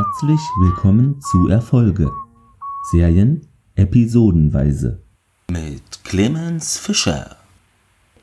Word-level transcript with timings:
Herzlich 0.00 0.40
willkommen 0.58 1.20
zu 1.20 1.48
Erfolge. 1.48 2.10
Serien 2.90 3.46
episodenweise. 3.74 5.02
Mit 5.50 5.82
Clemens 6.04 6.78
Fischer. 6.78 7.36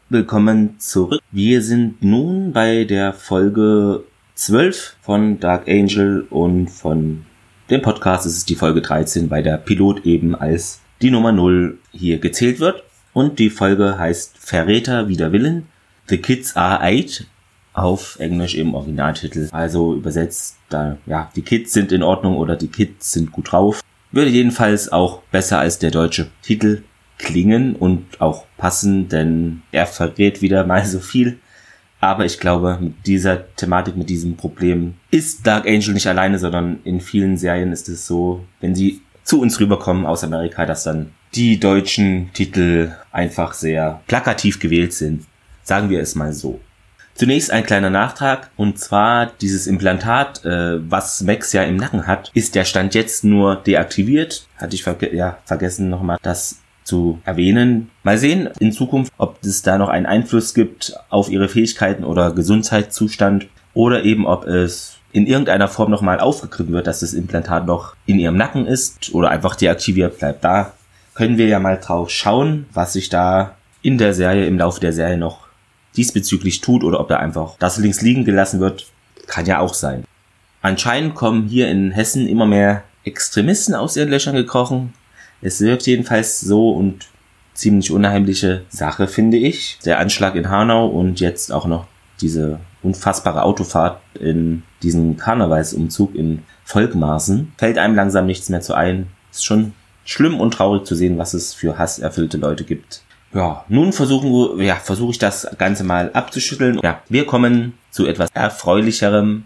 Willkommen 0.09 0.79
zurück. 0.79 1.21
Wir 1.31 1.61
sind 1.61 2.03
nun 2.03 2.51
bei 2.51 2.83
der 2.83 3.13
Folge 3.13 4.03
12 4.33 4.95
von 5.01 5.39
Dark 5.39 5.67
Angel 5.67 6.25
und 6.31 6.71
von 6.71 7.25
dem 7.69 7.83
Podcast 7.83 8.25
ist 8.25 8.37
es 8.37 8.45
die 8.45 8.55
Folge 8.55 8.81
13, 8.81 9.29
bei 9.29 9.43
der 9.43 9.57
Pilot 9.57 10.03
eben 10.03 10.33
als 10.33 10.81
die 11.03 11.11
Nummer 11.11 11.31
0 11.31 11.77
hier 11.91 12.17
gezählt 12.17 12.59
wird. 12.59 12.83
Und 13.13 13.37
die 13.37 13.51
Folge 13.51 13.99
heißt 13.99 14.35
Verräter 14.39 15.09
wider 15.09 15.31
Willen. 15.31 15.67
The 16.07 16.17
Kids 16.17 16.55
Are 16.55 16.81
Eight 16.81 17.27
auf 17.77 18.17
Englisch 18.19 18.55
im 18.55 18.73
Originaltitel. 18.73 19.47
Also 19.51 19.93
übersetzt 19.93 20.57
da, 20.69 20.97
ja, 21.05 21.29
die 21.35 21.43
Kids 21.43 21.73
sind 21.73 21.91
in 21.91 22.03
Ordnung 22.03 22.37
oder 22.37 22.55
die 22.55 22.67
Kids 22.67 23.11
sind 23.11 23.31
gut 23.31 23.51
drauf. 23.51 23.81
Würde 24.11 24.31
jedenfalls 24.31 24.91
auch 24.91 25.21
besser 25.31 25.59
als 25.59 25.77
der 25.77 25.91
deutsche 25.91 26.27
Titel 26.41 26.83
klingen 27.19 27.75
und 27.75 28.19
auch 28.19 28.45
passen, 28.57 29.09
denn 29.09 29.61
er 29.71 29.85
verrät 29.85 30.41
wieder 30.41 30.65
mal 30.65 30.85
so 30.85 30.99
viel. 30.99 31.37
Aber 31.99 32.25
ich 32.25 32.39
glaube, 32.39 32.77
mit 32.79 33.05
dieser 33.05 33.53
Thematik, 33.55 33.95
mit 33.95 34.09
diesem 34.09 34.37
Problem 34.37 34.95
ist 35.11 35.45
Dark 35.45 35.67
Angel 35.67 35.93
nicht 35.93 36.07
alleine, 36.07 36.39
sondern 36.39 36.79
in 36.83 37.01
vielen 37.01 37.37
Serien 37.37 37.71
ist 37.71 37.89
es 37.89 38.07
so, 38.07 38.43
wenn 38.59 38.75
sie 38.75 39.01
zu 39.23 39.41
uns 39.41 39.59
rüberkommen 39.59 40.05
aus 40.05 40.23
Amerika, 40.23 40.65
dass 40.65 40.83
dann 40.83 41.11
die 41.35 41.59
deutschen 41.59 42.31
Titel 42.33 42.91
einfach 43.11 43.53
sehr 43.53 44.01
plakativ 44.07 44.59
gewählt 44.59 44.93
sind. 44.93 45.25
Sagen 45.63 45.89
wir 45.89 45.99
es 45.99 46.15
mal 46.15 46.33
so. 46.33 46.59
Zunächst 47.17 47.49
ein 47.49 47.63
kleiner 47.63 47.89
Nachtrag 47.89 48.51
und 48.57 48.77
zwar 48.77 49.25
dieses 49.41 49.65
Implantat, 49.65 50.45
äh, 50.45 50.77
was 50.87 51.21
Max 51.21 51.51
ja 51.51 51.63
im 51.63 51.75
Nacken 51.75 52.05
hat, 52.05 52.29
ist 52.35 52.53
der 52.53 52.63
Stand 52.63 52.93
jetzt 52.93 53.23
nur 53.23 53.55
deaktiviert. 53.55 54.45
Hatte 54.55 54.75
ich 54.75 54.83
verge 54.83 55.15
ja, 55.15 55.39
vergessen 55.43 55.89
nochmal 55.89 56.19
das 56.21 56.59
zu 56.83 57.19
erwähnen. 57.25 57.89
Mal 58.03 58.19
sehen 58.19 58.49
in 58.59 58.71
Zukunft, 58.71 59.11
ob 59.17 59.43
es 59.43 59.63
da 59.63 59.79
noch 59.79 59.89
einen 59.89 60.05
Einfluss 60.05 60.53
gibt 60.53 60.93
auf 61.09 61.31
ihre 61.31 61.49
Fähigkeiten 61.49 62.03
oder 62.03 62.31
Gesundheitszustand 62.33 63.47
oder 63.73 64.03
eben 64.03 64.27
ob 64.27 64.45
es 64.45 64.97
in 65.11 65.25
irgendeiner 65.25 65.69
Form 65.69 65.89
nochmal 65.89 66.19
aufgegriffen 66.19 66.73
wird, 66.73 66.85
dass 66.85 66.99
das 66.99 67.13
Implantat 67.13 67.65
noch 67.65 67.95
in 68.05 68.19
ihrem 68.19 68.37
Nacken 68.37 68.67
ist 68.67 69.11
oder 69.15 69.31
einfach 69.31 69.55
deaktiviert 69.55 70.19
bleibt. 70.19 70.43
Da 70.43 70.73
können 71.15 71.39
wir 71.39 71.47
ja 71.47 71.57
mal 71.57 71.79
drauf 71.79 72.11
schauen, 72.11 72.67
was 72.73 72.93
sich 72.93 73.09
da 73.09 73.55
in 73.81 73.97
der 73.97 74.13
Serie, 74.13 74.45
im 74.45 74.59
Laufe 74.59 74.79
der 74.79 74.93
Serie 74.93 75.17
noch 75.17 75.46
diesbezüglich 75.97 76.61
tut 76.61 76.83
oder 76.83 76.99
ob 76.99 77.09
da 77.09 77.17
einfach 77.17 77.55
das 77.59 77.77
links 77.77 78.01
liegen 78.01 78.23
gelassen 78.23 78.59
wird, 78.59 78.85
kann 79.25 79.45
ja 79.45 79.59
auch 79.59 79.73
sein. 79.73 80.05
Anscheinend 80.61 81.15
kommen 81.15 81.47
hier 81.47 81.69
in 81.69 81.91
Hessen 81.91 82.27
immer 82.27 82.45
mehr 82.45 82.83
Extremisten 83.03 83.75
aus 83.75 83.97
ihren 83.97 84.09
Löchern 84.09 84.35
gekrochen. 84.35 84.93
Es 85.41 85.61
wirkt 85.61 85.85
jedenfalls 85.85 86.41
so 86.41 86.71
und 86.71 87.07
ziemlich 87.53 87.91
unheimliche 87.91 88.63
Sache, 88.69 89.07
finde 89.07 89.37
ich. 89.37 89.79
Der 89.85 89.99
Anschlag 89.99 90.35
in 90.35 90.49
Hanau 90.49 90.87
und 90.87 91.19
jetzt 91.19 91.51
auch 91.51 91.65
noch 91.65 91.87
diese 92.21 92.59
unfassbare 92.83 93.43
Autofahrt 93.43 94.01
in 94.19 94.63
diesen 94.83 95.17
Karnevalsumzug 95.17 96.15
in 96.15 96.43
Volkmaßen. 96.65 97.53
Fällt 97.57 97.77
einem 97.77 97.95
langsam 97.95 98.25
nichts 98.25 98.49
mehr 98.49 98.61
zu 98.61 98.73
ein. 98.73 99.07
Ist 99.31 99.45
schon 99.45 99.73
schlimm 100.05 100.39
und 100.39 100.53
traurig 100.53 100.85
zu 100.85 100.95
sehen, 100.95 101.17
was 101.17 101.33
es 101.33 101.53
für 101.53 101.77
hasserfüllte 101.77 102.37
Leute 102.37 102.63
gibt. 102.63 103.03
Ja, 103.33 103.65
nun 103.67 103.93
versuchen 103.93 104.57
wir, 104.57 104.65
ja, 104.65 104.75
versuche 104.75 105.11
ich 105.11 105.19
das 105.19 105.47
Ganze 105.57 105.83
mal 105.83 106.11
abzuschütteln. 106.13 106.79
Ja, 106.83 107.01
wir 107.09 107.25
kommen 107.25 107.73
zu 107.91 108.07
etwas 108.07 108.29
erfreulicherem 108.33 109.45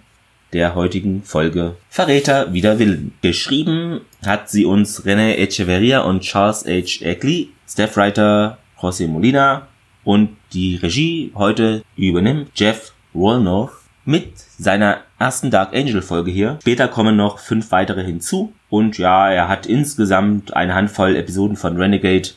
der 0.53 0.75
heutigen 0.75 1.23
Folge 1.23 1.77
Verräter 1.89 2.53
wider 2.53 2.79
Willen. 2.79 3.13
Geschrieben 3.21 4.01
hat 4.25 4.49
sie 4.49 4.65
uns 4.65 5.05
René 5.05 5.35
Echeverria 5.35 6.01
und 6.01 6.21
Charles 6.21 6.65
H. 6.65 7.05
Eckley, 7.05 7.49
Staffwriter 7.67 8.57
José 8.79 9.07
Molina 9.07 9.67
und 10.03 10.35
die 10.53 10.75
Regie 10.75 11.31
heute 11.35 11.83
übernimmt 11.95 12.49
Jeff 12.55 12.93
Wolnoth 13.13 13.71
mit 14.03 14.33
seiner 14.57 15.01
ersten 15.19 15.51
Dark 15.51 15.75
Angel 15.75 16.01
Folge 16.01 16.31
hier. 16.31 16.57
Später 16.61 16.87
kommen 16.87 17.15
noch 17.15 17.39
fünf 17.39 17.71
weitere 17.71 18.03
hinzu 18.03 18.53
und 18.69 18.97
ja, 18.97 19.31
er 19.31 19.47
hat 19.47 19.67
insgesamt 19.67 20.55
eine 20.55 20.73
Handvoll 20.73 21.15
Episoden 21.15 21.55
von 21.55 21.77
Renegade 21.77 22.29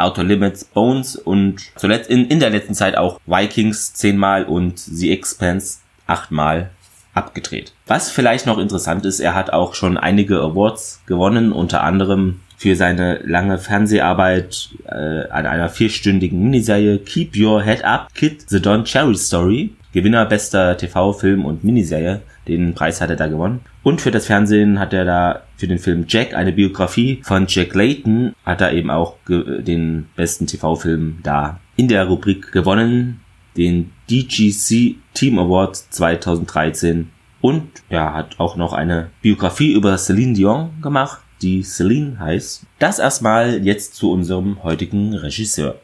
Outer 0.00 0.24
Limits, 0.24 0.64
Bones 0.64 1.16
und 1.16 1.60
zuletzt 1.76 2.10
in, 2.10 2.26
in 2.26 2.40
der 2.40 2.50
letzten 2.50 2.74
Zeit 2.74 2.96
auch 2.96 3.20
Vikings 3.26 3.94
zehnmal 3.94 4.44
und 4.44 4.78
The 4.78 5.12
Expanse 5.12 5.78
achtmal 6.06 6.70
abgedreht. 7.14 7.72
Was 7.86 8.10
vielleicht 8.10 8.46
noch 8.46 8.58
interessant 8.58 9.04
ist, 9.04 9.20
er 9.20 9.34
hat 9.34 9.52
auch 9.52 9.74
schon 9.74 9.96
einige 9.96 10.40
Awards 10.40 11.02
gewonnen, 11.06 11.52
unter 11.52 11.82
anderem 11.82 12.40
für 12.56 12.76
seine 12.76 13.20
lange 13.24 13.58
Fernseharbeit 13.58 14.68
äh, 14.86 15.28
an 15.30 15.46
einer 15.46 15.70
vierstündigen 15.70 16.42
Miniserie 16.42 16.98
Keep 16.98 17.36
Your 17.36 17.62
Head 17.62 17.84
Up, 17.84 18.12
Kid 18.14 18.44
The 18.48 18.60
Don 18.60 18.84
Cherry 18.84 19.16
Story, 19.16 19.70
Gewinner 19.92 20.26
bester 20.26 20.76
TV, 20.76 21.12
Film 21.14 21.44
und 21.44 21.64
Miniserie. 21.64 22.20
Den 22.48 22.74
Preis 22.74 23.00
hat 23.00 23.10
er 23.10 23.16
da 23.16 23.26
gewonnen. 23.26 23.60
Und 23.82 24.00
für 24.00 24.10
das 24.10 24.26
Fernsehen 24.26 24.78
hat 24.78 24.92
er 24.92 25.04
da 25.04 25.42
für 25.56 25.68
den 25.68 25.78
Film 25.78 26.04
Jack 26.08 26.34
eine 26.34 26.52
Biografie 26.52 27.20
von 27.22 27.46
Jack 27.48 27.74
Layton, 27.74 28.34
hat 28.44 28.60
er 28.60 28.72
eben 28.72 28.90
auch 28.90 29.16
den 29.26 30.08
besten 30.16 30.46
TV-Film 30.46 31.18
da 31.22 31.60
in 31.76 31.88
der 31.88 32.06
Rubrik 32.06 32.52
gewonnen, 32.52 33.20
den 33.56 33.92
DGC 34.10 34.96
Team 35.14 35.38
Award 35.38 35.76
2013 35.76 37.10
und 37.40 37.68
er 37.88 38.14
hat 38.14 38.38
auch 38.38 38.56
noch 38.56 38.72
eine 38.72 39.10
Biografie 39.22 39.72
über 39.72 39.96
Celine 39.96 40.34
Dion 40.34 40.70
gemacht, 40.82 41.20
die 41.40 41.62
Celine 41.62 42.18
heißt. 42.18 42.66
Das 42.78 42.98
erstmal 42.98 43.64
jetzt 43.64 43.94
zu 43.94 44.12
unserem 44.12 44.62
heutigen 44.62 45.14
Regisseur. 45.14 45.76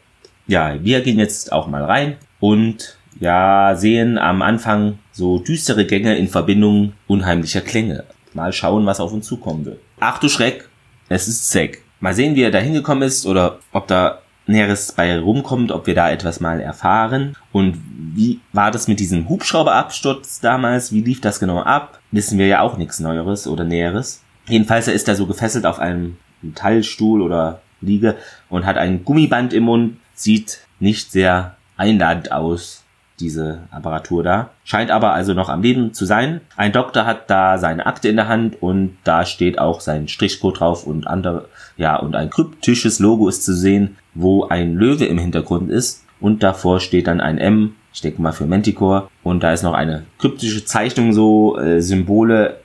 Ja, 0.47 0.83
wir 0.83 1.01
gehen 1.01 1.19
jetzt 1.19 1.53
auch 1.53 1.67
mal 1.67 1.85
rein 1.85 2.17
und 2.41 2.96
ja, 3.21 3.75
sehen 3.77 4.19
am 4.19 4.43
Anfang 4.43 4.99
so 5.13 5.39
düstere 5.39 5.87
Gänge 5.87 6.17
in 6.17 6.29
Verbindung 6.29 6.93
unheimlicher 7.07 7.61
Klänge. 7.61 8.05
Mal 8.35 8.53
schauen, 8.53 8.85
was 8.87 9.01
auf 9.01 9.13
uns 9.13 9.27
zukommen 9.27 9.65
wird. 9.65 9.81
Ach 10.01 10.19
du 10.19 10.29
Schreck, 10.29 10.69
es 11.09 11.29
ist 11.29 11.49
Zack. 11.49 11.79
Mal 12.01 12.15
sehen, 12.15 12.35
wie 12.35 12.43
er 12.43 12.51
da 12.51 12.59
hingekommen 12.59 13.03
ist 13.03 13.27
oder 13.27 13.59
ob 13.73 13.87
da 13.87 14.19
Näheres 14.47 14.93
bei 14.93 15.19
rumkommt, 15.19 15.73
ob 15.73 15.87
wir 15.87 15.95
da 15.95 16.11
etwas 16.11 16.41
mal 16.41 16.61
erfahren. 16.61 17.37
Und 17.53 17.83
wie 18.15 18.41
war 18.53 18.71
das 18.71 18.87
mit 18.87 19.01
diesem 19.01 19.29
Hubschrauberabsturz 19.29 20.41
damals? 20.41 20.93
Wie 20.93 21.01
lief 21.01 21.21
das 21.21 21.41
genau 21.41 21.61
ab? 21.61 21.99
Wissen 22.13 22.39
wir 22.39 22.47
ja 22.47 22.61
auch 22.61 22.77
nichts 22.77 23.01
Neueres 23.01 23.49
oder 23.49 23.65
Näheres. 23.65 24.23
Jedenfalls, 24.47 24.87
er 24.87 24.95
ist 24.95 25.09
da 25.09 25.15
so 25.15 25.27
gefesselt 25.27 25.67
auf 25.67 25.79
einem 25.81 26.19
Metallstuhl 26.43 27.23
oder 27.23 27.61
Liege 27.81 28.17
und 28.49 28.67
hat 28.67 28.77
ein 28.77 29.05
Gummiband 29.05 29.53
im 29.53 29.65
Mund. 29.65 29.97
Sieht 30.15 30.61
nicht 30.79 31.11
sehr 31.11 31.57
einladend 31.77 32.31
aus 32.31 32.86
diese 33.21 33.61
Apparatur 33.71 34.23
da. 34.23 34.51
Scheint 34.65 34.91
aber 34.91 35.13
also 35.13 35.35
noch 35.35 35.49
am 35.49 35.63
Leben 35.63 35.95
zu 35.95 36.05
sein. 36.05 36.41
Ein 36.57 36.73
Doktor 36.73 37.07
hat 37.07 37.31
da 37.31 37.59
seine 37.59 37.87
Akte 37.87 38.09
in 38.09 38.17
der 38.17 38.29
Hand 38.29 38.63
und 38.63 38.97
da 39.05 39.25
steht 39.25 39.59
auch 39.59 39.81
sein 39.81 40.09
Strichcode 40.09 40.61
drauf 40.61 40.87
und 40.87 41.07
andere, 41.07 41.49
ja, 41.77 41.97
und 41.97 42.15
ein 42.15 42.31
kryptisches 42.31 42.99
Logo 42.99 43.29
ist 43.29 43.45
zu 43.45 43.55
sehen, 43.55 43.97
wo 44.15 44.45
ein 44.45 44.75
Löwe 44.75 45.07
im 45.07 45.19
Hintergrund 45.19 45.71
ist 45.71 46.05
und 46.21 46.43
davor 46.43 46.81
steht 46.81 47.07
dann 47.07 47.21
ein 47.21 47.39
M, 47.39 47.75
ich 47.93 48.01
denke 48.01 48.21
mal 48.21 48.33
für 48.33 48.47
Manticore 48.47 49.09
und 49.23 49.43
da 49.43 49.53
ist 49.53 49.63
noch 49.63 49.75
eine 49.75 50.05
kryptische 50.19 50.65
Zeichnung, 50.65 51.13
so 51.13 51.59
äh, 51.59 51.81
Symbole, 51.81 52.59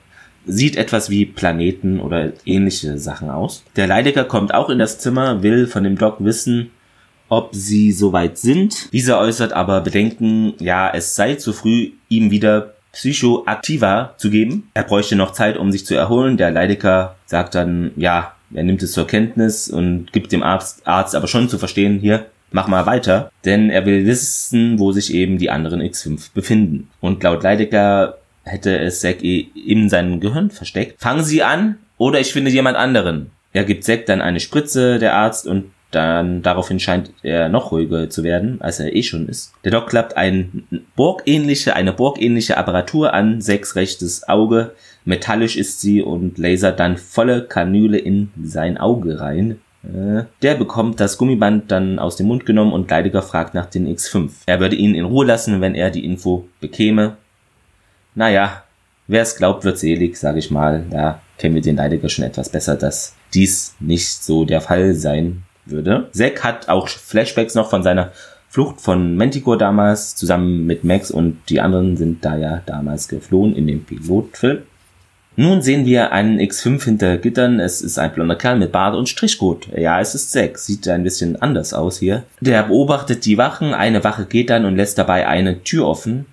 sieht 0.44 0.76
etwas 0.76 1.08
wie 1.08 1.24
Planeten 1.24 2.00
oder 2.00 2.32
ähnliche 2.44 2.98
Sachen 2.98 3.30
aus. 3.30 3.64
Der 3.76 3.86
Leidecker 3.86 4.24
kommt 4.24 4.52
auch 4.52 4.70
in 4.70 4.78
das 4.78 4.98
Zimmer, 4.98 5.42
will 5.42 5.66
von 5.66 5.84
dem 5.84 5.96
Doc 5.96 6.16
wissen, 6.18 6.70
ob 7.32 7.54
sie 7.54 7.92
soweit 7.92 8.36
sind. 8.36 8.92
Dieser 8.92 9.18
äußert 9.18 9.54
aber 9.54 9.80
Bedenken, 9.80 10.52
ja, 10.58 10.90
es 10.92 11.14
sei 11.14 11.36
zu 11.36 11.54
früh, 11.54 11.92
ihm 12.10 12.30
wieder 12.30 12.74
Psychoaktiva 12.92 14.12
zu 14.18 14.28
geben. 14.28 14.68
Er 14.74 14.82
bräuchte 14.82 15.16
noch 15.16 15.32
Zeit, 15.32 15.56
um 15.56 15.72
sich 15.72 15.86
zu 15.86 15.94
erholen. 15.94 16.36
Der 16.36 16.50
Leidecker 16.50 17.16
sagt 17.24 17.54
dann, 17.54 17.92
ja, 17.96 18.34
er 18.52 18.64
nimmt 18.64 18.82
es 18.82 18.92
zur 18.92 19.06
Kenntnis 19.06 19.70
und 19.70 20.12
gibt 20.12 20.30
dem 20.30 20.42
Arzt, 20.42 20.86
Arzt 20.86 21.14
aber 21.14 21.26
schon 21.26 21.48
zu 21.48 21.56
verstehen, 21.56 22.00
hier, 22.00 22.26
mach 22.50 22.68
mal 22.68 22.84
weiter, 22.84 23.32
denn 23.46 23.70
er 23.70 23.86
will 23.86 24.04
wissen, 24.04 24.78
wo 24.78 24.92
sich 24.92 25.14
eben 25.14 25.38
die 25.38 25.48
anderen 25.48 25.80
X5 25.80 26.34
befinden. 26.34 26.90
Und 27.00 27.22
laut 27.22 27.42
Leidecker 27.42 28.18
hätte 28.44 28.78
es 28.78 29.00
Zack 29.00 29.24
eh 29.24 29.48
in 29.54 29.88
seinem 29.88 30.20
Gehirn 30.20 30.50
versteckt. 30.50 31.00
Fangen 31.00 31.24
Sie 31.24 31.42
an 31.42 31.78
oder 31.96 32.20
ich 32.20 32.34
finde 32.34 32.50
jemand 32.50 32.76
anderen. 32.76 33.30
Er 33.54 33.64
gibt 33.64 33.84
Zack 33.84 34.04
dann 34.04 34.20
eine 34.20 34.40
Spritze, 34.40 34.98
der 34.98 35.14
Arzt, 35.14 35.46
und 35.46 35.70
dann 35.92 36.42
daraufhin 36.42 36.80
scheint 36.80 37.12
er 37.22 37.48
noch 37.48 37.70
ruhiger 37.70 38.10
zu 38.10 38.24
werden, 38.24 38.60
als 38.60 38.80
er 38.80 38.94
eh 38.94 39.02
schon 39.02 39.28
ist. 39.28 39.52
Der 39.64 39.70
Doc 39.70 39.88
klappt 39.88 40.16
ein 40.16 40.64
Borg-ähnliche, 40.96 41.76
eine 41.76 41.92
Borg-ähnliche 41.92 42.56
Apparatur 42.56 43.12
an, 43.14 43.40
sechs 43.40 43.76
rechtes 43.76 44.28
Auge, 44.28 44.72
metallisch 45.04 45.56
ist 45.56 45.80
sie 45.80 46.02
und 46.02 46.38
lasert 46.38 46.80
dann 46.80 46.96
volle 46.96 47.44
Kanüle 47.44 47.98
in 47.98 48.30
sein 48.42 48.78
Auge 48.78 49.20
rein. 49.20 49.60
Äh, 49.84 50.24
der 50.42 50.54
bekommt 50.54 51.00
das 51.00 51.18
Gummiband 51.18 51.70
dann 51.70 51.98
aus 51.98 52.16
dem 52.16 52.26
Mund 52.26 52.46
genommen 52.46 52.72
und 52.72 52.90
Leidiger 52.90 53.22
fragt 53.22 53.54
nach 53.54 53.66
den 53.66 53.86
X5. 53.86 54.30
Er 54.46 54.60
würde 54.60 54.76
ihn 54.76 54.94
in 54.94 55.04
Ruhe 55.04 55.26
lassen, 55.26 55.60
wenn 55.60 55.74
er 55.74 55.90
die 55.90 56.04
Info 56.04 56.48
bekäme. 56.60 57.16
Naja, 58.14 58.62
Wer 59.08 59.22
es 59.22 59.36
glaubt, 59.36 59.64
wird 59.64 59.78
selig, 59.78 60.16
sage 60.16 60.38
ich 60.38 60.50
mal. 60.50 60.86
Da 60.90 61.20
kennen 61.36 61.54
wir 61.54 61.62
den 61.62 61.76
Leidiger 61.76 62.08
schon 62.08 62.24
etwas 62.24 62.48
besser, 62.48 62.76
dass 62.76 63.14
dies 63.34 63.74
nicht 63.80 64.22
so 64.22 64.44
der 64.44 64.60
Fall 64.60 64.94
sein 64.94 65.42
würde. 65.64 66.08
Zack 66.12 66.44
hat 66.44 66.68
auch 66.68 66.88
Flashbacks 66.88 67.54
noch 67.54 67.70
von 67.70 67.82
seiner 67.82 68.12
Flucht 68.48 68.80
von 68.80 69.16
Manticore 69.16 69.56
damals, 69.56 70.14
zusammen 70.14 70.66
mit 70.66 70.84
Max 70.84 71.10
und 71.10 71.38
die 71.48 71.60
anderen 71.60 71.96
sind 71.96 72.24
da 72.24 72.36
ja 72.36 72.62
damals 72.66 73.08
geflohen 73.08 73.56
in 73.56 73.66
dem 73.66 73.84
Pilotfilm. 73.84 74.58
Nun 75.36 75.62
sehen 75.62 75.86
wir 75.86 76.12
einen 76.12 76.38
X5 76.38 76.84
hinter 76.84 77.16
Gittern. 77.16 77.58
Es 77.58 77.80
ist 77.80 77.98
ein 77.98 78.12
blonder 78.12 78.36
Kerl 78.36 78.58
mit 78.58 78.70
Bart 78.70 78.94
und 78.94 79.08
Strichcode. 79.08 79.68
Ja, 79.74 79.98
es 79.98 80.14
ist 80.14 80.30
Zack. 80.30 80.58
Sieht 80.58 80.86
ein 80.88 81.04
bisschen 81.04 81.40
anders 81.40 81.72
aus 81.72 81.98
hier. 81.98 82.24
Der 82.40 82.64
beobachtet 82.64 83.24
die 83.24 83.38
Wachen. 83.38 83.72
Eine 83.72 84.04
Wache 84.04 84.26
geht 84.26 84.50
dann 84.50 84.66
und 84.66 84.76
lässt 84.76 84.98
dabei 84.98 85.26
eine 85.26 85.62
Tür 85.62 85.86
offen. 85.86 86.26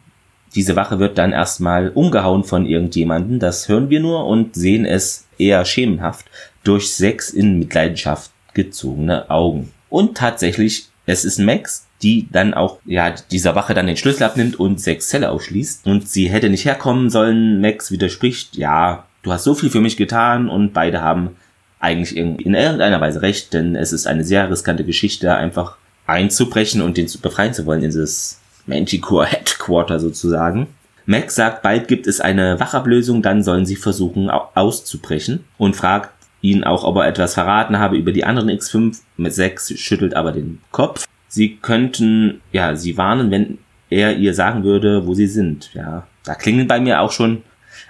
Diese 0.56 0.76
Wache 0.76 1.00
wird 1.00 1.18
dann 1.18 1.31
erstmal 1.31 1.90
umgehauen 1.90 2.44
von 2.44 2.66
irgendjemanden. 2.66 3.40
Das 3.40 3.70
hören 3.70 3.90
wir 3.90 4.02
nur 4.02 4.26
und 4.26 4.56
sehen 4.56 4.84
es 4.84 5.28
eher 5.38 5.64
schemenhaft 5.64 6.26
durch 6.66 6.94
sechs 6.94 7.30
in 7.30 7.60
Mitleidenschaft 7.60 8.31
gezogene 8.63 9.29
Augen. 9.29 9.71
Und 9.89 10.17
tatsächlich, 10.17 10.89
es 11.06 11.25
ist 11.25 11.39
Max, 11.39 11.85
die 12.01 12.27
dann 12.31 12.53
auch, 12.53 12.79
ja, 12.85 13.13
dieser 13.31 13.56
Wache 13.56 13.73
dann 13.73 13.88
den 13.88 13.97
Schlüssel 13.97 14.23
abnimmt 14.23 14.59
und 14.59 14.79
sechs 14.81 15.09
Zelle 15.09 15.31
ausschließt. 15.31 15.88
Und 15.88 16.07
sie 16.07 16.29
hätte 16.29 16.50
nicht 16.50 16.65
herkommen 16.65 17.09
sollen. 17.09 17.61
Max 17.61 17.91
widerspricht, 17.91 18.56
ja, 18.57 19.06
du 19.23 19.31
hast 19.31 19.44
so 19.44 19.53
viel 19.56 19.69
für 19.69 19.81
mich 19.81 19.97
getan 19.97 20.50
und 20.50 20.73
beide 20.73 21.01
haben 21.01 21.35
eigentlich 21.79 22.17
in 22.17 22.38
irgendeiner 22.38 23.00
Weise 23.00 23.21
recht, 23.21 23.53
denn 23.53 23.75
es 23.75 23.94
ist 23.94 24.06
eine 24.06 24.25
sehr 24.25 24.50
riskante 24.50 24.83
Geschichte, 24.83 25.33
einfach 25.35 25.77
einzubrechen 26.07 26.81
und 26.81 26.97
den 26.97 27.07
zu 27.07 27.19
befreien 27.19 27.53
zu 27.53 27.65
wollen, 27.65 27.81
dieses 27.81 28.39
Manticore 28.65 29.27
Headquarter 29.27 30.00
sozusagen. 30.00 30.67
Max 31.06 31.35
sagt, 31.35 31.63
bald 31.63 31.88
gibt 31.88 32.06
es 32.06 32.19
eine 32.19 32.59
Wachablösung, 32.59 33.21
dann 33.21 33.44
sollen 33.44 33.65
sie 33.65 33.77
versuchen 33.77 34.29
auszubrechen 34.29 35.45
und 35.57 35.75
fragt 35.75 36.11
ihn 36.41 36.63
auch, 36.63 36.83
ob 36.83 36.97
er 36.97 37.07
etwas 37.07 37.33
verraten 37.33 37.80
habe 37.80 37.97
über 37.97 38.12
die 38.12 38.24
anderen 38.24 38.50
X5. 38.50 39.00
Mit 39.18 39.33
6 39.33 39.77
schüttelt 39.80 40.13
aber 40.13 40.31
den 40.31 40.59
Kopf 40.71 41.06
sie 41.30 41.56
könnten, 41.56 42.41
ja, 42.51 42.75
sie 42.75 42.97
warnen, 42.97 43.31
wenn 43.31 43.59
er 43.89 44.18
ihr 44.18 44.33
sagen 44.33 44.63
würde, 44.63 45.07
wo 45.07 45.13
sie 45.13 45.27
sind. 45.27 45.71
Ja, 45.74 46.06
da 46.25 46.36
klingeln 46.36 46.68
bei 46.68 46.81
mir 46.81 47.00
auch 47.00 47.12
schon 47.12 47.44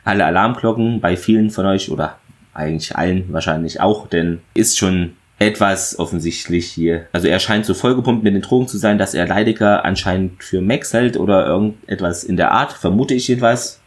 alle 0.04 0.26
Alarmglocken, 0.26 1.02
bei 1.02 1.18
vielen 1.18 1.50
von 1.50 1.66
euch 1.66 1.90
oder 1.90 2.18
eigentlich 2.54 2.96
allen 2.96 3.32
wahrscheinlich 3.34 3.82
auch, 3.82 4.08
denn 4.08 4.42
ist 4.54 4.78
schon 4.78 5.14
etwas 5.40 5.98
offensichtlich 5.98 6.68
hier. 6.70 7.08
Also 7.14 7.28
er 7.28 7.40
scheint 7.40 7.66
so 7.66 7.74
vollgepumpt 7.74 8.24
mit 8.24 8.34
den 8.34 8.42
Drogen 8.42 8.68
zu 8.68 8.78
sein, 8.78 8.98
dass 8.98 9.14
er 9.14 9.28
Leidiger 9.28 9.86
anscheinend 9.86 10.44
für 10.44 10.62
Max 10.62 10.94
hält 10.94 11.16
oder 11.18 11.48
irgendetwas 11.48 12.26
in 12.26 12.36
der 12.36 12.52
Art, 12.52 12.74
vermute 12.74 13.14
ich 13.14 13.28
jedenfalls. 13.30 13.80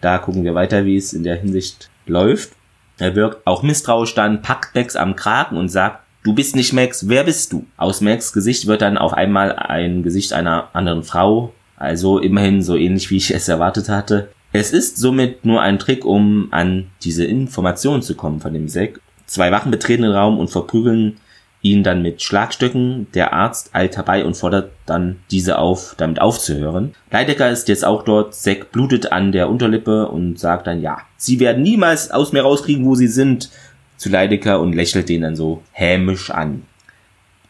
Da 0.00 0.16
gucken 0.18 0.44
wir 0.44 0.54
weiter, 0.54 0.86
wie 0.86 0.96
es 0.96 1.12
in 1.12 1.24
der 1.24 1.36
Hinsicht 1.36 1.90
läuft. 2.06 2.52
Er 2.98 3.14
wirkt 3.14 3.46
auch 3.46 3.62
misstrauisch 3.62 4.14
dann, 4.14 4.42
packt 4.42 4.74
Max 4.74 4.96
am 4.96 5.16
Kragen 5.16 5.56
und 5.56 5.68
sagt, 5.68 6.02
Du 6.24 6.34
bist 6.34 6.56
nicht 6.56 6.72
Max, 6.72 7.08
wer 7.08 7.24
bist 7.24 7.52
du? 7.52 7.64
Aus 7.76 8.00
Max 8.00 8.32
Gesicht 8.32 8.66
wird 8.66 8.82
dann 8.82 8.98
auf 8.98 9.14
einmal 9.14 9.52
ein 9.52 10.02
Gesicht 10.02 10.32
einer 10.32 10.68
anderen 10.72 11.04
Frau, 11.04 11.54
also 11.76 12.18
immerhin 12.18 12.62
so 12.62 12.76
ähnlich 12.76 13.10
wie 13.10 13.16
ich 13.16 13.32
es 13.32 13.48
erwartet 13.48 13.88
hatte. 13.88 14.28
Es 14.52 14.72
ist 14.72 14.98
somit 14.98 15.44
nur 15.44 15.62
ein 15.62 15.78
Trick, 15.78 16.04
um 16.04 16.48
an 16.50 16.90
diese 17.02 17.24
Information 17.24 18.02
zu 18.02 18.14
kommen 18.14 18.40
von 18.40 18.52
dem 18.52 18.68
Zack. 18.68 19.00
Zwei 19.26 19.52
Wachen 19.52 19.70
betreten 19.70 20.02
den 20.02 20.12
Raum 20.12 20.38
und 20.38 20.50
verprügeln 20.50 21.18
ihn 21.62 21.82
dann 21.82 22.02
mit 22.02 22.22
Schlagstöcken. 22.22 23.08
Der 23.14 23.32
Arzt 23.32 23.74
eilt 23.74 23.96
herbei 23.96 24.24
und 24.24 24.36
fordert 24.36 24.70
dann 24.86 25.16
diese 25.30 25.58
auf, 25.58 25.94
damit 25.98 26.20
aufzuhören. 26.20 26.94
Leidecker 27.10 27.50
ist 27.50 27.68
jetzt 27.68 27.84
auch 27.84 28.04
dort. 28.04 28.34
Zack 28.34 28.70
blutet 28.70 29.12
an 29.12 29.32
der 29.32 29.48
Unterlippe 29.48 30.08
und 30.08 30.38
sagt 30.38 30.66
dann, 30.66 30.80
ja, 30.80 30.98
sie 31.16 31.40
werden 31.40 31.62
niemals 31.62 32.10
aus 32.10 32.32
mir 32.32 32.42
rauskriegen, 32.42 32.84
wo 32.84 32.94
sie 32.94 33.08
sind 33.08 33.50
zu 33.96 34.08
Leidecker 34.08 34.60
und 34.60 34.74
lächelt 34.74 35.08
den 35.08 35.22
dann 35.22 35.36
so 35.36 35.62
hämisch 35.72 36.30
an. 36.30 36.62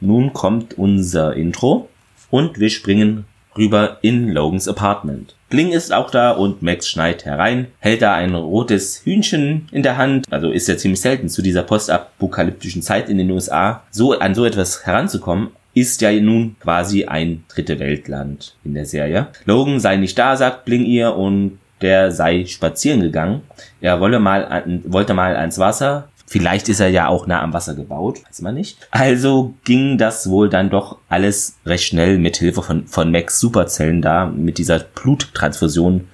Nun 0.00 0.32
kommt 0.32 0.78
unser 0.78 1.34
Intro 1.34 1.88
und 2.30 2.58
wir 2.58 2.70
springen 2.70 3.24
rüber 3.58 3.98
in 4.02 4.28
Logans 4.32 4.68
Apartment. 4.68 5.34
Bling 5.50 5.72
ist 5.72 5.92
auch 5.92 6.10
da 6.10 6.30
und 6.30 6.62
Max 6.62 6.88
schneit 6.88 7.24
herein, 7.24 7.68
hält 7.78 8.02
da 8.02 8.14
ein 8.14 8.34
rotes 8.34 9.02
Hühnchen 9.04 9.68
in 9.72 9.82
der 9.82 9.96
Hand. 9.96 10.26
Also 10.30 10.50
ist 10.50 10.68
ja 10.68 10.76
ziemlich 10.76 11.00
selten 11.00 11.28
zu 11.28 11.42
dieser 11.42 11.62
postapokalyptischen 11.62 12.82
Zeit 12.82 13.08
in 13.08 13.18
den 13.18 13.30
USA. 13.30 13.82
So 13.90 14.18
an 14.18 14.34
so 14.34 14.44
etwas 14.44 14.86
heranzukommen, 14.86 15.48
ist 15.74 16.00
ja 16.00 16.12
nun 16.12 16.56
quasi 16.60 17.04
ein 17.04 17.44
dritte 17.48 17.78
Weltland 17.78 18.56
in 18.64 18.74
der 18.74 18.84
Serie. 18.84 19.28
Logan 19.44 19.80
sei 19.80 19.96
nicht 19.96 20.18
da, 20.18 20.36
sagt 20.36 20.64
Bling 20.64 20.84
ihr 20.84 21.14
und 21.14 21.58
der 21.80 22.10
sei 22.10 22.44
spazieren 22.46 23.00
gegangen. 23.00 23.42
Er 23.80 24.00
wolle 24.00 24.18
mal 24.18 24.44
an, 24.44 24.82
wollte 24.86 25.14
mal 25.14 25.36
ans 25.36 25.58
Wasser, 25.58 26.08
Vielleicht 26.30 26.68
ist 26.68 26.80
er 26.80 26.88
ja 26.88 27.08
auch 27.08 27.26
nah 27.26 27.40
am 27.40 27.54
Wasser 27.54 27.74
gebaut, 27.74 28.18
weiß 28.28 28.42
man 28.42 28.54
nicht. 28.54 28.86
Also 28.90 29.54
ging 29.64 29.96
das 29.96 30.28
wohl 30.28 30.50
dann 30.50 30.68
doch 30.68 30.98
alles 31.08 31.56
recht 31.64 31.84
schnell 31.84 32.18
mit 32.18 32.36
Hilfe 32.36 32.62
von, 32.62 32.86
von 32.86 33.10
Max 33.10 33.40
Superzellen 33.40 34.02
da, 34.02 34.26
mit 34.26 34.58
dieser 34.58 34.78
Bluttransfusion, 34.78 36.06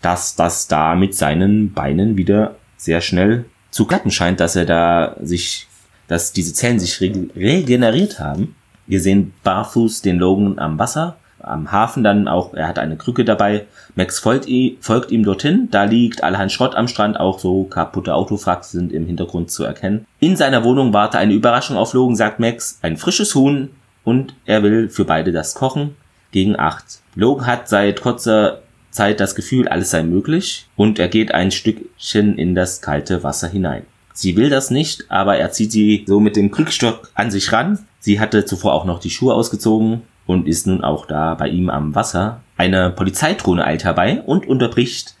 dass 0.00 0.34
das 0.34 0.66
da 0.66 0.94
mit 0.94 1.14
seinen 1.14 1.74
Beinen 1.74 2.16
wieder 2.16 2.56
sehr 2.78 3.02
schnell 3.02 3.44
zu 3.70 3.84
klappen 3.84 4.10
scheint, 4.10 4.40
dass 4.40 4.56
er 4.56 4.64
da 4.64 5.16
sich, 5.20 5.66
dass 6.08 6.32
diese 6.32 6.54
Zellen 6.54 6.80
sich 6.80 6.98
regeneriert 7.02 8.18
haben. 8.18 8.56
Wir 8.86 9.02
sehen 9.02 9.34
barfuß 9.42 10.00
den 10.00 10.18
Logan 10.18 10.58
am 10.58 10.78
Wasser 10.78 11.18
am 11.42 11.72
Hafen 11.72 12.04
dann 12.04 12.28
auch, 12.28 12.54
er 12.54 12.68
hat 12.68 12.78
eine 12.78 12.96
Krücke 12.96 13.24
dabei. 13.24 13.66
Max 13.94 14.18
folgt, 14.18 14.48
folgt 14.80 15.10
ihm 15.10 15.24
dorthin. 15.24 15.68
Da 15.70 15.84
liegt 15.84 16.22
allerhand 16.22 16.52
Schrott 16.52 16.74
am 16.74 16.88
Strand, 16.88 17.18
auch 17.18 17.38
so 17.38 17.64
kaputte 17.64 18.14
Autofracks 18.14 18.70
sind 18.70 18.92
im 18.92 19.06
Hintergrund 19.06 19.50
zu 19.50 19.64
erkennen. 19.64 20.06
In 20.20 20.36
seiner 20.36 20.64
Wohnung 20.64 20.92
warte 20.92 21.18
eine 21.18 21.34
Überraschung 21.34 21.76
auf 21.76 21.92
Logan, 21.92 22.16
sagt 22.16 22.40
Max, 22.40 22.78
ein 22.82 22.96
frisches 22.96 23.34
Huhn 23.34 23.70
und 24.04 24.34
er 24.46 24.62
will 24.62 24.88
für 24.88 25.04
beide 25.04 25.32
das 25.32 25.54
kochen 25.54 25.96
gegen 26.32 26.58
acht. 26.58 27.00
Logan 27.14 27.46
hat 27.46 27.68
seit 27.68 28.00
kurzer 28.00 28.60
Zeit 28.90 29.20
das 29.20 29.34
Gefühl, 29.34 29.68
alles 29.68 29.90
sei 29.90 30.02
möglich 30.02 30.66
und 30.76 30.98
er 30.98 31.08
geht 31.08 31.32
ein 31.32 31.50
Stückchen 31.50 32.36
in 32.36 32.54
das 32.54 32.80
kalte 32.82 33.22
Wasser 33.22 33.48
hinein. 33.48 33.82
Sie 34.12 34.36
will 34.36 34.50
das 34.50 34.70
nicht, 34.70 35.10
aber 35.10 35.36
er 35.36 35.52
zieht 35.52 35.72
sie 35.72 36.04
so 36.06 36.20
mit 36.20 36.36
dem 36.36 36.50
Krückstock 36.50 37.10
an 37.14 37.30
sich 37.30 37.52
ran. 37.52 37.78
Sie 38.00 38.18
hatte 38.18 38.44
zuvor 38.44 38.74
auch 38.74 38.84
noch 38.84 38.98
die 38.98 39.10
Schuhe 39.10 39.34
ausgezogen 39.34 40.02
und 40.30 40.46
ist 40.46 40.66
nun 40.66 40.82
auch 40.82 41.06
da 41.06 41.34
bei 41.34 41.48
ihm 41.48 41.70
am 41.70 41.94
Wasser. 41.94 42.40
Eine 42.56 42.90
Polizeidrohne 42.90 43.64
eilt 43.64 43.84
herbei 43.84 44.22
und 44.24 44.46
unterbricht 44.46 45.14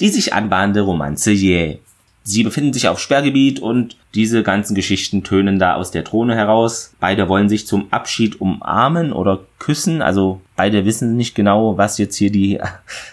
die 0.00 0.08
sich 0.08 0.32
anbahnende 0.32 0.80
Romanze 0.80 1.30
jäh. 1.30 1.78
Sie 2.24 2.42
befinden 2.42 2.72
sich 2.72 2.88
auf 2.88 2.98
Sperrgebiet 2.98 3.60
und 3.60 3.96
diese 4.14 4.42
ganzen 4.42 4.74
Geschichten 4.74 5.22
tönen 5.24 5.58
da 5.58 5.74
aus 5.74 5.90
der 5.90 6.02
Drohne 6.02 6.34
heraus. 6.34 6.94
Beide 6.98 7.28
wollen 7.28 7.48
sich 7.48 7.66
zum 7.66 7.92
Abschied 7.92 8.40
umarmen 8.40 9.12
oder 9.12 9.40
küssen. 9.58 10.00
Also 10.00 10.40
beide 10.56 10.84
wissen 10.86 11.16
nicht 11.16 11.34
genau, 11.34 11.76
was 11.76 11.98
jetzt 11.98 12.16
hier 12.16 12.32
die 12.32 12.58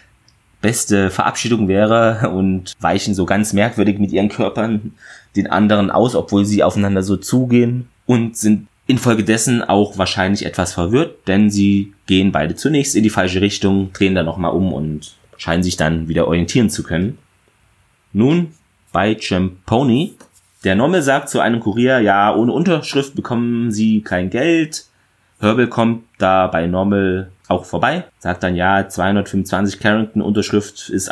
beste 0.62 1.10
Verabschiedung 1.10 1.68
wäre 1.68 2.32
und 2.34 2.74
weichen 2.80 3.14
so 3.14 3.26
ganz 3.26 3.52
merkwürdig 3.52 4.00
mit 4.00 4.12
ihren 4.12 4.30
Körpern 4.30 4.94
den 5.36 5.48
anderen 5.48 5.92
aus, 5.92 6.16
obwohl 6.16 6.46
sie 6.46 6.64
aufeinander 6.64 7.04
so 7.04 7.18
zugehen 7.18 7.90
und 8.06 8.38
sind 8.38 8.68
Infolgedessen 8.92 9.64
auch 9.64 9.98
wahrscheinlich 9.98 10.46
etwas 10.46 10.74
verwirrt, 10.74 11.28
denn 11.28 11.50
sie 11.50 11.94
gehen 12.08 12.32
beide 12.32 12.56
zunächst 12.56 12.96
in 12.96 13.04
die 13.04 13.10
falsche 13.10 13.40
Richtung, 13.40 13.94
drehen 13.94 14.16
dann 14.16 14.26
nochmal 14.26 14.52
um 14.52 14.74
und 14.74 15.16
scheinen 15.38 15.64
sich 15.64 15.78
dann 15.78 16.10
wieder 16.10 16.28
orientieren 16.28 16.70
zu 16.70 16.84
können. 16.84 17.18
Nun 18.14 18.54
bei 18.92 19.18
Champoni. 19.18 20.16
Der 20.66 20.76
Nommel 20.76 21.02
sagt 21.02 21.30
zu 21.30 21.40
einem 21.40 21.62
Kurier, 21.62 22.00
ja, 22.00 22.36
ohne 22.36 22.52
Unterschrift 22.52 23.16
bekommen 23.16 23.72
sie 23.72 24.02
kein 24.02 24.30
Geld. 24.30 24.86
Herbel 25.40 25.68
kommt 25.68 26.04
da 26.18 26.48
bei 26.48 26.68
Normal 26.68 27.32
auch 27.48 27.64
vorbei, 27.66 28.04
sagt 28.20 28.44
dann, 28.44 28.56
ja, 28.56 28.88
225 28.88 29.80
Carrington 29.80 30.22
Unterschrift 30.22 30.90
ist 30.90 31.10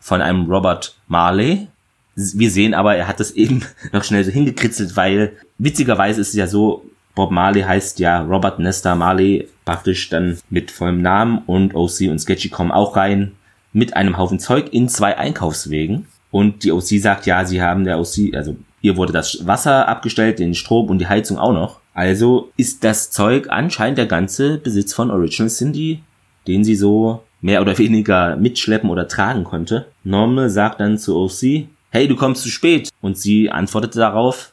von 0.00 0.20
einem 0.20 0.50
Robert 0.50 0.94
Marley. 1.08 1.68
Wir 2.14 2.50
sehen 2.50 2.74
aber, 2.74 2.94
er 2.94 3.08
hat 3.08 3.18
das 3.18 3.30
eben 3.32 3.62
noch 3.92 4.04
schnell 4.04 4.24
so 4.24 4.30
hingekritzelt, 4.30 4.94
weil 4.96 5.32
witzigerweise 5.58 6.20
ist 6.20 6.28
es 6.28 6.34
ja 6.34 6.46
so, 6.46 6.84
Bob 7.14 7.30
Marley 7.30 7.62
heißt 7.62 8.00
ja 8.00 8.22
Robert 8.22 8.58
Nesta 8.58 8.94
Marley 8.94 9.48
praktisch 9.64 10.10
dann 10.10 10.38
mit 10.50 10.70
vollem 10.70 11.00
Namen 11.00 11.42
und 11.46 11.74
OC 11.74 12.10
und 12.10 12.18
Sketchy 12.18 12.48
kommen 12.48 12.72
auch 12.72 12.96
rein 12.96 13.32
mit 13.72 13.96
einem 13.96 14.18
Haufen 14.18 14.38
Zeug 14.38 14.72
in 14.72 14.88
zwei 14.88 15.16
Einkaufswegen. 15.16 16.06
Und 16.30 16.64
die 16.64 16.72
OC 16.72 17.00
sagt, 17.00 17.26
ja, 17.26 17.44
sie 17.44 17.62
haben 17.62 17.84
der 17.84 17.98
OC, 17.98 18.34
also 18.34 18.56
ihr 18.80 18.96
wurde 18.96 19.12
das 19.12 19.46
Wasser 19.46 19.88
abgestellt, 19.88 20.40
den 20.40 20.54
Strom 20.54 20.88
und 20.88 20.98
die 20.98 21.06
Heizung 21.06 21.38
auch 21.38 21.52
noch. 21.52 21.80
Also 21.94 22.50
ist 22.56 22.82
das 22.82 23.10
Zeug 23.10 23.46
anscheinend 23.50 23.98
der 23.98 24.06
ganze 24.06 24.58
Besitz 24.58 24.92
von 24.92 25.12
Original 25.12 25.48
Cindy, 25.48 26.02
den 26.48 26.64
sie 26.64 26.74
so 26.74 27.22
mehr 27.40 27.60
oder 27.60 27.78
weniger 27.78 28.36
mitschleppen 28.36 28.90
oder 28.90 29.06
tragen 29.06 29.44
konnte. 29.44 29.86
Norme 30.02 30.50
sagt 30.50 30.80
dann 30.80 30.98
zu 30.98 31.16
OC, 31.16 31.68
hey, 31.90 32.08
du 32.08 32.16
kommst 32.16 32.42
zu 32.42 32.48
spät. 32.48 32.90
Und 33.00 33.16
sie 33.16 33.50
antwortete 33.50 34.00
darauf, 34.00 34.52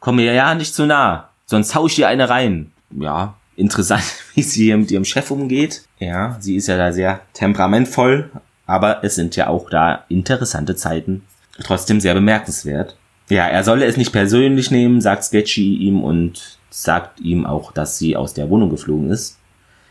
komm 0.00 0.16
mir 0.16 0.32
ja 0.32 0.54
nicht 0.54 0.74
zu 0.74 0.86
nah 0.86 1.29
sonst 1.50 1.74
hau 1.74 1.86
ich 1.86 1.96
dir 1.96 2.08
eine 2.08 2.30
rein. 2.30 2.70
Ja, 2.90 3.34
interessant, 3.56 4.04
wie 4.34 4.42
sie 4.42 4.64
hier 4.64 4.78
mit 4.78 4.90
ihrem 4.90 5.04
Chef 5.04 5.30
umgeht. 5.30 5.82
Ja, 5.98 6.36
sie 6.40 6.56
ist 6.56 6.68
ja 6.68 6.76
da 6.76 6.92
sehr 6.92 7.20
temperamentvoll, 7.34 8.30
Aber 8.66 9.02
es 9.02 9.16
sind 9.16 9.34
ja 9.34 9.48
auch 9.48 9.68
da 9.68 10.04
interessante 10.08 10.76
Zeiten. 10.76 11.24
Trotzdem 11.62 12.00
sehr 12.00 12.14
bemerkenswert. 12.14 12.96
Ja, 13.28 13.46
er 13.46 13.64
solle 13.64 13.84
es 13.84 13.96
nicht 13.96 14.12
persönlich 14.12 14.70
nehmen, 14.70 15.00
sagt 15.00 15.24
Sketchy 15.24 15.74
ihm 15.74 16.02
und 16.02 16.58
sagt 16.70 17.20
ihm 17.20 17.46
auch, 17.46 17.72
dass 17.72 17.98
sie 17.98 18.16
aus 18.16 18.32
der 18.32 18.48
Wohnung 18.48 18.70
geflogen 18.70 19.10
ist. 19.10 19.38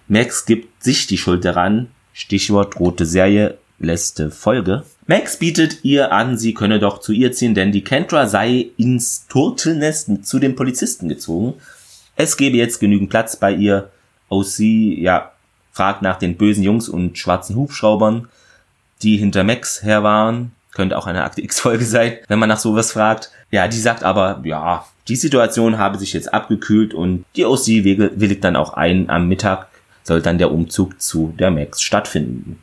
Max 0.08 0.46
gibt 0.46 0.82
sich 0.82 1.08
die 1.08 1.18
Schuld 1.18 1.44
daran. 1.44 1.90
Stichwort 2.14 2.80
rote 2.80 3.06
Serie, 3.06 3.58
letzte 3.80 4.32
Folge. 4.32 4.84
Max 5.10 5.38
bietet 5.38 5.84
ihr 5.84 6.12
an, 6.12 6.38
sie 6.38 6.54
könne 6.54 6.78
doch 6.78 7.00
zu 7.00 7.14
ihr 7.14 7.32
ziehen, 7.32 7.56
denn 7.56 7.72
die 7.72 7.84
Kendra 7.84 8.28
sei 8.28 8.68
ins 8.78 9.26
Turtelnest 9.26 10.24
zu 10.24 10.38
den 10.38 10.56
Polizisten 10.56 11.10
gezogen. 11.10 11.56
Es 12.16 12.38
gebe 12.38 12.58
jetzt 12.58 12.80
genügend 12.80 13.10
Platz 13.10 13.36
bei 13.36 13.52
ihr. 13.52 13.90
Sie, 14.44 15.02
ja, 15.02 15.32
fragt 15.72 16.04
nach 16.04 16.20
den 16.20 16.38
bösen 16.38 16.62
Jungs 16.62 16.88
und 16.90 17.18
schwarzen 17.18 17.56
Hubschraubern, 17.56 18.28
die 19.02 19.18
hinter 19.18 19.44
Max 19.44 19.82
her 19.82 20.04
waren. 20.04 20.52
Könnte 20.74 20.96
auch 20.96 21.08
eine 21.08 21.24
Akte 21.24 21.42
X-Folge 21.42 21.86
sein, 21.86 22.18
wenn 22.28 22.38
man 22.38 22.50
nach 22.50 22.60
sowas 22.60 22.92
fragt. 22.92 23.32
Ja, 23.50 23.68
die 23.68 23.80
sagt 23.80 24.04
aber, 24.04 24.42
ja, 24.44 24.86
die 25.08 25.16
Situation 25.16 25.80
habe 25.80 25.98
sich 25.98 26.14
jetzt 26.14 26.32
abgekühlt 26.32 26.94
und 26.94 27.26
die 27.36 27.46
OC 27.46 27.66
willigt 27.66 28.44
dann 28.44 28.56
auch 28.56 28.74
ein. 28.74 29.10
Am 29.10 29.28
Mittag 29.28 29.70
soll 30.04 30.22
dann 30.22 30.38
der 30.38 30.52
Umzug 30.52 31.02
zu 31.02 31.34
der 31.40 31.50
Max 31.50 31.82
stattfinden. 31.82 32.62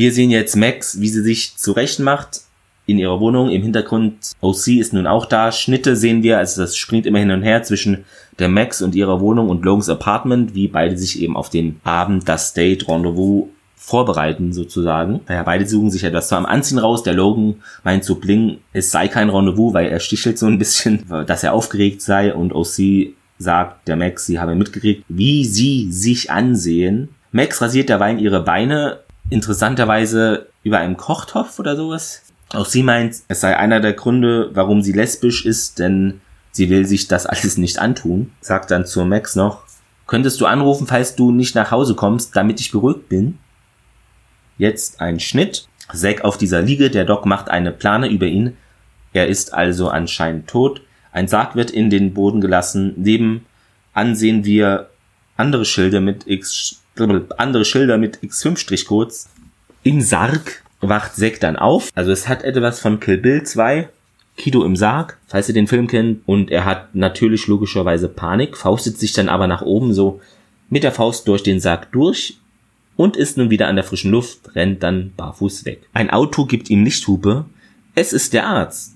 Wir 0.00 0.12
sehen 0.12 0.30
jetzt 0.30 0.56
Max, 0.56 0.98
wie 1.02 1.10
sie 1.10 1.20
sich 1.20 1.58
zurecht 1.58 1.98
macht 1.98 2.40
in 2.86 2.98
ihrer 2.98 3.20
Wohnung. 3.20 3.50
Im 3.50 3.60
Hintergrund 3.60 4.32
OC 4.40 4.68
ist 4.68 4.94
nun 4.94 5.06
auch 5.06 5.26
da. 5.26 5.52
Schnitte 5.52 5.94
sehen 5.94 6.22
wir, 6.22 6.38
also 6.38 6.62
das 6.62 6.74
springt 6.74 7.04
immer 7.04 7.18
hin 7.18 7.30
und 7.30 7.42
her 7.42 7.64
zwischen 7.64 8.06
der 8.38 8.48
Max 8.48 8.80
und 8.80 8.94
ihrer 8.94 9.20
Wohnung 9.20 9.50
und 9.50 9.62
Logans 9.62 9.90
Apartment, 9.90 10.54
wie 10.54 10.68
beide 10.68 10.96
sich 10.96 11.20
eben 11.20 11.36
auf 11.36 11.50
den 11.50 11.80
Abend, 11.84 12.26
das 12.30 12.54
Date, 12.54 12.88
Rendezvous 12.88 13.48
vorbereiten 13.76 14.54
sozusagen. 14.54 15.20
Naja, 15.28 15.42
beide 15.42 15.66
suchen 15.66 15.90
sich 15.90 16.04
etwas 16.04 16.32
am 16.32 16.46
Anziehen 16.46 16.78
raus. 16.78 17.02
Der 17.02 17.12
Logan 17.12 17.56
meint 17.84 18.02
zu 18.02 18.18
Bling, 18.18 18.56
es 18.72 18.90
sei 18.90 19.06
kein 19.06 19.28
Rendezvous, 19.28 19.74
weil 19.74 19.88
er 19.88 20.00
stichelt 20.00 20.38
so 20.38 20.46
ein 20.46 20.58
bisschen, 20.58 21.04
dass 21.26 21.44
er 21.44 21.52
aufgeregt 21.52 22.00
sei 22.00 22.32
und 22.32 22.54
OC 22.54 23.12
sagt 23.38 23.86
der 23.86 23.96
Max, 23.96 24.24
sie 24.24 24.40
habe 24.40 24.54
mitgekriegt, 24.54 25.04
wie 25.08 25.44
sie 25.44 25.92
sich 25.92 26.30
ansehen. 26.30 27.10
Max 27.32 27.60
rasiert 27.60 27.90
derweil 27.90 28.18
ihre 28.18 28.42
Beine, 28.42 29.00
interessanterweise 29.30 30.48
über 30.62 30.78
einem 30.78 30.96
Kochtopf 30.96 31.58
oder 31.58 31.76
sowas. 31.76 32.22
Auch 32.52 32.66
sie 32.66 32.82
meint, 32.82 33.16
es 33.28 33.40
sei 33.40 33.56
einer 33.56 33.80
der 33.80 33.92
Gründe, 33.92 34.50
warum 34.52 34.82
sie 34.82 34.92
lesbisch 34.92 35.46
ist, 35.46 35.78
denn 35.78 36.20
sie 36.50 36.68
will 36.68 36.84
sich 36.84 37.06
das 37.08 37.26
alles 37.26 37.56
nicht 37.56 37.78
antun. 37.78 38.32
Sagt 38.40 38.70
dann 38.70 38.86
zur 38.86 39.04
Max 39.04 39.36
noch, 39.36 39.62
könntest 40.06 40.40
du 40.40 40.46
anrufen, 40.46 40.88
falls 40.88 41.14
du 41.14 41.30
nicht 41.30 41.54
nach 41.54 41.70
Hause 41.70 41.94
kommst, 41.94 42.34
damit 42.34 42.60
ich 42.60 42.72
beruhigt 42.72 43.08
bin? 43.08 43.38
Jetzt 44.58 45.00
ein 45.00 45.20
Schnitt. 45.20 45.68
Zack 45.94 46.22
auf 46.22 46.38
dieser 46.38 46.60
Liege, 46.60 46.90
der 46.90 47.04
Doc 47.04 47.24
macht 47.24 47.48
eine 47.48 47.72
Plane 47.72 48.08
über 48.08 48.26
ihn. 48.26 48.56
Er 49.12 49.28
ist 49.28 49.54
also 49.54 49.88
anscheinend 49.88 50.48
tot. 50.48 50.82
Ein 51.12 51.28
Sarg 51.28 51.56
wird 51.56 51.70
in 51.70 51.90
den 51.90 52.14
Boden 52.14 52.40
gelassen. 52.40 52.94
Nebenan 52.96 54.14
sehen 54.14 54.44
wir 54.44 54.90
andere 55.36 55.64
Schilder 55.64 56.00
mit 56.00 56.26
X, 56.26 56.79
andere 57.36 57.64
Schilder 57.64 57.98
mit 57.98 58.18
X5-Codes. 58.18 59.28
Im 59.82 60.00
Sarg 60.00 60.62
wacht 60.80 61.16
Zack 61.16 61.40
dann 61.40 61.56
auf. 61.56 61.90
Also 61.94 62.10
es 62.10 62.28
hat 62.28 62.42
etwas 62.42 62.80
von 62.80 63.00
Kill 63.00 63.18
Bill 63.18 63.42
2. 63.42 63.88
Kido 64.36 64.64
im 64.64 64.76
Sarg, 64.76 65.18
falls 65.26 65.48
ihr 65.48 65.54
den 65.54 65.66
Film 65.66 65.86
kennt. 65.86 66.22
Und 66.26 66.50
er 66.50 66.64
hat 66.64 66.94
natürlich 66.94 67.46
logischerweise 67.46 68.08
Panik, 68.08 68.56
faustet 68.56 68.98
sich 68.98 69.12
dann 69.12 69.28
aber 69.28 69.46
nach 69.46 69.62
oben 69.62 69.92
so 69.92 70.20
mit 70.70 70.82
der 70.82 70.92
Faust 70.92 71.28
durch 71.28 71.42
den 71.42 71.60
Sarg 71.60 71.92
durch 71.92 72.38
und 72.96 73.16
ist 73.16 73.36
nun 73.36 73.50
wieder 73.50 73.68
an 73.68 73.76
der 73.76 73.84
frischen 73.84 74.10
Luft, 74.10 74.54
rennt 74.54 74.82
dann 74.82 75.12
barfuß 75.16 75.64
weg. 75.64 75.82
Ein 75.92 76.10
Auto 76.10 76.44
gibt 76.44 76.70
ihm 76.70 76.84
Lichthupe. 76.84 77.44
Es 77.94 78.12
ist 78.12 78.32
der 78.32 78.46
Arzt. 78.46 78.94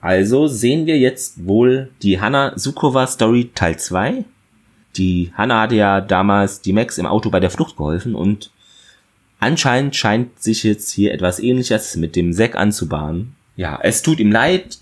Also 0.00 0.46
sehen 0.46 0.86
wir 0.86 0.98
jetzt 0.98 1.46
wohl 1.46 1.90
die 2.02 2.20
Hanna 2.20 2.52
Sukova 2.56 3.06
Story 3.06 3.50
Teil 3.54 3.78
2. 3.78 4.24
Die 4.96 5.32
Hanna 5.34 5.62
hatte 5.62 5.76
ja 5.76 6.00
damals 6.00 6.60
die 6.60 6.72
Max 6.72 6.98
im 6.98 7.06
Auto 7.06 7.30
bei 7.30 7.40
der 7.40 7.50
Flucht 7.50 7.76
geholfen 7.76 8.14
und 8.14 8.50
anscheinend 9.38 9.94
scheint 9.96 10.42
sich 10.42 10.64
jetzt 10.64 10.90
hier 10.90 11.12
etwas 11.12 11.38
ähnliches 11.38 11.96
mit 11.96 12.16
dem 12.16 12.32
Zack 12.32 12.56
anzubahnen. 12.56 13.34
Ja, 13.56 13.78
es 13.82 14.02
tut 14.02 14.20
ihm 14.20 14.32
leid, 14.32 14.78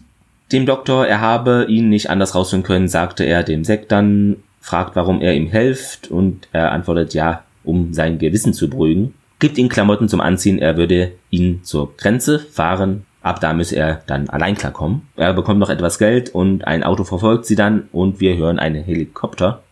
dem 0.52 0.66
Doktor, 0.66 1.06
er 1.06 1.20
habe 1.20 1.66
ihn 1.68 1.88
nicht 1.88 2.10
anders 2.10 2.34
rausfinden 2.34 2.66
können, 2.66 2.88
sagte 2.88 3.24
er 3.24 3.42
dem 3.42 3.64
Zack 3.64 3.88
dann, 3.88 4.36
fragt, 4.60 4.96
warum 4.96 5.20
er 5.20 5.34
ihm 5.34 5.48
hilft 5.48 6.10
und 6.10 6.48
er 6.52 6.72
antwortet, 6.72 7.12
ja, 7.12 7.44
um 7.64 7.92
sein 7.92 8.18
Gewissen 8.18 8.54
zu 8.54 8.70
beruhigen, 8.70 9.14
gibt 9.38 9.58
ihm 9.58 9.68
Klamotten 9.68 10.08
zum 10.08 10.20
Anziehen, 10.20 10.58
er 10.58 10.76
würde 10.76 11.12
ihn 11.30 11.62
zur 11.64 11.96
Grenze 11.96 12.38
fahren, 12.38 13.04
ab 13.20 13.40
da 13.40 13.52
müsse 13.52 13.76
er 13.76 14.02
dann 14.06 14.28
allein 14.28 14.54
klarkommen. 14.54 15.02
Er 15.16 15.34
bekommt 15.34 15.58
noch 15.58 15.70
etwas 15.70 15.98
Geld 15.98 16.30
und 16.34 16.66
ein 16.66 16.84
Auto 16.84 17.04
verfolgt 17.04 17.46
sie 17.46 17.56
dann 17.56 17.88
und 17.92 18.20
wir 18.20 18.36
hören 18.36 18.58
einen 18.58 18.84
Helikopter. 18.84 19.63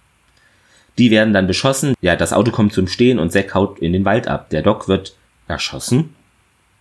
Die 0.99 1.11
werden 1.11 1.33
dann 1.33 1.47
beschossen, 1.47 1.95
ja, 2.01 2.17
das 2.17 2.33
Auto 2.33 2.51
kommt 2.51 2.73
zum 2.73 2.87
Stehen 2.87 3.19
und 3.19 3.33
Zack 3.33 3.55
haut 3.55 3.79
in 3.79 3.93
den 3.93 4.05
Wald 4.05 4.29
ab. 4.29 4.51
Der 4.51 4.63
Doc 4.63 4.89
wird 4.89 5.17
erschossen. 5.49 6.15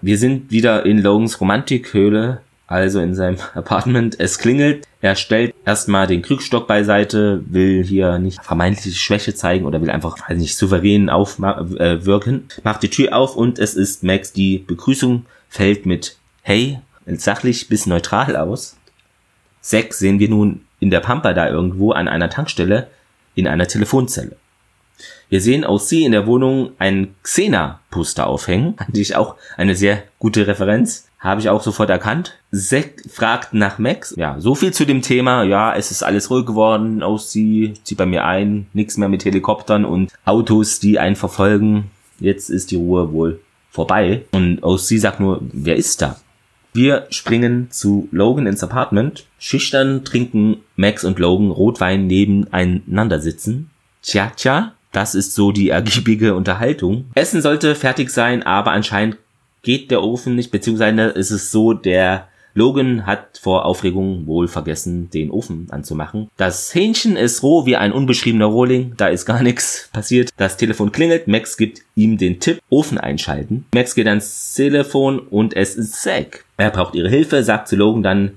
Wir 0.01 0.17
sind 0.17 0.51
wieder 0.51 0.85
in 0.85 1.01
Logans 1.01 1.39
Romantikhöhle, 1.39 2.41
also 2.67 2.99
in 2.99 3.15
seinem 3.15 3.37
Apartment. 3.53 4.19
Es 4.19 4.39
klingelt. 4.39 4.87
Er 5.01 5.15
stellt 5.15 5.53
erstmal 5.65 6.07
den 6.07 6.21
Krückstock 6.21 6.67
beiseite, 6.67 7.43
will 7.47 7.83
hier 7.83 8.19
nicht 8.19 8.43
vermeintliche 8.43 8.97
Schwäche 8.97 9.33
zeigen 9.33 9.65
oder 9.65 9.81
will 9.81 9.89
einfach 9.89 10.17
weiß 10.29 10.37
nicht 10.37 10.55
souverän 10.57 11.09
aufwirken. 11.09 12.47
Äh, 12.49 12.61
Macht 12.63 12.83
die 12.83 12.89
Tür 12.89 13.15
auf 13.15 13.35
und 13.35 13.59
es 13.59 13.75
ist 13.75 14.03
Max. 14.03 14.33
Die 14.33 14.59
Begrüßung 14.59 15.25
fällt 15.49 15.85
mit 15.85 16.17
Hey, 16.43 16.79
sachlich 17.05 17.67
bis 17.67 17.85
neutral 17.85 18.35
aus. 18.35 18.75
Zack 19.61 19.93
sehen 19.93 20.19
wir 20.19 20.29
nun 20.29 20.61
in 20.79 20.89
der 20.89 20.99
Pampa 20.99 21.33
da 21.33 21.47
irgendwo 21.49 21.91
an 21.91 22.07
einer 22.07 22.29
Tankstelle 22.29 22.87
in 23.35 23.47
einer 23.47 23.67
Telefonzelle. 23.67 24.35
Wir 25.29 25.39
sehen 25.39 25.63
aus 25.63 25.87
sie 25.87 26.03
in 26.03 26.11
der 26.11 26.27
Wohnung 26.27 26.71
ein 26.77 27.15
Xena-Poster 27.23 28.27
aufhängen. 28.27 28.75
Fand 28.75 28.97
ich 28.97 29.15
auch 29.15 29.35
eine 29.55 29.75
sehr 29.75 30.03
gute 30.19 30.45
Referenz. 30.45 31.07
Habe 31.19 31.39
ich 31.39 31.49
auch 31.49 31.63
sofort 31.63 31.89
erkannt. 31.89 32.37
Zack 32.51 33.03
fragt 33.09 33.53
nach 33.53 33.79
Max. 33.79 34.13
Ja, 34.17 34.39
so 34.39 34.55
viel 34.55 34.73
zu 34.73 34.85
dem 34.85 35.01
Thema. 35.01 35.43
Ja, 35.43 35.73
es 35.73 35.91
ist 35.91 36.03
alles 36.03 36.29
ruhig 36.29 36.45
geworden. 36.45 37.01
Aus 37.01 37.31
sie 37.31 37.75
zieht 37.83 37.97
bei 37.97 38.05
mir 38.05 38.25
ein. 38.25 38.67
Nichts 38.73 38.97
mehr 38.97 39.07
mit 39.07 39.23
Helikoptern 39.23 39.85
und 39.85 40.11
Autos, 40.25 40.79
die 40.79 40.99
einen 40.99 41.15
verfolgen. 41.15 41.91
Jetzt 42.19 42.49
ist 42.49 42.71
die 42.71 42.75
Ruhe 42.75 43.13
wohl 43.13 43.39
vorbei. 43.69 44.25
Und 44.31 44.63
aus 44.63 44.87
sie 44.87 44.97
sagt 44.97 45.19
nur, 45.19 45.39
wer 45.41 45.75
ist 45.75 46.01
da? 46.01 46.17
Wir 46.73 47.07
springen 47.09 47.69
zu 47.69 48.07
Logan 48.11 48.47
ins 48.47 48.63
Apartment. 48.63 49.25
Schüchtern 49.39 50.05
trinken 50.05 50.57
Max 50.75 51.03
und 51.03 51.19
Logan 51.19 51.51
Rotwein 51.51 52.07
nebeneinander 52.07 53.19
sitzen. 53.19 53.69
Tja, 54.01 54.31
tja, 54.35 54.73
das 54.91 55.15
ist 55.15 55.33
so 55.33 55.51
die 55.51 55.69
ergiebige 55.69 56.35
Unterhaltung. 56.35 57.05
Essen 57.13 57.41
sollte 57.41 57.75
fertig 57.75 58.09
sein, 58.09 58.43
aber 58.43 58.71
anscheinend 58.71 59.17
geht 59.63 59.91
der 59.91 60.01
Ofen 60.01 60.35
nicht, 60.35 60.51
beziehungsweise 60.51 61.01
ist 61.01 61.31
es 61.31 61.51
so, 61.51 61.73
der 61.73 62.27
Logan 62.53 63.05
hat 63.05 63.39
vor 63.41 63.65
Aufregung 63.65 64.27
wohl 64.27 64.47
vergessen, 64.47 65.09
den 65.09 65.31
Ofen 65.31 65.67
anzumachen. 65.71 66.29
Das 66.37 66.73
Hähnchen 66.73 67.15
ist 67.15 67.43
roh 67.43 67.65
wie 67.65 67.75
ein 67.75 67.91
unbeschriebener 67.91 68.45
Rohling, 68.45 68.93
da 68.97 69.07
ist 69.07 69.25
gar 69.25 69.41
nichts 69.41 69.89
passiert. 69.93 70.29
Das 70.37 70.57
Telefon 70.57 70.91
klingelt, 70.91 71.27
Max 71.27 71.57
gibt 71.57 71.81
ihm 71.95 72.17
den 72.17 72.39
Tipp, 72.39 72.59
Ofen 72.69 72.97
einschalten. 72.97 73.65
Max 73.73 73.95
geht 73.95 74.07
ans 74.07 74.53
Telefon 74.53 75.19
und 75.19 75.55
es 75.55 75.75
ist 75.75 76.01
Zack. 76.01 76.45
Er 76.57 76.71
braucht 76.71 76.95
ihre 76.95 77.09
Hilfe, 77.09 77.43
sagt 77.43 77.67
zu 77.67 77.75
Logan 77.75 78.03
dann, 78.03 78.31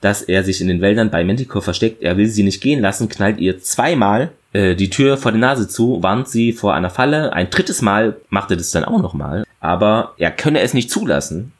dass 0.00 0.22
er 0.22 0.44
sich 0.44 0.60
in 0.60 0.68
den 0.68 0.80
Wäldern 0.80 1.10
bei 1.10 1.24
Manticore 1.24 1.62
versteckt. 1.62 2.02
Er 2.02 2.16
will 2.16 2.26
sie 2.26 2.42
nicht 2.42 2.60
gehen 2.60 2.80
lassen, 2.80 3.08
knallt 3.08 3.38
ihr 3.38 3.60
zweimal 3.60 4.30
äh, 4.52 4.74
die 4.74 4.90
Tür 4.90 5.16
vor 5.16 5.32
der 5.32 5.40
Nase 5.40 5.68
zu, 5.68 6.02
warnt 6.02 6.28
sie 6.28 6.52
vor 6.52 6.74
einer 6.74 6.90
Falle. 6.90 7.32
Ein 7.32 7.50
drittes 7.50 7.82
Mal 7.82 8.16
macht 8.30 8.50
er 8.50 8.56
das 8.56 8.70
dann 8.70 8.84
auch 8.84 9.00
nochmal. 9.00 9.44
Aber 9.60 10.14
er 10.18 10.30
könne 10.30 10.60
es 10.60 10.74
nicht 10.74 10.90
zulassen, 10.90 11.52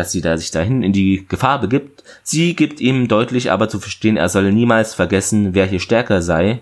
dass 0.00 0.12
sie 0.12 0.22
da 0.22 0.38
sich 0.38 0.50
dahin 0.50 0.82
in 0.82 0.94
die 0.94 1.26
Gefahr 1.28 1.60
begibt. 1.60 2.02
Sie 2.22 2.56
gibt 2.56 2.80
ihm 2.80 3.06
deutlich 3.06 3.52
aber 3.52 3.68
zu 3.68 3.78
verstehen, 3.78 4.16
er 4.16 4.30
solle 4.30 4.50
niemals 4.50 4.94
vergessen, 4.94 5.52
wer 5.52 5.66
hier 5.66 5.78
stärker 5.78 6.22
sei. 6.22 6.60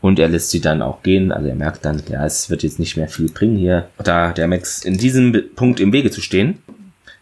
Und 0.00 0.18
er 0.18 0.28
lässt 0.28 0.50
sie 0.50 0.60
dann 0.60 0.82
auch 0.82 1.04
gehen. 1.04 1.30
Also 1.30 1.48
er 1.48 1.54
merkt 1.54 1.84
dann, 1.84 2.02
ja, 2.08 2.26
es 2.26 2.50
wird 2.50 2.64
jetzt 2.64 2.80
nicht 2.80 2.96
mehr 2.96 3.06
viel 3.06 3.30
bringen 3.30 3.56
hier, 3.56 3.88
da 4.02 4.32
der 4.32 4.48
Max 4.48 4.84
in 4.84 4.98
diesem 4.98 5.32
Punkt 5.54 5.78
im 5.78 5.92
Wege 5.92 6.10
zu 6.10 6.20
stehen. 6.20 6.58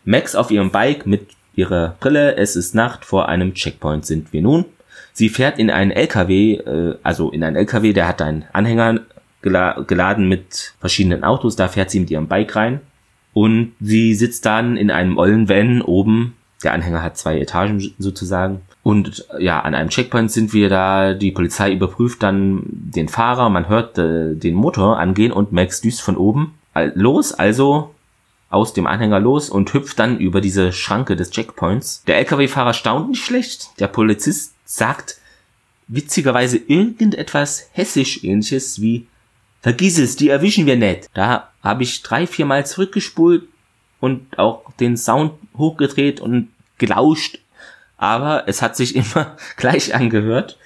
Max 0.06 0.34
auf 0.34 0.50
ihrem 0.50 0.70
Bike 0.70 1.06
mit 1.06 1.28
ihrer 1.54 1.94
Brille. 2.00 2.36
Es 2.36 2.56
ist 2.56 2.74
Nacht. 2.74 3.04
Vor 3.04 3.28
einem 3.28 3.52
Checkpoint 3.52 4.06
sind 4.06 4.32
wir 4.32 4.40
nun. 4.40 4.64
Sie 5.12 5.28
fährt 5.28 5.58
in 5.58 5.70
einen 5.70 5.90
LKW, 5.90 6.54
äh, 6.54 6.96
also 7.02 7.30
in 7.30 7.44
einen 7.44 7.56
LKW, 7.56 7.92
der 7.92 8.08
hat 8.08 8.22
einen 8.22 8.46
Anhänger 8.54 9.00
gela 9.42 9.82
geladen 9.86 10.26
mit 10.26 10.72
verschiedenen 10.80 11.22
Autos. 11.22 11.54
Da 11.54 11.68
fährt 11.68 11.90
sie 11.90 12.00
mit 12.00 12.10
ihrem 12.10 12.28
Bike 12.28 12.56
rein. 12.56 12.80
Und 13.34 13.72
sie 13.80 14.14
sitzt 14.14 14.46
dann 14.46 14.76
in 14.76 14.90
einem 14.90 15.18
ollen 15.18 15.48
Van 15.48 15.82
oben. 15.82 16.34
Der 16.62 16.72
Anhänger 16.72 17.02
hat 17.02 17.18
zwei 17.18 17.38
Etagen 17.38 17.92
sozusagen. 17.98 18.62
Und 18.82 19.26
ja, 19.38 19.60
an 19.60 19.74
einem 19.74 19.90
Checkpoint 19.90 20.30
sind 20.30 20.54
wir 20.54 20.68
da. 20.70 21.12
Die 21.12 21.32
Polizei 21.32 21.72
überprüft 21.72 22.22
dann 22.22 22.62
den 22.64 23.08
Fahrer. 23.08 23.50
Man 23.50 23.68
hört 23.68 23.98
äh, 23.98 24.34
den 24.34 24.54
Motor 24.54 24.98
angehen 24.98 25.32
und 25.32 25.52
Max 25.52 25.80
düst 25.82 26.00
von 26.00 26.16
oben 26.16 26.54
los. 26.94 27.32
Also 27.32 27.94
aus 28.50 28.72
dem 28.72 28.86
Anhänger 28.86 29.20
los 29.20 29.50
und 29.50 29.74
hüpft 29.74 29.98
dann 29.98 30.18
über 30.18 30.40
diese 30.40 30.72
Schranke 30.72 31.16
des 31.16 31.30
Checkpoints. 31.30 32.04
Der 32.06 32.18
LKW-Fahrer 32.18 32.72
staunt 32.72 33.08
nicht 33.08 33.24
schlecht. 33.24 33.70
Der 33.80 33.88
Polizist 33.88 34.54
sagt 34.64 35.18
witzigerweise 35.88 36.56
irgendetwas 36.56 37.68
hessisch 37.72 38.22
ähnliches 38.22 38.80
wie 38.80 39.06
Vergiss 39.64 39.96
es, 39.96 40.14
die 40.16 40.28
erwischen 40.28 40.66
wir 40.66 40.76
nicht. 40.76 41.08
Da 41.14 41.48
habe 41.62 41.84
ich 41.84 42.02
drei, 42.02 42.26
vier 42.26 42.44
Mal 42.44 42.66
zurückgespult 42.66 43.44
und 43.98 44.38
auch 44.38 44.70
den 44.78 44.98
Sound 44.98 45.32
hochgedreht 45.56 46.20
und 46.20 46.50
gelauscht. 46.76 47.38
Aber 47.96 48.44
es 48.46 48.60
hat 48.60 48.76
sich 48.76 48.94
immer 49.14 49.38
gleich 49.56 49.94
angehört. 49.94 50.58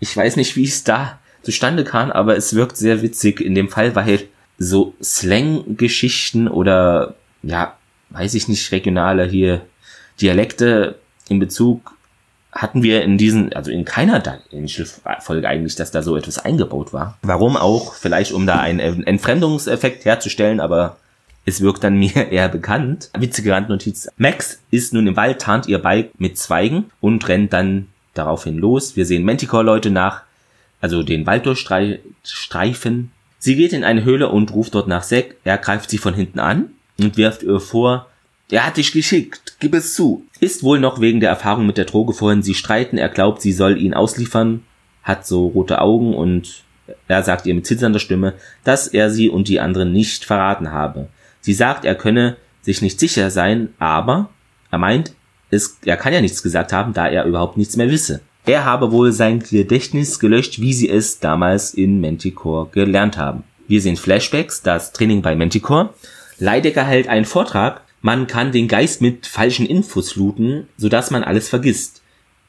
Ich 0.00 0.16
weiß 0.16 0.34
nicht, 0.34 0.56
wie 0.56 0.64
es 0.64 0.82
da 0.82 1.20
zustande 1.42 1.84
kam, 1.84 2.10
aber 2.10 2.36
es 2.36 2.52
wirkt 2.56 2.76
sehr 2.76 3.00
witzig 3.00 3.40
in 3.40 3.54
dem 3.54 3.68
Fall, 3.68 3.94
weil 3.94 4.26
so 4.58 4.96
Slang-Geschichten 5.00 6.48
oder 6.48 7.14
ja, 7.44 7.76
weiß 8.10 8.34
ich 8.34 8.48
nicht, 8.48 8.72
regionale 8.72 9.24
hier 9.24 9.64
Dialekte 10.20 10.98
in 11.28 11.38
Bezug 11.38 11.95
hatten 12.56 12.82
wir 12.82 13.02
in 13.02 13.18
diesen, 13.18 13.52
also 13.52 13.70
in 13.70 13.84
keiner 13.84 14.22
Folge 15.20 15.48
eigentlich, 15.48 15.76
dass 15.76 15.90
da 15.90 16.02
so 16.02 16.16
etwas 16.16 16.38
eingebaut 16.38 16.92
war. 16.92 17.18
Warum 17.22 17.56
auch? 17.56 17.94
Vielleicht 17.94 18.32
um 18.32 18.46
da 18.46 18.58
einen 18.60 19.04
Entfremdungseffekt 19.04 20.04
herzustellen, 20.04 20.60
aber 20.60 20.96
es 21.44 21.60
wirkt 21.60 21.84
dann 21.84 21.96
mir 21.98 22.30
eher 22.30 22.48
bekannt. 22.48 23.10
Witzige 23.16 23.52
Randnotiz. 23.52 24.08
Max 24.16 24.60
ist 24.70 24.92
nun 24.92 25.06
im 25.06 25.16
Wald, 25.16 25.40
tarnt 25.40 25.68
ihr 25.68 25.78
Bike 25.78 26.10
mit 26.18 26.38
Zweigen 26.38 26.90
und 27.00 27.26
rennt 27.28 27.52
dann 27.52 27.88
daraufhin 28.14 28.58
los. 28.58 28.96
Wir 28.96 29.06
sehen 29.06 29.24
Manticore-Leute 29.24 29.90
nach, 29.90 30.22
also 30.80 31.02
den 31.02 31.26
Wald 31.26 31.46
durchstreifen. 31.46 33.12
Sie 33.38 33.56
geht 33.56 33.72
in 33.72 33.84
eine 33.84 34.04
Höhle 34.04 34.30
und 34.30 34.52
ruft 34.52 34.74
dort 34.74 34.88
nach 34.88 35.04
Zack. 35.04 35.36
Er 35.44 35.58
greift 35.58 35.90
sie 35.90 35.98
von 35.98 36.14
hinten 36.14 36.40
an 36.40 36.70
und 36.98 37.16
wirft 37.16 37.42
ihr 37.42 37.60
vor, 37.60 38.06
er 38.50 38.66
hat 38.66 38.76
dich 38.76 38.92
geschickt, 38.92 39.56
gib 39.58 39.74
es 39.74 39.94
zu. 39.94 40.24
Ist 40.40 40.62
wohl 40.62 40.78
noch 40.78 41.00
wegen 41.00 41.20
der 41.20 41.30
Erfahrung 41.30 41.66
mit 41.66 41.78
der 41.78 41.84
Droge 41.84 42.12
vorhin. 42.12 42.42
Sie 42.42 42.54
streiten, 42.54 42.98
er 42.98 43.08
glaubt, 43.08 43.42
sie 43.42 43.52
soll 43.52 43.80
ihn 43.80 43.94
ausliefern, 43.94 44.62
hat 45.02 45.26
so 45.26 45.46
rote 45.48 45.80
Augen 45.80 46.14
und 46.14 46.62
er 47.08 47.22
sagt 47.22 47.46
ihr 47.46 47.54
mit 47.54 47.66
zitternder 47.66 47.98
Stimme, 47.98 48.34
dass 48.62 48.86
er 48.86 49.10
sie 49.10 49.28
und 49.28 49.48
die 49.48 49.58
anderen 49.58 49.92
nicht 49.92 50.24
verraten 50.24 50.70
habe. 50.70 51.08
Sie 51.40 51.52
sagt, 51.52 51.84
er 51.84 51.96
könne 51.96 52.36
sich 52.62 52.82
nicht 52.82 53.00
sicher 53.00 53.30
sein, 53.30 53.70
aber 53.78 54.30
er 54.70 54.78
meint, 54.78 55.12
es, 55.50 55.78
er 55.84 55.96
kann 55.96 56.12
ja 56.12 56.20
nichts 56.20 56.42
gesagt 56.42 56.72
haben, 56.72 56.92
da 56.92 57.08
er 57.08 57.24
überhaupt 57.24 57.56
nichts 57.56 57.76
mehr 57.76 57.90
wisse. 57.90 58.20
Er 58.44 58.64
habe 58.64 58.92
wohl 58.92 59.10
sein 59.12 59.40
Gedächtnis 59.40 60.20
gelöscht, 60.20 60.60
wie 60.60 60.72
sie 60.72 60.88
es 60.88 61.18
damals 61.18 61.74
in 61.74 62.00
Manticore 62.00 62.68
gelernt 62.70 63.16
haben. 63.16 63.42
Wir 63.66 63.80
sehen 63.80 63.96
Flashbacks, 63.96 64.62
das 64.62 64.92
Training 64.92 65.22
bei 65.22 65.34
Manticore. 65.34 65.90
Leidecker 66.38 66.84
hält 66.84 67.08
einen 67.08 67.24
Vortrag, 67.24 67.82
man 68.06 68.28
kann 68.28 68.52
den 68.52 68.68
Geist 68.68 69.02
mit 69.02 69.26
falschen 69.26 69.66
Infos 69.66 70.14
looten, 70.14 70.68
sodass 70.76 71.10
man 71.10 71.24
alles 71.24 71.48
vergisst. 71.48 72.02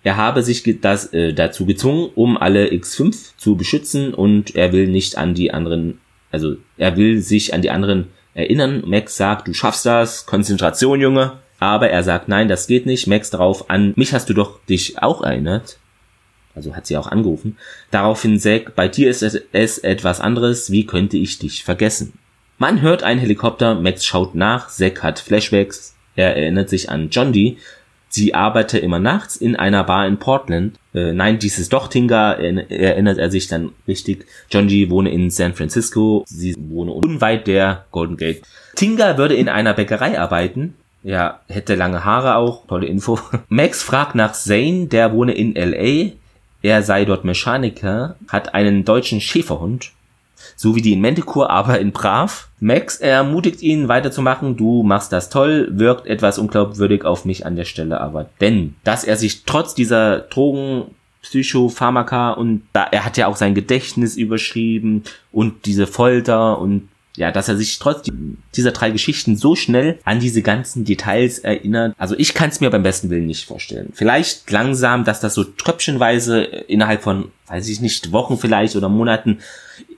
Er 0.04 0.16
habe 0.16 0.44
sich 0.44 0.62
das, 0.82 1.12
äh, 1.14 1.34
dazu 1.34 1.66
gezwungen, 1.66 2.12
um 2.14 2.38
alle 2.38 2.68
X5 2.68 3.36
zu 3.38 3.56
beschützen 3.56 4.14
und 4.14 4.56
er 4.56 4.72
will 4.72 4.88
nicht 4.88 5.18
an 5.18 5.34
die 5.34 5.52
anderen, 5.52 6.00
also 6.30 6.58
er 6.78 6.96
will 6.96 7.24
sich 7.24 7.56
an 7.56 7.64
die 7.64 7.72
anderen 7.72 8.10
erinnern. 8.36 8.84
Max 8.86 9.18
sagt, 9.18 9.48
du 9.48 9.54
schaffst 9.56 9.88
das, 9.88 10.28
Konzentration, 10.28 11.02
Junge. 11.02 11.40
Aber 11.58 11.90
er 11.90 12.04
sagt, 12.04 12.28
nein, 12.28 12.48
das 12.48 12.68
geht 12.68 12.86
nicht. 12.86 13.08
Max 13.08 13.32
darauf 13.32 13.72
an, 13.72 13.94
mich 13.96 14.14
hast 14.14 14.30
du 14.30 14.36
doch 14.36 14.64
dich 14.66 15.02
auch 15.02 15.24
erinnert. 15.24 15.80
Also 16.54 16.76
hat 16.76 16.86
sie 16.86 16.98
auch 16.98 17.08
angerufen. 17.08 17.58
Daraufhin 17.90 18.40
Zack, 18.40 18.76
bei 18.76 18.88
dir 18.88 19.10
ist 19.10 19.24
es 19.24 19.78
etwas 19.80 20.22
anderes. 20.22 20.72
Wie 20.72 20.86
könnte 20.86 21.18
ich 21.18 21.40
dich 21.40 21.64
vergessen? 21.64 22.14
Man 22.60 22.82
hört 22.82 23.04
einen 23.04 23.20
Helikopter, 23.20 23.76
Max 23.76 24.04
schaut 24.04 24.34
nach, 24.34 24.70
Zack 24.70 25.04
hat 25.04 25.20
Flashbacks, 25.20 25.96
er 26.16 26.36
erinnert 26.36 26.70
sich 26.70 26.90
an 26.90 27.10
John 27.12 27.32
Dee. 27.32 27.58
Sie 28.10 28.34
arbeite 28.34 28.80
immer 28.80 28.98
nachts 28.98 29.36
in 29.36 29.56
einer 29.56 29.84
Bar 29.84 30.08
in 30.08 30.18
Portland. 30.18 30.80
Äh, 30.96 31.14
nein, 31.14 31.38
dies 31.38 31.60
ist 31.60 31.72
doch 31.72 31.88
Tinga, 31.88 32.34
erinnert 32.34 33.20
er 33.20 33.30
sich 33.30 33.48
dann 33.48 33.74
richtig. 33.88 34.26
John 34.50 34.68
Dee 34.68 34.90
wohne 34.90 35.12
in 35.12 35.30
San 35.30 35.54
Francisco, 35.54 36.24
sie 36.26 36.56
wohne 36.58 36.94
unweit 36.94 37.46
der 37.46 37.86
Golden 37.92 38.18
Gate. 38.18 38.42
Tinga 38.76 39.20
würde 39.20 39.36
in 39.36 39.50
einer 39.50 39.76
Bäckerei 39.76 40.20
arbeiten. 40.20 40.74
Ja, 41.04 41.42
hätte 41.48 41.76
lange 41.76 42.06
Haare 42.06 42.38
auch, 42.38 42.66
tolle 42.66 42.88
Info. 42.88 43.20
Max 43.50 43.84
fragt 43.84 44.16
nach 44.16 44.34
Zane, 44.34 44.88
der 44.88 45.14
wohne 45.14 45.34
in 45.34 45.54
LA. 45.54 46.14
Er 46.64 46.82
sei 46.82 47.06
dort 47.06 47.24
Mechaniker, 47.24 48.16
hat 48.30 48.56
einen 48.56 48.84
deutschen 48.84 49.22
Schäferhund 49.22 49.92
so 50.56 50.76
wie 50.76 50.82
die 50.82 50.94
in 50.94 51.02
Manticore, 51.02 51.50
aber 51.50 51.80
in 51.80 51.92
Brav. 51.92 52.50
Max 52.60 52.98
ermutigt 52.98 53.62
ihn 53.62 53.88
weiterzumachen, 53.88 54.58
du 54.58 54.84
machst 54.84 55.12
das 55.12 55.30
toll, 55.30 55.68
wirkt 55.72 56.08
etwas 56.08 56.40
unglaubwürdig 56.40 57.06
auf 57.06 57.26
mich 57.26 57.46
an 57.46 57.56
der 57.56 57.66
Stelle, 57.66 58.02
aber 58.02 58.30
denn, 58.42 58.76
dass 58.84 59.04
er 59.04 59.18
sich 59.18 59.44
trotz 59.44 59.76
dieser 59.76 60.20
Drogen, 60.20 60.86
Psychopharmaka 61.22 62.32
und 62.32 62.64
da, 62.74 62.84
er 62.84 63.04
hat 63.04 63.18
ja 63.18 63.28
auch 63.28 63.36
sein 63.36 63.54
Gedächtnis 63.54 64.16
überschrieben 64.16 65.04
und 65.32 65.66
diese 65.66 65.88
Folter 65.88 66.60
und 66.60 66.90
ja, 67.18 67.32
dass 67.32 67.50
er 67.50 67.58
sich 67.58 67.80
trotz 67.80 68.08
dieser 68.56 68.72
drei 68.72 68.92
Geschichten 68.92 69.36
so 69.36 69.56
schnell 69.56 69.98
an 70.04 70.20
diese 70.20 70.44
ganzen 70.44 70.86
Details 70.86 71.40
erinnert. 71.40 71.96
Also 71.98 72.16
ich 72.16 72.36
kann 72.36 72.50
es 72.50 72.62
mir 72.62 72.70
beim 72.70 72.84
besten 72.84 73.10
Willen 73.10 73.26
nicht 73.26 73.46
vorstellen. 73.46 73.92
Vielleicht 73.94 74.50
langsam, 74.52 75.04
dass 75.04 75.20
das 75.20 75.34
so 75.34 75.44
tröpfchenweise 75.44 76.44
innerhalb 76.44 77.02
von, 77.02 77.32
weiß 77.48 77.68
ich 77.70 77.82
nicht, 77.82 78.12
Wochen 78.12 78.38
vielleicht 78.38 78.76
oder 78.76 78.88
Monaten 78.88 79.40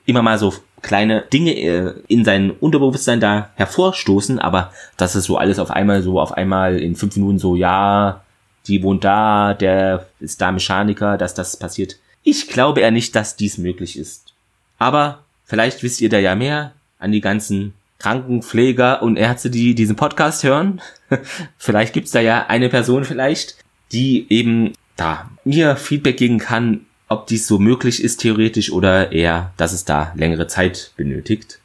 immer 0.09 0.21
mal 0.21 0.37
so 0.37 0.53
kleine 0.81 1.23
Dinge 1.33 1.55
äh, 1.55 1.93
in 2.07 2.25
sein 2.25 2.51
Unterbewusstsein 2.51 3.19
da 3.19 3.49
hervorstoßen, 3.55 4.39
aber 4.39 4.73
dass 4.97 5.15
es 5.15 5.25
so 5.25 5.37
alles 5.37 5.59
auf 5.59 5.71
einmal 5.71 6.01
so 6.01 6.19
auf 6.19 6.31
einmal 6.31 6.79
in 6.79 6.95
fünf 6.95 7.15
Minuten 7.15 7.39
so, 7.39 7.55
ja, 7.55 8.21
die 8.67 8.83
wohnt 8.83 9.03
da, 9.03 9.53
der 9.53 10.07
ist 10.19 10.41
da 10.41 10.51
Mechaniker, 10.51 11.17
dass 11.17 11.33
das 11.33 11.57
passiert. 11.57 11.97
Ich 12.23 12.47
glaube 12.47 12.81
eher 12.81 12.91
nicht, 12.91 13.15
dass 13.15 13.35
dies 13.35 13.57
möglich 13.57 13.97
ist. 13.97 14.33
Aber 14.77 15.23
vielleicht 15.45 15.83
wisst 15.83 16.01
ihr 16.01 16.09
da 16.09 16.19
ja 16.19 16.35
mehr 16.35 16.73
an 16.99 17.11
die 17.11 17.21
ganzen 17.21 17.73
Krankenpfleger 17.97 19.01
und 19.01 19.17
Ärzte, 19.17 19.49
die 19.49 19.75
diesen 19.75 19.95
Podcast 19.95 20.43
hören. 20.43 20.81
vielleicht 21.57 21.93
gibt's 21.93 22.11
da 22.11 22.19
ja 22.19 22.45
eine 22.47 22.69
Person 22.69 23.05
vielleicht, 23.05 23.57
die 23.91 24.27
eben 24.29 24.73
da 24.95 25.29
mir 25.43 25.75
Feedback 25.75 26.17
geben 26.17 26.39
kann, 26.39 26.85
ob 27.09 27.25
dies 27.25 27.47
so 27.47 27.59
möglich 27.59 28.03
ist 28.03 28.21
theoretisch 28.21 28.71
oder 28.71 29.11
eher, 29.11 29.51
dass 29.57 29.73
es 29.73 29.83
da 29.83 30.13
längere 30.15 30.47
Zeit 30.47 30.91
benötigt. 30.95 31.59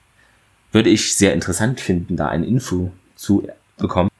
Würde 0.73 0.91
ich 0.91 1.15
sehr 1.15 1.35
interessant 1.35 1.81
finden, 1.81 2.17
da 2.17 2.29
eine 2.29 2.47
Info 2.47 2.91
zu 3.15 3.47
bekommen. 3.79 4.11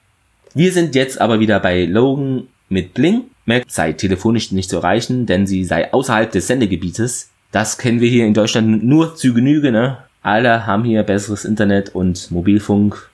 Wir 0.53 0.71
sind 0.71 0.95
jetzt 0.95 1.19
aber 1.19 1.39
wieder 1.39 1.59
bei 1.59 1.85
Logan 1.85 2.47
mit 2.69 2.93
Bling. 2.93 3.23
Mac 3.45 3.65
sei 3.67 3.93
telefonisch 3.93 4.51
nicht 4.51 4.69
zu 4.69 4.77
erreichen, 4.77 5.25
denn 5.25 5.45
sie 5.45 5.65
sei 5.65 5.91
außerhalb 5.91 6.31
des 6.31 6.47
Sendegebietes. 6.47 7.29
Das 7.51 7.77
kennen 7.77 7.99
wir 7.99 8.09
hier 8.09 8.25
in 8.25 8.33
Deutschland 8.33 8.83
nur 8.83 9.15
zu 9.15 9.33
Genüge, 9.33 9.71
ne? 9.71 9.97
Alle 10.21 10.65
haben 10.65 10.83
hier 10.83 11.03
besseres 11.03 11.45
Internet 11.45 11.93
und 11.93 12.31
Mobilfunk. 12.31 13.09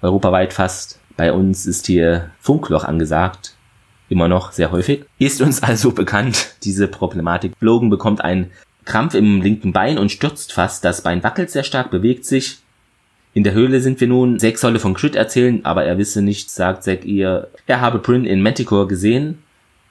Europaweit 0.00 0.52
fast. 0.52 1.00
Bei 1.16 1.32
uns 1.32 1.66
ist 1.66 1.86
hier 1.86 2.30
Funkloch 2.40 2.84
angesagt 2.84 3.55
immer 4.08 4.28
noch 4.28 4.52
sehr 4.52 4.72
häufig. 4.72 5.04
Ist 5.18 5.40
uns 5.40 5.62
also 5.62 5.90
bekannt, 5.92 6.54
diese 6.62 6.88
Problematik. 6.88 7.52
Logan 7.60 7.90
bekommt 7.90 8.22
einen 8.22 8.50
Krampf 8.84 9.14
im 9.14 9.42
linken 9.42 9.72
Bein 9.72 9.98
und 9.98 10.12
stürzt 10.12 10.52
fast. 10.52 10.84
Das 10.84 11.02
Bein 11.02 11.22
wackelt 11.22 11.50
sehr 11.50 11.64
stark, 11.64 11.90
bewegt 11.90 12.24
sich. 12.24 12.58
In 13.34 13.44
der 13.44 13.52
Höhle 13.52 13.80
sind 13.80 14.00
wir 14.00 14.08
nun. 14.08 14.38
Zack 14.38 14.56
solle 14.56 14.78
von 14.78 14.94
Crit 14.94 15.14
erzählen, 15.14 15.62
aber 15.64 15.84
er 15.84 15.98
wisse 15.98 16.22
nichts, 16.22 16.54
sagt 16.54 16.84
Zack 16.84 17.04
ihr. 17.04 17.48
Er 17.66 17.80
habe 17.82 17.98
Bryn 17.98 18.24
in 18.24 18.40
Manticore 18.40 18.86
gesehen. 18.86 19.42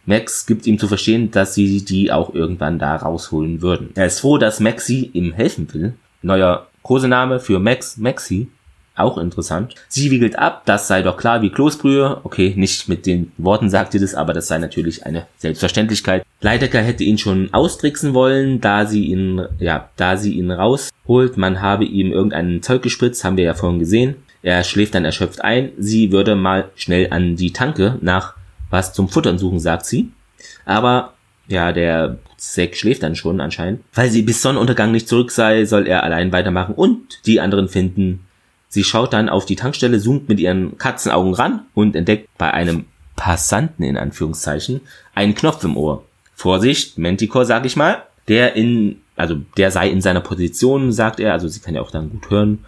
Max 0.06 0.46
gibt 0.46 0.66
ihm 0.66 0.80
zu 0.80 0.88
verstehen, 0.88 1.32
dass 1.32 1.54
sie 1.54 1.84
die 1.84 2.12
auch 2.12 2.34
irgendwann 2.34 2.80
da 2.80 2.96
rausholen 2.96 3.62
würden. 3.62 3.90
Er 3.96 4.06
ist 4.06 4.20
froh, 4.20 4.38
dass 4.38 4.60
Maxi 4.60 5.10
ihm 5.14 5.34
helfen 5.34 5.72
will. 5.74 5.94
Neuer 6.22 6.68
Kosename 6.84 7.40
für 7.40 7.60
Max, 7.60 7.98
Maxi. 7.98 8.48
Auch 8.96 9.18
interessant. 9.18 9.76
Sie 9.90 10.10
wiegelt 10.10 10.40
ab, 10.40 10.64
das 10.66 10.88
sei 10.88 11.02
doch 11.02 11.18
klar 11.18 11.42
wie 11.42 11.50
Kloßbrühe. 11.50 12.22
Okay, 12.24 12.54
nicht 12.56 12.88
mit 12.88 13.06
den 13.06 13.32
Worten 13.38 13.70
sagt 13.70 13.92
sie 13.92 14.00
das, 14.00 14.16
aber 14.16 14.34
das 14.34 14.48
sei 14.48 14.58
natürlich 14.58 15.06
eine 15.06 15.28
Selbstverständlichkeit. 15.38 16.24
Leidecker 16.40 16.82
hätte 16.82 17.04
ihn 17.04 17.18
schon 17.18 17.54
austricksen 17.54 18.14
wollen, 18.14 18.62
da 18.62 18.86
sie 18.86 19.06
ihn, 19.06 19.46
ja, 19.60 19.90
da 19.98 20.16
sie 20.16 20.34
ihn 20.34 20.50
rausholt. 20.50 21.36
Man 21.36 21.62
habe 21.62 21.84
ihm 21.84 22.14
irgendein 22.14 22.62
Zeug 22.62 22.84
gespritzt, 22.84 23.26
haben 23.26 23.36
wir 23.36 23.44
ja 23.44 23.54
vorhin 23.54 23.80
gesehen. 23.80 24.16
Er 24.42 24.64
schläft 24.64 24.96
dann 24.96 25.06
erschöpft 25.06 25.44
ein. 25.44 25.72
Sie 25.78 26.12
würde 26.12 26.36
mal 26.36 26.70
schnell 26.76 27.08
an 27.12 27.36
die 27.36 27.52
Tanke 27.52 27.98
nach 28.02 28.36
was 28.70 28.94
zum 28.94 29.10
Futtern 29.10 29.38
suchen, 29.38 29.60
sagt 29.60 29.86
sie. 29.86 30.12
Aber 30.66 31.14
ja, 31.48 31.72
der 31.72 32.18
Zack 32.38 32.76
schläft 32.76 33.04
dann 33.04 33.16
schon 33.16 33.42
anscheinend. 33.42 33.82
Weil 33.94 34.10
sie 34.10 34.22
bis 34.22 34.42
Sonnenuntergang 34.42 34.92
nicht 34.92 35.08
zurück 35.08 35.32
sei, 35.32 35.66
soll 35.66 35.88
er 35.88 36.04
allein 36.04 36.32
weitermachen 36.32 36.76
und 36.76 37.26
die 37.26 37.40
anderen 37.40 37.70
finden 37.70 38.26
Sie 38.70 38.84
schaut 38.84 39.14
dann 39.14 39.30
auf 39.30 39.46
die 39.46 39.56
Tankstelle, 39.56 40.00
zoomt 40.00 40.28
mit 40.28 40.40
ihren 40.40 40.78
Katzenaugen 40.78 41.34
ran 41.34 41.66
und 41.74 41.96
entdeckt 41.96 42.30
bei 42.38 42.52
einem 42.52 42.86
Passanten 43.16 43.84
in 43.84 43.98
Anführungszeichen 43.98 44.82
einen 45.14 45.36
Knopf 45.36 45.64
im 45.64 45.78
Ohr. 45.78 46.04
Vorsicht, 46.36 46.98
Manticore, 46.98 47.46
sag 47.46 47.66
ich 47.66 47.76
mal. 47.76 48.04
Der 48.28 48.56
in, 48.56 49.02
also 49.16 49.38
der 49.58 49.72
sei 49.72 49.90
in 49.90 50.02
seiner 50.02 50.20
Position, 50.22 50.92
sagt 50.92 51.20
er, 51.20 51.34
also 51.34 51.48
sie 51.48 51.60
kann 51.60 51.76
ja 51.76 51.82
auch 51.82 51.92
dann 51.92 52.10
gut 52.10 52.30
hören. 52.30 52.66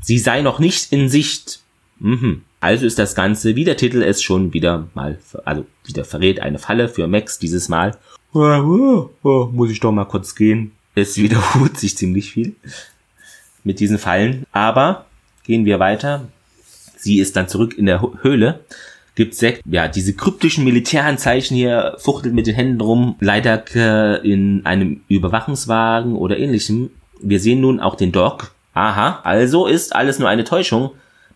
Sie 0.00 0.18
sei 0.18 0.42
noch 0.42 0.58
nicht 0.58 0.92
in 0.92 1.08
Sicht. 1.08 1.60
Mhm. 2.00 2.42
Also 2.60 2.86
ist 2.86 2.98
das 2.98 3.14
Ganze, 3.14 3.54
wie 3.54 3.64
der 3.64 3.76
Titel 3.76 4.02
es 4.02 4.22
schon 4.22 4.52
wieder 4.52 4.88
mal, 4.94 5.18
also 5.44 5.64
wieder 5.84 6.04
verrät, 6.04 6.40
eine 6.40 6.58
Falle 6.58 6.88
für 6.88 7.06
Max 7.06 7.38
dieses 7.38 7.68
Mal. 7.68 7.96
Muss 9.22 9.70
ich 9.70 9.80
doch 9.80 9.92
mal 9.92 10.06
kurz 10.06 10.34
gehen. 10.34 10.72
Es 10.94 11.16
wiederholt 11.22 11.78
sich 11.78 11.96
ziemlich 11.96 12.32
viel 12.32 12.56
mit 13.62 13.80
diesen 13.80 13.98
Fallen. 13.98 14.44
Aber 14.50 15.06
gehen 15.48 15.64
wir 15.64 15.80
weiter. 15.80 16.28
Sie 16.96 17.18
ist 17.18 17.34
dann 17.34 17.48
zurück 17.48 17.76
in 17.76 17.86
der 17.86 18.06
Höhle. 18.22 18.60
Gibt 19.14 19.34
Zack, 19.34 19.60
ja, 19.64 19.88
diese 19.88 20.12
kryptischen 20.12 20.62
Militäranzeichen 20.62 21.56
hier, 21.56 21.96
fuchtelt 21.98 22.34
mit 22.34 22.46
den 22.46 22.54
Händen 22.54 22.80
rum, 22.80 23.16
leider 23.18 24.22
in 24.22 24.64
einem 24.64 25.00
Überwachungswagen 25.08 26.14
oder 26.14 26.38
ähnlichem. 26.38 26.90
Wir 27.20 27.40
sehen 27.40 27.62
nun 27.62 27.80
auch 27.80 27.96
den 27.96 28.12
Doc. 28.12 28.52
Aha, 28.74 29.20
also 29.24 29.66
ist 29.66 29.96
alles 29.96 30.20
nur 30.20 30.28
eine 30.28 30.44
Täuschung. 30.44 30.90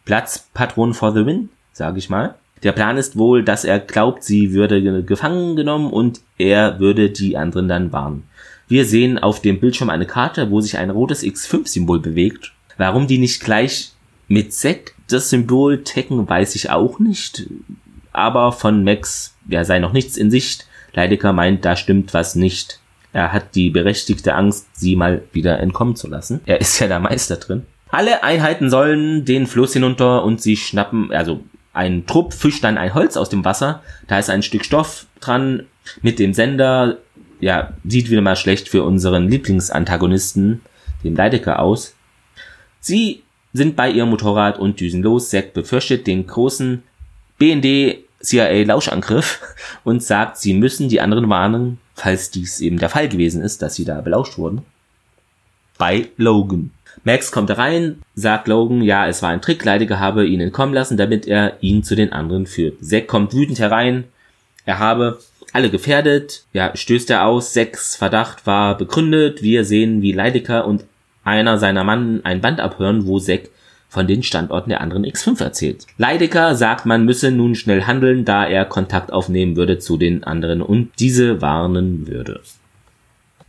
Platz 0.05 0.49
Patron 0.53 0.95
for 0.95 1.13
the 1.13 1.27
win, 1.27 1.49
sage 1.73 1.99
ich 1.99 2.11
mal. 2.11 2.35
Der 2.63 2.73
Plan 2.73 2.99
ist 2.99 3.17
wohl, 3.17 3.43
dass 3.43 3.65
er 3.65 3.81
glaubt, 3.81 4.23
sie 4.23 4.53
würde 4.53 5.03
gefangen 5.03 5.57
genommen 5.57 5.91
und 5.91 6.21
er 6.39 6.79
würde 6.79 7.11
die 7.11 7.37
anderen 7.37 7.67
dann 7.67 7.93
warnen. 7.93 8.25
Wir 8.69 8.85
sehen 8.85 9.19
auf 9.19 9.41
dem 9.41 9.59
Bildschirm 9.59 9.91
eine 9.91 10.07
Karte, 10.07 10.51
wo 10.51 10.61
sich 10.61 10.79
ein 10.79 10.91
rotes 10.91 11.25
X5-Symbol 11.25 11.99
bewegt. 11.99 12.53
Warum 12.77 13.07
die 13.07 13.19
nicht 13.19 13.43
gleich 13.43 13.92
mit 14.33 14.53
Z 14.55 14.93
das 15.09 15.31
Symbol 15.31 15.85
tecken, 15.85 16.29
weiß 16.29 16.55
ich 16.55 16.71
auch 16.71 16.99
nicht. 16.99 17.45
Aber 18.13 18.53
von 18.53 18.83
Max, 18.83 19.35
ja, 19.49 19.65
sei 19.65 19.79
noch 19.79 19.93
nichts 19.93 20.17
in 20.17 20.31
Sicht. 20.31 20.67
Leidecker 20.95 21.33
meint, 21.33 21.65
da 21.65 21.77
stimmt 21.77 22.15
was 22.15 22.35
nicht. 22.35 22.79
Er 23.13 23.33
hat 23.33 23.55
die 23.55 23.71
berechtigte 23.71 24.35
Angst, 24.35 24.69
sie 24.73 24.97
mal 24.97 25.23
wieder 25.33 25.59
entkommen 25.61 25.97
zu 25.97 26.09
lassen. 26.09 26.41
Er 26.47 26.61
ist 26.61 26.79
ja 26.79 26.89
der 26.89 27.01
Meister 27.01 27.37
drin. 27.37 27.67
Alle 27.91 28.23
Einheiten 28.23 28.71
sollen 28.71 29.27
den 29.27 29.47
Fluss 29.47 29.75
hinunter 29.75 30.25
und 30.25 30.41
sie 30.41 30.57
schnappen, 30.57 31.13
also 31.13 31.43
ein 31.75 32.07
Trupp 32.07 32.33
fischt 32.33 32.65
dann 32.65 32.79
ein 32.79 32.95
Holz 32.95 33.19
aus 33.19 33.29
dem 33.29 33.45
Wasser. 33.45 33.83
Da 34.09 34.19
ist 34.19 34.31
ein 34.31 34.43
Stück 34.43 34.65
Stoff 34.65 35.07
dran 35.21 35.65
mit 36.01 36.19
dem 36.19 36.33
Sender. 36.33 36.99
Ja, 37.41 37.75
sieht 37.85 38.11
wieder 38.11 38.23
mal 38.23 38.37
schlecht 38.37 38.69
für 38.69 38.83
unseren 38.83 39.29
Lieblingsantagonisten, 39.29 40.63
den 41.05 41.17
Leidecker, 41.17 41.59
aus. 41.59 41.95
Sie 42.81 43.23
sind 43.53 43.77
bei 43.77 43.91
ihrem 43.91 44.11
Motorrad 44.11 44.59
und 44.59 44.81
düsen 44.81 45.03
los. 45.03 45.31
Zack 45.31 45.53
befürchtet 45.53 46.07
den 46.07 46.27
großen 46.27 46.83
BND 47.39 47.99
CIA 48.21 48.65
Lauschangriff 48.65 49.41
und 49.85 50.03
sagt, 50.03 50.39
sie 50.39 50.55
müssen 50.55 50.89
die 50.89 51.01
anderen 51.01 51.29
warnen, 51.29 51.79
falls 51.95 52.31
dies 52.31 52.61
eben 52.61 52.79
der 52.79 52.89
Fall 52.89 53.09
gewesen 53.09 53.43
ist, 53.43 53.63
dass 53.63 53.75
sie 53.75 53.85
da 53.85 54.01
belauscht 54.01 54.39
wurden. 54.39 54.63
Bei 55.79 56.09
Logan. 56.17 56.71
Max 57.05 57.33
kommt 57.33 57.51
rein, 57.57 58.03
sagt 58.15 58.47
Logan, 58.47 58.83
ja, 58.83 59.09
es 59.09 59.23
war 59.23 59.31
ein 59.31 59.43
Trick, 59.43 59.65
Leidiger 59.65 59.99
habe 59.99 60.27
ihn 60.27 60.41
entkommen 60.41 60.75
lassen, 60.75 60.97
damit 60.97 61.27
er 61.27 61.57
ihn 61.61 61.83
zu 61.83 61.97
den 61.97 62.13
anderen 62.13 62.47
führt. 62.47 62.85
Zack 62.85 63.09
kommt 63.09 63.35
wütend 63.35 63.59
herein, 63.59 64.05
er 64.65 64.79
habe 64.79 65.19
alle 65.53 65.71
gefährdet, 65.71 66.45
ja, 66.53 66.75
stößt 66.77 67.11
er 67.11 67.27
aus, 67.27 67.53
Sechs 67.53 67.97
Verdacht 67.97 68.47
war 68.47 68.77
begründet, 68.77 69.43
wir 69.43 69.65
sehen, 69.65 70.01
wie 70.03 70.13
Leidiger 70.13 70.67
und 70.67 70.85
einer 71.25 71.59
seiner 71.59 71.85
Mann 71.85 72.21
ein 72.25 72.41
Band 72.41 72.61
abhören, 72.61 73.07
wo 73.07 73.19
Zack 73.19 73.49
von 73.89 74.07
den 74.07 74.23
Standorten 74.23 74.71
der 74.71 74.81
anderen 74.81 75.05
X5 75.05 75.43
erzählt. 75.43 75.87
Leidecker 75.99 76.55
sagt, 76.55 76.87
man 76.87 77.05
müsse 77.05 77.31
nun 77.31 77.55
schnell 77.55 77.83
handeln, 77.83 78.25
da 78.25 78.47
er 78.47 78.65
Kontakt 78.65 79.13
aufnehmen 79.13 79.55
würde 79.55 79.79
zu 79.79 79.99
den 79.99 80.25
anderen 80.25 80.63
und 80.63 80.91
diese 80.99 81.43
warnen 81.43 82.07
würde. 82.07 82.41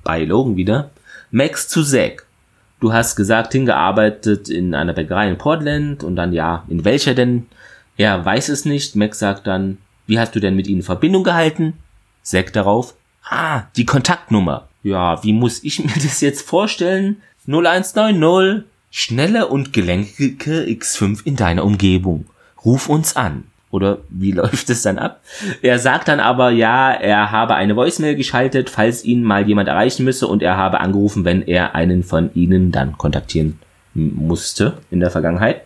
Bei 0.03 0.25
Logan 0.25 0.57
wieder. 0.57 0.91
Max 1.31 1.69
zu 1.69 1.81
Zack. 1.83 2.25
Du 2.81 2.91
hast 2.91 3.15
gesagt, 3.15 3.53
hingearbeitet 3.53 4.49
in 4.49 4.75
einer 4.75 4.91
Bäckerei 4.91 5.29
in 5.29 5.37
Portland 5.37 6.03
und 6.03 6.17
dann 6.17 6.33
ja, 6.33 6.65
in 6.67 6.83
welcher 6.83 7.13
denn? 7.13 7.45
Er 7.95 8.25
weiß 8.25 8.49
es 8.49 8.65
nicht. 8.65 8.97
Max 8.97 9.19
sagt 9.19 9.47
dann, 9.47 9.77
wie 10.07 10.19
hast 10.19 10.35
du 10.35 10.41
denn 10.41 10.55
mit 10.55 10.67
ihnen 10.67 10.81
Verbindung 10.81 11.23
gehalten? 11.23 11.73
Zack 12.21 12.51
darauf, 12.51 12.95
ah, 13.23 13.63
die 13.77 13.85
Kontaktnummer. 13.85 14.67
Ja, 14.83 15.23
wie 15.23 15.31
muss 15.31 15.63
ich 15.63 15.79
mir 15.83 15.93
das 15.95 16.19
jetzt 16.19 16.45
vorstellen? 16.45 17.21
0190 17.47 18.63
Schnelle 18.89 19.47
und 19.47 19.73
gelenkige 19.73 20.65
X5 20.65 21.25
in 21.25 21.35
deiner 21.35 21.65
Umgebung. 21.65 22.25
Ruf 22.63 22.87
uns 22.89 23.15
an. 23.15 23.45
Oder 23.71 23.97
wie 24.09 24.31
läuft 24.33 24.69
es 24.69 24.83
dann 24.83 24.99
ab? 24.99 25.21
Er 25.61 25.79
sagt 25.79 26.07
dann 26.07 26.19
aber, 26.19 26.51
ja, 26.51 26.91
er 26.91 27.31
habe 27.31 27.55
eine 27.55 27.75
Voicemail 27.75 28.15
geschaltet, 28.15 28.69
falls 28.69 29.03
ihn 29.03 29.23
mal 29.23 29.47
jemand 29.47 29.67
erreichen 29.67 30.05
müsse 30.05 30.27
und 30.27 30.43
er 30.43 30.57
habe 30.57 30.79
angerufen, 30.79 31.25
wenn 31.25 31.41
er 31.41 31.73
einen 31.73 32.03
von 32.03 32.29
ihnen 32.35 32.71
dann 32.71 32.97
kontaktieren 32.97 33.59
musste 33.95 34.77
in 34.91 34.99
der 34.99 35.11
Vergangenheit. 35.11 35.63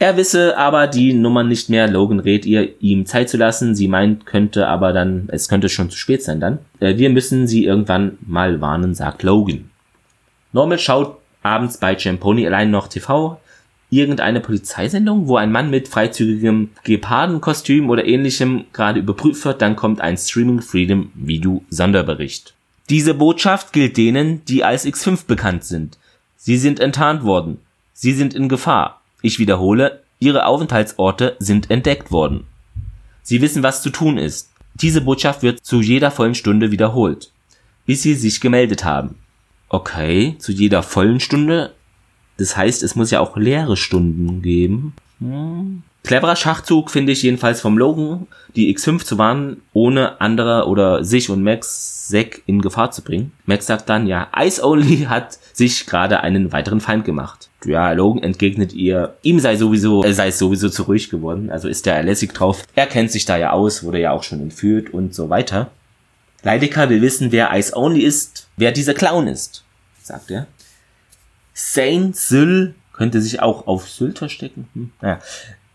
Er 0.00 0.16
wisse 0.16 0.56
aber 0.56 0.86
die 0.86 1.12
Nummer 1.12 1.42
nicht 1.44 1.70
mehr. 1.70 1.88
Logan 1.88 2.20
rät 2.20 2.46
ihr, 2.46 2.80
ihm 2.80 3.06
Zeit 3.06 3.28
zu 3.28 3.36
lassen. 3.36 3.74
Sie 3.74 3.88
meint, 3.88 4.26
könnte 4.26 4.68
aber 4.68 4.92
dann, 4.92 5.28
es 5.32 5.48
könnte 5.48 5.68
schon 5.68 5.90
zu 5.90 5.96
spät 5.96 6.22
sein 6.22 6.40
dann. 6.40 6.58
Äh, 6.78 6.96
wir 6.98 7.10
müssen 7.10 7.48
sie 7.48 7.64
irgendwann 7.64 8.18
mal 8.26 8.60
warnen, 8.60 8.94
sagt 8.94 9.22
Logan. 9.22 9.70
Normal 10.52 10.78
schaut 10.78 11.18
abends 11.42 11.78
bei 11.78 11.98
Champoni 11.98 12.46
allein 12.46 12.70
noch 12.70 12.88
TV, 12.88 13.40
irgendeine 13.90 14.40
Polizeisendung, 14.40 15.28
wo 15.28 15.36
ein 15.36 15.52
Mann 15.52 15.70
mit 15.70 15.88
freizügigem 15.88 16.70
Gepardenkostüm 16.84 17.88
oder 17.90 18.06
ähnlichem 18.06 18.64
gerade 18.72 19.00
überprüft 19.00 19.44
wird, 19.44 19.62
dann 19.62 19.76
kommt 19.76 20.00
ein 20.00 20.16
Streaming 20.16 20.60
Freedom 20.60 21.10
Video 21.14 21.62
Sonderbericht. 21.70 22.54
Diese 22.90 23.14
Botschaft 23.14 23.72
gilt 23.72 23.96
denen, 23.96 24.44
die 24.46 24.64
als 24.64 24.86
X5 24.86 25.26
bekannt 25.26 25.64
sind. 25.64 25.98
Sie 26.36 26.56
sind 26.56 26.80
enttarnt 26.80 27.22
worden. 27.22 27.58
Sie 27.92 28.12
sind 28.12 28.34
in 28.34 28.48
Gefahr. 28.48 29.02
Ich 29.20 29.38
wiederhole, 29.38 30.02
ihre 30.20 30.46
Aufenthaltsorte 30.46 31.36
sind 31.38 31.70
entdeckt 31.70 32.10
worden. 32.10 32.44
Sie 33.22 33.42
wissen, 33.42 33.62
was 33.62 33.82
zu 33.82 33.90
tun 33.90 34.16
ist. 34.16 34.50
Diese 34.74 35.00
Botschaft 35.00 35.42
wird 35.42 35.64
zu 35.64 35.80
jeder 35.80 36.10
vollen 36.10 36.34
Stunde 36.34 36.70
wiederholt, 36.70 37.32
bis 37.84 38.02
sie 38.02 38.14
sich 38.14 38.40
gemeldet 38.40 38.84
haben. 38.84 39.16
Okay, 39.68 40.36
zu 40.38 40.52
jeder 40.52 40.82
vollen 40.82 41.20
Stunde. 41.20 41.74
Das 42.38 42.56
heißt, 42.56 42.82
es 42.82 42.94
muss 42.94 43.10
ja 43.10 43.20
auch 43.20 43.36
leere 43.36 43.76
Stunden 43.76 44.42
geben. 44.42 44.94
Hm. 45.20 45.82
Cleverer 46.04 46.36
Schachzug 46.36 46.90
finde 46.90 47.12
ich 47.12 47.22
jedenfalls 47.22 47.60
vom 47.60 47.76
Logan, 47.76 48.28
die 48.56 48.74
X5 48.74 49.04
zu 49.04 49.18
warnen, 49.18 49.60
ohne 49.74 50.20
andere 50.22 50.66
oder 50.66 51.04
sich 51.04 51.28
und 51.28 51.42
Max 51.42 52.08
Zack 52.08 52.40
in 52.46 52.62
Gefahr 52.62 52.92
zu 52.92 53.02
bringen. 53.02 53.32
Max 53.44 53.66
sagt 53.66 53.90
dann, 53.90 54.06
ja, 54.06 54.28
Ice 54.34 54.64
Only 54.64 55.06
hat 55.08 55.38
sich 55.52 55.84
gerade 55.84 56.20
einen 56.20 56.50
weiteren 56.50 56.80
Feind 56.80 57.04
gemacht. 57.04 57.50
Ja, 57.66 57.92
Logan 57.92 58.22
entgegnet 58.22 58.72
ihr, 58.72 59.16
ihm 59.22 59.40
sei 59.40 59.56
sowieso, 59.56 60.02
er 60.02 60.14
sei 60.14 60.30
sowieso 60.30 60.70
zu 60.70 60.84
ruhig 60.84 61.10
geworden, 61.10 61.50
also 61.50 61.68
ist 61.68 61.86
er 61.86 62.02
lässig 62.02 62.32
drauf. 62.32 62.64
Er 62.74 62.86
kennt 62.86 63.10
sich 63.10 63.26
da 63.26 63.36
ja 63.36 63.50
aus, 63.50 63.82
wurde 63.82 64.00
ja 64.00 64.12
auch 64.12 64.22
schon 64.22 64.40
entführt 64.40 64.94
und 64.94 65.14
so 65.14 65.28
weiter. 65.28 65.70
Leidecker 66.42 66.88
will 66.88 67.02
wissen, 67.02 67.32
wer 67.32 67.54
Ice 67.54 67.76
Only 67.76 68.00
ist, 68.00 68.47
wer 68.58 68.72
dieser 68.72 68.94
Clown 68.94 69.26
ist, 69.26 69.64
sagt 70.02 70.30
er. 70.30 70.46
Saint 71.54 72.14
Syl 72.16 72.74
könnte 72.92 73.20
sich 73.22 73.40
auch 73.40 73.66
auf 73.66 73.88
Sylt 73.88 74.18
verstecken. 74.18 74.68
Hm. 74.74 74.92
Ja. 75.02 75.20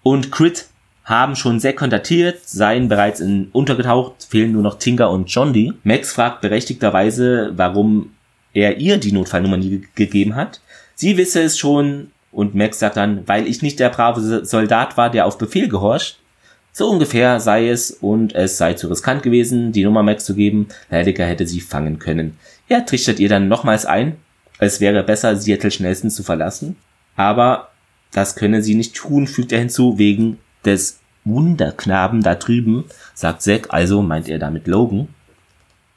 Und 0.03 0.31
Crit 0.31 0.67
haben 1.05 1.35
schon 1.35 1.59
sehr 1.59 1.73
kontaktiert, 1.73 2.47
seien 2.47 2.87
bereits 2.87 3.19
in 3.19 3.49
untergetaucht, 3.51 4.25
fehlen 4.29 4.53
nur 4.53 4.61
noch 4.61 4.79
Tinker 4.79 5.09
und 5.09 5.29
Jondi. 5.29 5.73
Max 5.83 6.13
fragt 6.13 6.41
berechtigterweise, 6.41 7.51
warum 7.55 8.13
er 8.53 8.77
ihr 8.77 8.97
die 8.97 9.11
Notfallnummer 9.11 9.57
nie 9.57 9.85
gegeben 9.95 10.35
hat. 10.35 10.61
Sie 10.95 11.17
wisse 11.17 11.41
es 11.41 11.57
schon 11.57 12.11
und 12.31 12.55
Max 12.55 12.79
sagt 12.79 12.97
dann, 12.97 13.27
weil 13.27 13.47
ich 13.47 13.61
nicht 13.61 13.79
der 13.79 13.89
brave 13.89 14.45
Soldat 14.45 14.95
war, 14.95 15.09
der 15.09 15.25
auf 15.25 15.37
Befehl 15.37 15.67
gehorcht. 15.67 16.19
So 16.71 16.89
ungefähr 16.89 17.39
sei 17.39 17.69
es 17.69 17.91
und 17.91 18.33
es 18.33 18.57
sei 18.57 18.73
zu 18.73 18.87
riskant 18.87 19.21
gewesen, 19.21 19.71
die 19.71 19.83
Nummer 19.83 20.01
Max 20.01 20.25
zu 20.25 20.33
geben. 20.33 20.69
Leidecker 20.89 21.25
hätte 21.25 21.45
sie 21.45 21.61
fangen 21.61 21.99
können. 21.99 22.37
Er 22.67 22.85
trichtert 22.85 23.19
ihr 23.19 23.29
dann 23.29 23.47
nochmals 23.47 23.85
ein, 23.85 24.17
es 24.59 24.79
wäre 24.79 25.03
besser, 25.03 25.35
Seattle 25.35 25.71
schnellstens 25.71 26.15
zu 26.15 26.23
verlassen. 26.23 26.77
Aber 27.15 27.69
das 28.11 28.35
könne 28.35 28.61
sie 28.61 28.75
nicht 28.75 28.95
tun, 28.95 29.27
fügt 29.27 29.51
er 29.51 29.59
hinzu, 29.59 29.97
wegen 29.97 30.39
des 30.65 30.99
Wunderknaben 31.25 32.21
da 32.21 32.35
drüben, 32.35 32.85
sagt 33.13 33.41
Zack, 33.41 33.67
also 33.73 34.01
meint 34.01 34.29
er 34.29 34.39
damit 34.39 34.67
Logan. 34.67 35.07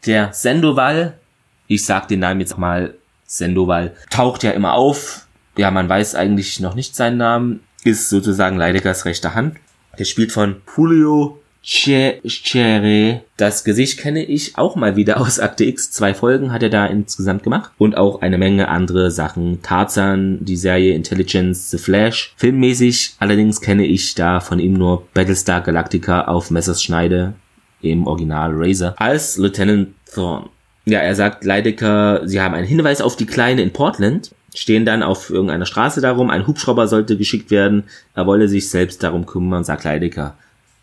Der 0.06 0.32
Sendoval, 0.32 1.18
ich 1.66 1.84
sag 1.84 2.08
den 2.08 2.20
Namen 2.20 2.40
jetzt 2.40 2.58
mal 2.58 2.94
Sendoval, 3.26 3.94
taucht 4.10 4.42
ja 4.42 4.52
immer 4.52 4.74
auf. 4.74 5.26
Ja, 5.56 5.70
man 5.70 5.88
weiß 5.88 6.14
eigentlich 6.14 6.60
noch 6.60 6.74
nicht 6.74 6.94
seinen 6.94 7.16
Namen, 7.16 7.60
ist 7.82 8.08
sozusagen 8.08 8.56
Leideckers 8.56 9.04
rechte 9.04 9.34
Hand 9.34 9.56
gespielt 9.96 10.32
von 10.32 10.56
Julio 10.76 11.40
Chere. 11.68 13.22
Das 13.36 13.64
Gesicht 13.64 13.98
kenne 13.98 14.24
ich 14.24 14.56
auch 14.56 14.76
mal 14.76 14.94
wieder 14.94 15.20
aus 15.20 15.40
Akte 15.40 15.64
X. 15.64 15.90
Zwei 15.90 16.14
Folgen 16.14 16.52
hat 16.52 16.62
er 16.62 16.70
da 16.70 16.86
insgesamt 16.86 17.42
gemacht. 17.42 17.72
Und 17.76 17.96
auch 17.96 18.22
eine 18.22 18.38
Menge 18.38 18.68
andere 18.68 19.10
Sachen. 19.10 19.62
Tarzan, 19.62 20.44
die 20.44 20.56
Serie 20.56 20.94
Intelligence, 20.94 21.70
The 21.70 21.78
Flash. 21.78 22.34
Filmmäßig 22.36 23.16
allerdings 23.18 23.60
kenne 23.60 23.84
ich 23.84 24.14
da 24.14 24.38
von 24.38 24.60
ihm 24.60 24.74
nur 24.74 25.08
Battlestar 25.12 25.60
Galactica 25.60 26.26
auf 26.26 26.52
Messerschneide 26.52 27.34
im 27.82 28.06
Original 28.06 28.52
Razor 28.54 28.94
als 28.98 29.36
Lieutenant 29.36 29.88
Thorne. 30.14 30.46
Ja, 30.84 31.00
er 31.00 31.16
sagt 31.16 31.44
Leidecker, 31.44 32.22
sie 32.26 32.40
haben 32.40 32.54
einen 32.54 32.68
Hinweis 32.68 33.00
auf 33.00 33.16
die 33.16 33.26
Kleine 33.26 33.62
in 33.62 33.72
Portland. 33.72 34.30
stehen 34.54 34.84
dann 34.86 35.02
auf 35.02 35.30
irgendeiner 35.30 35.66
Straße 35.66 36.00
darum. 36.00 36.30
Ein 36.30 36.46
Hubschrauber 36.46 36.86
sollte 36.86 37.16
geschickt 37.16 37.50
werden. 37.50 37.84
Er 38.14 38.26
wolle 38.26 38.46
sich 38.46 38.70
selbst 38.70 39.02
darum 39.02 39.26
kümmern, 39.26 39.64
sagt 39.64 39.82
Leidecker. 39.82 40.36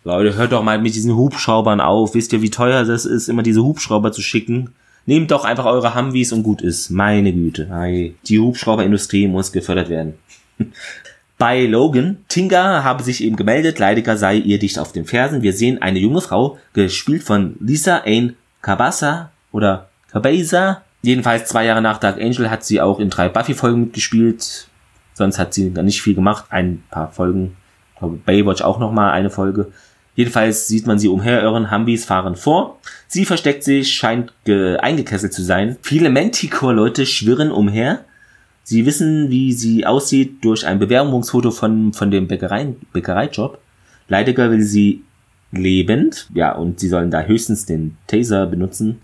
Leute, 0.05 0.35
hört 0.35 0.51
doch 0.51 0.63
mal 0.63 0.79
mit 0.79 0.95
diesen 0.95 1.15
Hubschraubern 1.15 1.79
auf. 1.79 2.13
Wisst 2.13 2.33
ihr, 2.33 2.41
wie 2.41 2.49
teuer 2.49 2.83
das 2.83 3.05
ist, 3.05 3.29
immer 3.29 3.43
diese 3.43 3.63
Hubschrauber 3.63 4.11
zu 4.11 4.21
schicken? 4.21 4.73
Nehmt 5.05 5.31
doch 5.31 5.45
einfach 5.45 5.65
eure 5.65 5.95
Humvees 5.95 6.33
und 6.33 6.43
gut 6.43 6.61
ist. 6.61 6.89
Meine 6.89 7.31
Güte. 7.31 7.69
Die 8.27 8.39
Hubschrauberindustrie 8.39 9.27
muss 9.27 9.51
gefördert 9.51 9.89
werden. 9.89 10.15
Bei 11.37 11.65
Logan, 11.65 12.17
Tinga 12.27 12.83
habe 12.83 13.03
sich 13.03 13.23
eben 13.23 13.35
gemeldet, 13.35 13.79
Leidecker 13.79 14.17
sei 14.17 14.35
ihr 14.35 14.59
dicht 14.59 14.79
auf 14.79 14.91
den 14.91 15.05
Fersen. 15.05 15.41
Wir 15.41 15.51
sehen 15.51 15.81
eine 15.81 15.99
junge 15.99 16.21
Frau, 16.21 16.57
gespielt 16.73 17.23
von 17.23 17.55
Lisa 17.59 18.03
Ain 18.05 18.35
Kabasa 18.61 19.31
oder 19.51 19.89
Cabeza. 20.11 20.83
Jedenfalls 21.01 21.49
zwei 21.49 21.65
Jahre 21.65 21.81
nach 21.81 21.97
Dark 21.97 22.21
Angel 22.21 22.49
hat 22.49 22.63
sie 22.63 22.79
auch 22.79 22.99
in 22.99 23.09
drei 23.09 23.27
Buffy-Folgen 23.29 23.81
mitgespielt. 23.81 24.67
Sonst 25.15 25.37
hat 25.37 25.53
sie 25.53 25.69
nicht 25.69 26.01
viel 26.01 26.15
gemacht. 26.15 26.45
Ein 26.49 26.83
paar 26.89 27.11
Folgen. 27.11 27.57
Ich 27.93 27.99
glaube, 27.99 28.17
Baywatch 28.17 28.61
auch 28.61 28.79
nochmal 28.79 29.11
eine 29.11 29.29
Folge. 29.29 29.71
Jedenfalls 30.15 30.67
sieht 30.67 30.85
man 30.85 30.99
sie 30.99 31.07
umherirren, 31.07 31.71
Humvees 31.71 32.05
fahren 32.05 32.35
vor. 32.35 32.79
Sie 33.07 33.25
versteckt 33.25 33.63
sich, 33.63 33.93
scheint 33.93 34.31
eingekesselt 34.47 35.33
zu 35.33 35.43
sein. 35.43 35.77
Viele 35.81 36.09
Manticore-Leute 36.09 37.05
schwirren 37.05 37.51
umher. 37.51 38.03
Sie 38.63 38.85
wissen, 38.85 39.29
wie 39.29 39.53
sie 39.53 39.85
aussieht 39.85 40.43
durch 40.43 40.65
ein 40.65 40.79
Bewerbungsfoto 40.79 41.51
von, 41.51 41.93
von 41.93 42.11
dem 42.11 42.27
Bäckerei, 42.27 42.75
Bäckereijob. 42.93 43.59
Leidiger 44.07 44.51
will 44.51 44.61
sie 44.61 45.03
lebend, 45.51 46.27
ja, 46.33 46.53
und 46.53 46.79
sie 46.79 46.87
sollen 46.87 47.11
da 47.11 47.21
höchstens 47.21 47.65
den 47.65 47.97
Taser 48.07 48.45
benutzen. 48.45 49.01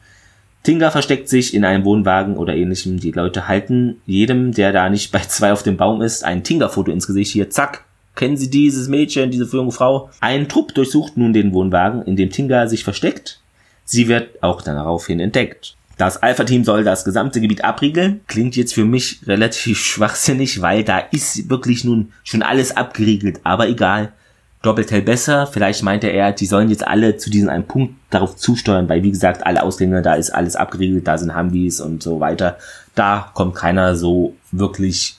Tinga 0.64 0.92
versteckt 0.92 1.30
sich 1.30 1.54
in 1.54 1.64
einem 1.64 1.86
Wohnwagen 1.86 2.38
oder 2.38 2.56
ähnlichem. 2.56 3.00
Die 3.00 3.12
Leute 3.12 3.48
halten 3.48 4.02
jedem, 4.06 4.52
der 4.52 4.72
da 4.72 4.90
nicht 4.90 5.12
bei 5.12 5.20
zwei 5.28 5.52
auf 5.52 5.64
dem 5.64 5.78
Baum 5.78 6.02
ist, 6.02 6.24
ein 6.24 6.44
Tinga-Foto 6.44 6.92
ins 6.92 7.08
Gesicht. 7.08 7.32
Hier, 7.32 7.50
zack, 7.50 7.86
Kennen 8.16 8.38
Sie 8.38 8.50
dieses 8.50 8.88
Mädchen, 8.88 9.32
diese 9.32 9.46
junge 9.46 9.72
Frau? 9.72 10.10
Ein 10.20 10.50
Trupp 10.50 10.74
durchsucht 10.74 11.18
nun 11.18 11.34
den 11.34 11.54
Wohnwagen, 11.54 12.04
in 12.04 12.16
dem 12.16 12.30
Tinga 12.30 12.68
sich 12.68 12.84
versteckt. 12.84 13.40
Sie 13.86 14.08
wird 14.08 14.44
auch 14.44 14.62
daraufhin 14.62 15.20
entdeckt. 15.20 15.76
Das 16.00 16.24
Alpha-Team 16.24 16.64
soll 16.64 16.86
das 16.86 17.04
gesamte 17.04 17.42
Gebiet 17.42 17.66
abriegeln. 17.66 18.22
Klingt 18.28 18.56
jetzt 18.56 18.74
für 18.74 18.86
mich 18.86 19.20
relativ 19.28 19.80
schwachsinnig, 19.84 20.62
weil 20.62 20.86
da 20.86 21.00
ist 21.00 21.50
wirklich 21.50 21.84
nun 21.84 22.14
schon 22.24 22.42
alles 22.42 22.76
abgeriegelt. 22.78 23.42
Aber 23.44 23.68
egal. 23.68 24.14
Doppeltell 24.62 25.02
besser. 25.02 25.46
Vielleicht 25.48 25.84
meinte 25.84 26.08
er, 26.08 26.32
die 26.32 26.46
sollen 26.46 26.70
jetzt 26.70 26.88
alle 26.88 27.18
zu 27.18 27.30
diesem 27.30 27.50
einen 27.50 27.68
Punkt 27.68 27.96
darauf 28.10 28.38
zusteuern, 28.38 28.88
weil 28.88 29.04
wie 29.04 29.12
gesagt, 29.12 29.46
alle 29.46 29.62
Ausgänge, 29.62 30.02
da 30.02 30.16
ist 30.16 30.32
alles 30.32 30.56
abgeriegelt, 30.56 31.08
da 31.08 31.18
sind 31.18 31.36
Humvees 31.36 31.82
und 31.82 32.02
so 32.02 32.22
weiter. 32.22 32.58
Da 32.96 33.32
kommt 33.34 33.56
keiner 33.56 33.96
so 33.96 34.36
wirklich 34.52 35.18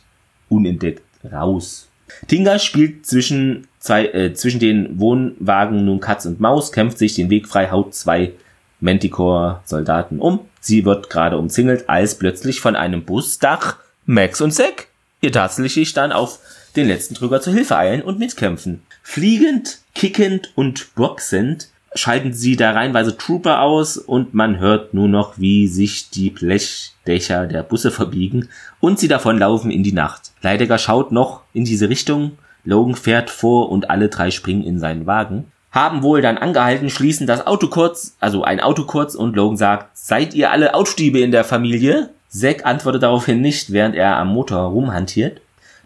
unentdeckt 0.48 1.02
raus. 1.30 1.89
Tinga 2.28 2.58
spielt 2.58 3.06
zwischen, 3.06 3.68
zwei, 3.78 4.06
äh, 4.06 4.34
zwischen 4.34 4.60
den 4.60 4.98
Wohnwagen 4.98 5.84
nun 5.84 6.00
Katz 6.00 6.26
und 6.26 6.40
Maus, 6.40 6.72
kämpft 6.72 6.98
sich 6.98 7.14
den 7.14 7.30
Weg 7.30 7.48
frei, 7.48 7.70
haut 7.70 7.94
zwei 7.94 8.32
Manticore-Soldaten 8.80 10.18
um. 10.18 10.40
Sie 10.60 10.84
wird 10.84 11.10
gerade 11.10 11.38
umzingelt, 11.38 11.88
als 11.88 12.16
plötzlich 12.16 12.60
von 12.60 12.76
einem 12.76 13.04
Busdach 13.04 13.76
Max 14.06 14.40
und 14.40 14.52
Zack 14.52 14.88
ihr 15.20 15.32
tatsächlich 15.32 15.92
dann 15.92 16.12
auf 16.12 16.38
den 16.76 16.86
letzten 16.86 17.14
Trüger 17.14 17.40
zur 17.40 17.52
Hilfe 17.52 17.76
eilen 17.76 18.02
und 18.02 18.18
mitkämpfen. 18.18 18.82
Fliegend, 19.02 19.78
kickend 19.94 20.52
und 20.54 20.94
boxend 20.94 21.68
schalten 21.94 22.32
sie 22.32 22.56
da 22.56 22.72
reinweise 22.72 23.16
Trooper 23.16 23.62
aus 23.62 23.96
und 23.96 24.34
man 24.34 24.58
hört 24.58 24.94
nur 24.94 25.08
noch, 25.08 25.38
wie 25.38 25.66
sich 25.66 26.10
die 26.10 26.30
Blechdächer 26.30 27.46
der 27.46 27.62
Busse 27.62 27.90
verbiegen 27.90 28.48
und 28.78 28.98
sie 28.98 29.08
davonlaufen 29.08 29.70
in 29.70 29.82
die 29.82 29.92
Nacht. 29.92 30.32
Leidecker 30.42 30.78
schaut 30.78 31.12
noch 31.12 31.42
in 31.52 31.64
diese 31.64 31.88
Richtung, 31.88 32.32
Logan 32.64 32.94
fährt 32.94 33.30
vor 33.30 33.70
und 33.70 33.90
alle 33.90 34.08
drei 34.08 34.30
springen 34.30 34.62
in 34.62 34.78
seinen 34.78 35.06
Wagen. 35.06 35.50
Haben 35.72 36.02
wohl 36.02 36.20
dann 36.20 36.38
angehalten, 36.38 36.90
schließen 36.90 37.26
das 37.26 37.46
Auto 37.46 37.68
kurz, 37.68 38.16
also 38.20 38.42
ein 38.42 38.60
Auto 38.60 38.84
kurz 38.84 39.14
und 39.14 39.36
Logan 39.36 39.56
sagt, 39.56 39.96
seid 39.96 40.34
ihr 40.34 40.50
alle 40.50 40.74
Autostiebe 40.74 41.20
in 41.20 41.30
der 41.30 41.44
Familie? 41.44 42.10
Zack 42.28 42.66
antwortet 42.66 43.02
daraufhin 43.02 43.40
nicht, 43.40 43.72
während 43.72 43.94
er 43.94 44.16
am 44.16 44.28
Motor 44.28 44.70
rumhantiert. 44.70 45.40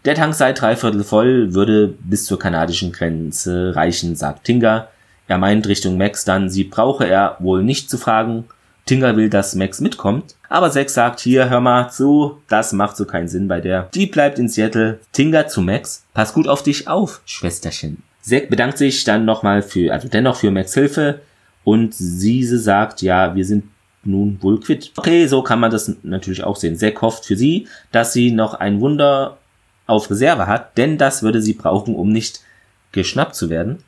Der 0.05 0.13
Tank 0.13 0.35
sei 0.35 0.53
dreiviertel 0.53 1.03
voll, 1.03 1.55
würde 1.55 1.87
bis 1.87 2.25
zur 2.25 2.37
kanadischen 2.37 2.91
Grenze 2.91 3.75
reichen, 3.75 4.15
sagt 4.15 4.43
Tinga. 4.43 4.89
Er 5.27 5.37
meint 5.37 5.67
Richtung 5.67 5.97
Max 5.97 6.25
dann, 6.25 6.49
sie 6.49 6.63
brauche 6.63 7.07
er 7.07 7.37
wohl 7.39 7.63
nicht 7.63 7.89
zu 7.89 7.97
fragen. 7.97 8.45
Tinga 8.85 9.15
will, 9.15 9.29
dass 9.29 9.55
Max 9.55 9.81
mitkommt, 9.81 10.35
aber 10.47 10.69
Zack 10.69 10.91
sagt 10.91 11.19
hier, 11.19 11.49
hör 11.49 11.59
mal 11.59 11.89
zu, 11.89 12.37
das 12.47 12.71
macht 12.71 12.95
so 12.95 13.05
keinen 13.05 13.27
Sinn 13.27 13.47
bei 13.47 13.59
der. 13.59 13.89
Die 13.95 14.05
bleibt 14.05 14.37
in 14.37 14.47
Seattle. 14.47 14.99
Tinga 15.11 15.47
zu 15.47 15.61
Max, 15.61 16.05
pass 16.13 16.33
gut 16.33 16.47
auf 16.47 16.61
dich 16.61 16.87
auf, 16.87 17.21
Schwesterchen. 17.25 18.03
Zack 18.21 18.49
bedankt 18.49 18.77
sich 18.77 19.03
dann 19.03 19.25
nochmal 19.25 19.63
für, 19.63 19.91
also 19.91 20.07
dennoch 20.07 20.35
für 20.35 20.51
Max 20.51 20.75
Hilfe 20.75 21.21
und 21.63 21.95
Siese 21.95 22.59
sagt, 22.59 23.01
ja, 23.01 23.35
wir 23.35 23.43
sind 23.43 23.65
nun 24.03 24.37
wohl 24.41 24.59
quitt. 24.59 24.91
Okay, 24.97 25.25
so 25.25 25.41
kann 25.41 25.59
man 25.59 25.71
das 25.71 25.91
natürlich 26.03 26.43
auch 26.43 26.55
sehen. 26.55 26.77
Zack 26.77 27.01
hofft 27.01 27.25
für 27.25 27.35
sie, 27.35 27.67
dass 27.91 28.13
sie 28.13 28.31
noch 28.31 28.53
ein 28.53 28.81
Wunder 28.81 29.37
auf 29.87 30.11
Reserve 30.11 30.45
hat, 30.45 30.77
denn 30.77 30.99
das 30.99 31.23
würde 31.23 31.41
sie 31.41 31.53
brauchen, 31.53 31.95
um 31.95 32.09
nicht 32.09 32.41
geschnappt 32.91 33.35
zu 33.35 33.49
werden. 33.49 33.83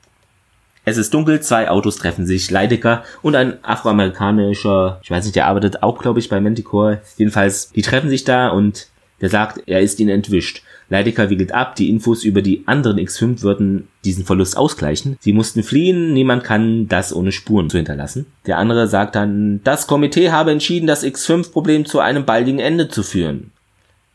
Es 0.88 0.95
ist 0.95 1.13
dunkel, 1.13 1.41
zwei 1.41 1.69
Autos 1.69 1.97
treffen 1.97 2.26
sich, 2.26 2.50
Leidecker 2.50 3.04
und 3.21 3.36
ein 3.36 3.62
afroamerikanischer, 3.62 5.02
ich 5.04 5.12
weiß 5.12 5.26
nicht, 5.26 5.36
der 5.36 5.47
arbeitet 5.47 5.84
auch, 5.84 5.97
glaube 5.97 6.19
ich, 6.19 6.30
bei 6.30 6.39
Manticore. 6.39 7.02
Jedenfalls, 7.17 7.73
die 7.73 7.82
treffen 7.82 8.10
sich 8.10 8.23
da 8.23 8.47
und 8.47 8.88
der 9.19 9.28
sagt, 9.28 9.63
er 9.65 9.82
ist 9.82 10.00
ihnen 10.00 10.12
entwischt. 10.12 10.63
Leidecker 10.88 11.30
wiegelt 11.30 11.52
ab, 11.52 11.76
die 11.76 11.89
Infos 11.89 12.23
über 12.23 12.41
die 12.41 12.63
anderen 12.67 13.00
X5 13.00 13.41
würden 13.41 13.89
diesen 14.06 14.23
Verlust 14.23 14.56
ausgleichen. 14.56 15.17
Sie 15.19 15.34
mussten 15.34 15.62
fliehen, 15.62 16.13
niemand 16.13 16.45
kann 16.45 16.88
das 16.88 17.13
ohne 17.13 17.34
Spuren 17.34 17.69
zu 17.69 17.76
hinterlassen. 17.76 18.26
Der 18.45 18.58
andere 18.58 18.88
sagt 18.88 19.15
dann, 19.15 19.60
das 19.65 19.88
Komitee 19.88 20.32
habe 20.32 20.52
entschieden, 20.52 20.88
das 20.88 21.04
X5-Problem 21.04 21.86
zu 21.86 22.00
einem 22.00 22.23
baldigen 22.23 22.60
Ende 22.60 22.88
zu 22.88 23.04
führen. 23.04 23.52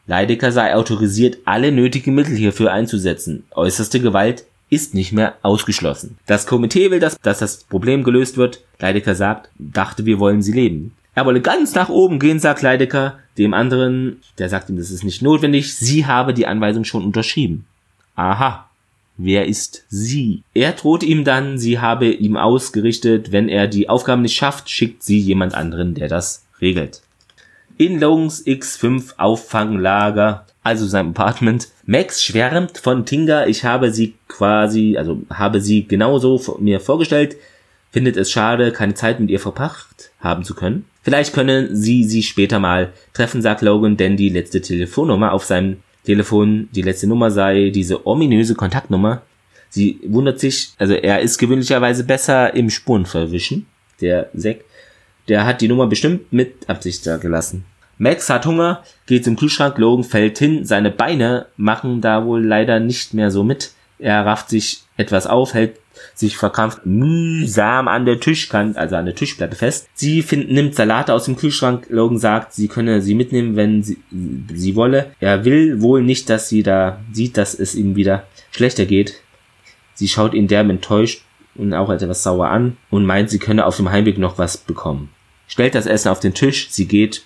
Leidecker 0.07 0.51
sei 0.53 0.75
autorisiert, 0.75 1.37
alle 1.45 1.71
nötigen 1.71 2.15
Mittel 2.15 2.35
hierfür 2.35 2.73
einzusetzen. 2.73 3.45
Äußerste 3.51 4.01
Gewalt 4.01 4.47
ist 4.73 4.95
nicht 4.95 5.13
mehr 5.13 5.35
ausgeschlossen. 5.43 6.17
Das 6.25 6.47
Komitee 6.47 6.91
will, 6.91 6.99
dass, 6.99 7.21
dass 7.21 7.41
das 7.41 7.65
Problem 7.65 8.05
gelöst 8.05 8.39
wird. 8.39 8.65
Leidecker 8.79 9.15
sagt, 9.15 9.51
dachte, 9.59 10.07
wir 10.07 10.19
wollen 10.19 10.41
sie 10.41 10.53
leben. 10.53 10.95
Er 11.15 11.27
wolle 11.27 11.43
ganz 11.43 11.75
nach 11.75 11.91
oben 11.91 12.19
gehen, 12.19 12.39
sagt 12.39 12.63
Leidecker. 12.63 13.19
Dem 13.37 13.53
anderen, 13.53 14.23
der 14.39 14.49
sagt 14.49 14.71
ihm, 14.71 14.79
das 14.79 14.91
ist 14.91 15.05
nicht 15.05 15.21
notwendig. 15.21 15.75
Sie 15.75 16.07
habe 16.07 16.33
die 16.33 16.47
Anweisung 16.47 16.85
schon 16.85 17.05
unterschrieben. 17.05 17.67
Aha. 18.17 18.71
Wer 19.19 19.47
ist 19.47 19.85
sie? 19.91 20.43
Er 20.55 20.73
droht 20.73 21.03
ihm 21.03 21.25
dann, 21.25 21.59
sie 21.59 21.79
habe 21.79 22.11
ihm 22.11 22.39
ausgerichtet, 22.39 23.31
wenn 23.31 23.51
er 23.51 23.69
die 23.69 23.91
Aufgaben 23.91 24.23
nicht 24.23 24.37
schafft, 24.37 24.71
schickt 24.71 25.03
sie 25.03 25.19
jemand 25.19 25.55
anderen, 25.55 25.95
der 25.95 26.09
das 26.09 26.47
regelt. 26.63 27.03
In 27.77 28.01
Logans 28.01 28.47
X5 28.47 29.19
Auffanglager 29.19 30.47
also 30.63 30.87
sein 30.87 31.09
Apartment. 31.09 31.69
Max 31.87 32.23
schwärmt 32.23 32.79
von 32.79 33.05
Tinga. 33.05 33.47
Ich 33.47 33.65
habe 33.65 33.91
sie 33.91 34.15
quasi, 34.29 34.97
also 34.97 35.23
habe 35.31 35.61
sie 35.61 35.87
genauso 35.87 36.59
mir 36.61 36.81
vorgestellt. 36.81 37.37
Findet 37.91 38.17
es 38.17 38.31
schade, 38.31 38.73
keine 38.73 38.95
Zeit 38.95 39.21
mit 39.21 39.31
ihr 39.31 39.41
verbracht 39.41 40.11
haben 40.21 40.45
zu 40.45 40.55
können. 40.55 40.87
Vielleicht 41.03 41.35
können 41.35 41.75
sie 41.75 42.05
sie 42.05 42.23
später 42.23 42.59
mal 42.59 42.93
treffen, 43.13 43.43
sagt 43.43 43.61
Logan, 43.61 43.97
denn 43.97 44.17
die 44.17 44.29
letzte 44.29 44.61
Telefonnummer 44.61 45.33
auf 45.33 45.45
seinem 45.45 45.79
Telefon, 46.05 46.69
die 46.73 46.83
letzte 46.83 47.07
Nummer 47.07 47.31
sei 47.31 47.71
diese 47.71 48.07
ominöse 48.07 48.55
Kontaktnummer. 48.55 49.23
Sie 49.69 50.01
wundert 50.07 50.39
sich, 50.39 50.71
also 50.79 50.95
er 50.95 51.21
ist 51.21 51.39
gewöhnlicherweise 51.39 52.05
besser 52.05 52.55
im 52.55 52.71
Spurenverwischen, 52.71 53.67
der 54.01 54.31
Zack. 54.37 54.65
Der 55.29 55.47
hat 55.47 55.61
die 55.61 55.69
Nummer 55.69 55.87
bestimmt 55.87 56.33
mit 56.33 56.69
Absicht 56.69 57.07
da 57.07 57.17
gelassen. 57.17 57.65
Max 57.99 58.29
hat 58.31 58.47
Hunger, 58.47 58.83
geht 59.07 59.25
zum 59.25 59.37
Kühlschrank, 59.37 59.79
Logan 59.79 60.05
fällt 60.05 60.39
hin, 60.39 60.65
seine 60.65 60.91
Beine 60.91 61.47
machen 61.57 62.01
da 62.01 62.25
wohl 62.25 62.45
leider 62.45 62.81
nicht 62.81 63.15
mehr 63.15 63.31
so 63.31 63.45
mit. 63.45 63.73
Er 63.99 64.27
rafft 64.27 64.49
sich 64.49 64.83
etwas 64.97 65.27
auf, 65.27 65.55
hält 65.55 65.79
sich 66.15 66.37
verkrampft 66.37 66.85
mühsam 66.85 67.89
an 67.89 68.05
der 68.05 68.19
Tischkante, 68.21 68.79
also 68.79 68.97
an 68.97 69.07
der 69.07 69.15
Tischplatte 69.15 69.57
fest. 69.57 69.89
Sie 69.95 70.23
find, 70.23 70.51
nimmt 70.51 70.75
Salate 70.75 71.13
aus 71.13 71.25
dem 71.25 71.37
Kühlschrank. 71.37 71.87
Logan 71.91 72.19
sagt, 72.19 72.55
sie 72.55 72.69
könne 72.69 73.03
sie 73.03 73.15
mitnehmen, 73.15 73.57
wenn 73.57 73.83
sie, 73.83 73.99
sie 74.53 74.75
wolle. 74.75 75.13
Er 75.21 75.45
will 75.45 75.81
wohl 75.81 76.03
nicht, 76.03 76.29
dass 76.31 76.49
sie 76.49 76.63
da 76.63 76.99
sieht, 77.13 77.37
dass 77.37 77.55
es 77.55 77.75
ihm 77.75 77.95
wieder 77.95 78.25
schlechter 78.51 78.87
geht. 78.87 79.21
Sie 79.95 80.09
schaut 80.09 80.35
ihn 80.35 80.49
derb 80.49 80.69
enttäuscht 80.69 81.23
und 81.55 81.75
auch 81.75 81.91
etwas 81.91 82.23
sauer 82.23 82.49
an 82.49 82.77
und 82.91 83.05
meint, 83.05 83.31
sie 83.31 83.39
könne 83.39 83.67
auf 83.67 83.77
dem 83.77 83.91
Heimweg 83.91 84.19
noch 84.19 84.39
was 84.39 84.57
bekommen. 84.57 85.11
Stellt 85.47 85.75
das 85.75 85.87
Essen 85.87 86.09
auf 86.09 86.21
den 86.21 86.35
Tisch, 86.35 86.69
sie 86.71 86.87
geht 86.87 87.25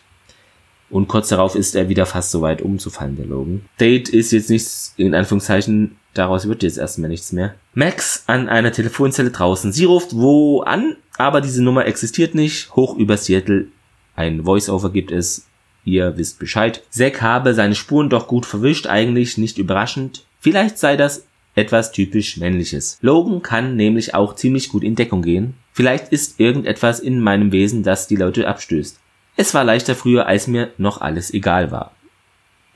und 0.91 1.09
kurz 1.09 1.29
darauf 1.29 1.55
ist 1.55 1.75
er 1.75 1.89
wieder 1.89 2.07
fast 2.07 2.31
so 2.31 2.41
weit 2.43 2.63
umzufallen, 2.63 3.17
der 3.17 3.27
Logan. 3.27 3.63
Date 3.81 4.09
ist 4.09 4.33
jetzt 4.33 4.51
nichts, 4.51 4.95
in 4.97 5.15
Anführungszeichen, 5.15 5.97
daraus 6.15 6.49
wird 6.49 6.63
jetzt 6.63 6.79
erstmal 6.79 7.11
nichts 7.11 7.33
mehr. 7.33 7.55
Max 7.75 8.25
an 8.27 8.49
einer 8.49 8.73
Telefonzelle 8.73 9.31
draußen. 9.31 9.73
Sie 9.73 9.85
ruft 9.85 10.15
wo 10.15 10.61
an, 10.63 10.97
aber 11.19 11.41
diese 11.41 11.63
Nummer 11.63 11.87
existiert 11.87 12.35
nicht. 12.35 12.75
Hoch 12.77 12.97
über 12.97 13.17
Seattle. 13.17 13.67
Ein 14.15 14.45
Voice-Over 14.45 14.91
gibt 14.91 15.11
es. 15.11 15.47
ihr 15.85 16.17
wisst 16.17 16.39
Bescheid. 16.39 16.83
Zack 16.91 17.23
habe 17.23 17.55
seine 17.55 17.75
Spuren 17.75 18.09
doch 18.09 18.27
gut 18.27 18.47
verwischt, 18.47 18.87
eigentlich 18.87 19.39
nicht 19.39 19.59
überraschend. 19.59 20.25
Vielleicht 20.41 20.79
sei 20.79 20.97
das 20.97 21.27
etwas 21.55 21.93
typisch 21.93 22.37
männliches. 22.37 22.99
Logan 23.01 23.43
kann 23.43 23.77
nämlich 23.77 24.15
auch 24.15 24.35
ziemlich 24.35 24.69
gut 24.69 24.85
in 24.85 24.95
Deckung 24.95 25.23
gehen. 25.23 25.55
Vielleicht 25.73 26.09
ist 26.09 26.41
irgendetwas 26.41 27.01
in 27.01 27.21
meinem 27.21 27.53
Wesen, 27.53 27.83
das 27.83 28.09
die 28.09 28.17
Leute 28.17 28.49
abstößt. 28.49 28.99
Es 29.37 29.53
war 29.53 29.65
leichter 29.65 29.95
früher, 29.95 30.27
als 30.27 30.47
mir 30.47 30.71
noch 30.79 31.01
alles 31.01 31.33
egal 31.33 31.71
war. 31.71 31.93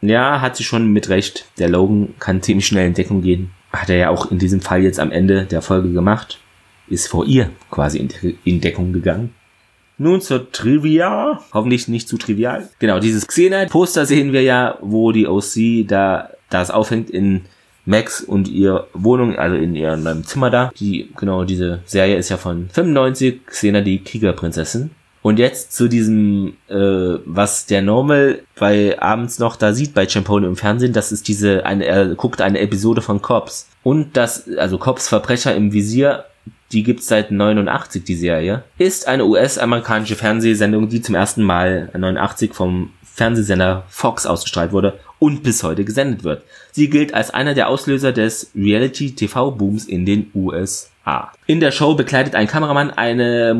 Ja, 0.03 0.41
hat 0.41 0.57
sie 0.57 0.65
schon 0.65 0.93
mit 0.93 1.09
recht. 1.09 1.47
Der 1.59 1.69
Logan 1.69 2.15
kann 2.19 2.43
ziemlich 2.43 2.67
schnell 2.67 2.87
in 2.87 2.95
Deckung 2.95 3.23
gehen. 3.23 3.51
Hat 3.73 3.89
er 3.89 3.97
ja 3.97 4.11
auch 4.11 4.31
in 4.31 4.39
diesem 4.39 4.61
Fall 4.61 4.83
jetzt 4.83 5.01
am 5.01 5.11
Ende 5.11 5.45
der 5.45 5.63
Folge 5.63 5.93
gemacht. 5.93 6.39
Ist 6.89 7.09
vor 7.09 7.25
ihr 7.27 7.51
quasi 7.71 8.09
in 8.45 8.61
Deckung 8.61 8.93
gegangen. 8.93 9.35
Nun 9.97 10.21
zur 10.21 10.51
Trivia. 10.51 11.41
Hoffentlich 11.53 11.87
nicht 11.89 12.09
zu 12.09 12.17
trivial. 12.17 12.69
Genau, 12.79 13.01
dieses 13.01 13.27
Xena-Poster 13.27 14.07
sehen 14.07 14.33
wir 14.33 14.43
ja, 14.43 14.79
wo 14.81 15.13
die 15.13 15.27
OC 15.27 15.87
da 15.87 16.31
das 16.49 16.71
aufhängt 16.71 17.11
in 17.11 17.43
Max 17.85 18.23
und 18.23 18.49
ihr 18.49 18.87
Wohnung, 18.95 19.37
also 19.37 19.57
in 19.57 19.75
ihrem 19.75 20.25
Zimmer 20.25 20.51
da. 20.51 20.73
Die, 20.79 21.11
genau, 21.17 21.45
diese 21.45 21.81
Serie 21.85 22.17
ist 22.17 22.29
ja 22.31 22.39
von 22.39 22.69
95, 22.71 23.47
Xena 23.47 23.83
die 23.83 24.03
Kriegerprinzessin. 24.03 24.91
Und 25.23 25.39
jetzt 25.39 25.75
zu 25.75 25.89
diesem, 25.89 26.55
äh, 26.69 26.75
was 27.25 27.67
der 27.67 27.83
Normal 27.83 28.41
bei 28.59 29.01
abends 29.01 29.39
noch 29.39 29.57
da 29.57 29.75
sieht 29.75 29.93
bei 29.93 30.09
Champone 30.09 30.47
im 30.47 30.57
Fernsehen, 30.57 30.93
das 30.93 31.13
ist 31.13 31.29
diese, 31.29 31.67
eine, 31.67 31.85
er 31.85 32.15
guckt 32.15 32.41
eine 32.41 32.61
Episode 32.61 33.03
von 33.03 33.21
Cops. 33.21 33.69
Und 33.83 34.17
das, 34.17 34.49
also 34.57 34.79
Cops 34.79 35.09
Verbrecher 35.09 35.55
im 35.55 35.73
Visier, 35.73 36.25
die 36.73 36.85
gibt's 36.85 37.09
seit 37.09 37.31
89, 37.31 38.05
die 38.05 38.15
Serie, 38.15 38.63
ist 38.79 39.09
eine 39.09 39.27
US-amerikanische 39.27 40.17
Fernsehsendung, 40.17 40.89
die 40.89 41.03
zum 41.03 41.15
ersten 41.15 41.43
Mal 41.43 41.91
89 41.93 42.55
vom 42.55 42.93
Fernsehsender 43.03 43.85
Fox 43.89 44.25
ausgestrahlt 44.25 44.73
wurde 44.73 44.99
und 45.19 45.43
bis 45.43 45.63
heute 45.63 45.85
gesendet 45.85 46.25
wird. 46.25 46.43
Sie 46.73 46.89
gilt 46.89 47.13
als 47.13 47.31
einer 47.31 47.55
der 47.55 47.69
Auslöser 47.69 48.13
des 48.13 48.51
Reality-TV-Booms 48.55 49.85
in 49.85 50.07
den 50.07 50.31
USA. 50.35 50.90
In 51.47 51.61
der 51.61 51.73
Show 51.73 51.95
bekleidet 51.95 52.35
ein 52.35 52.47
Kameramann 52.47 52.91
eine 52.91 53.55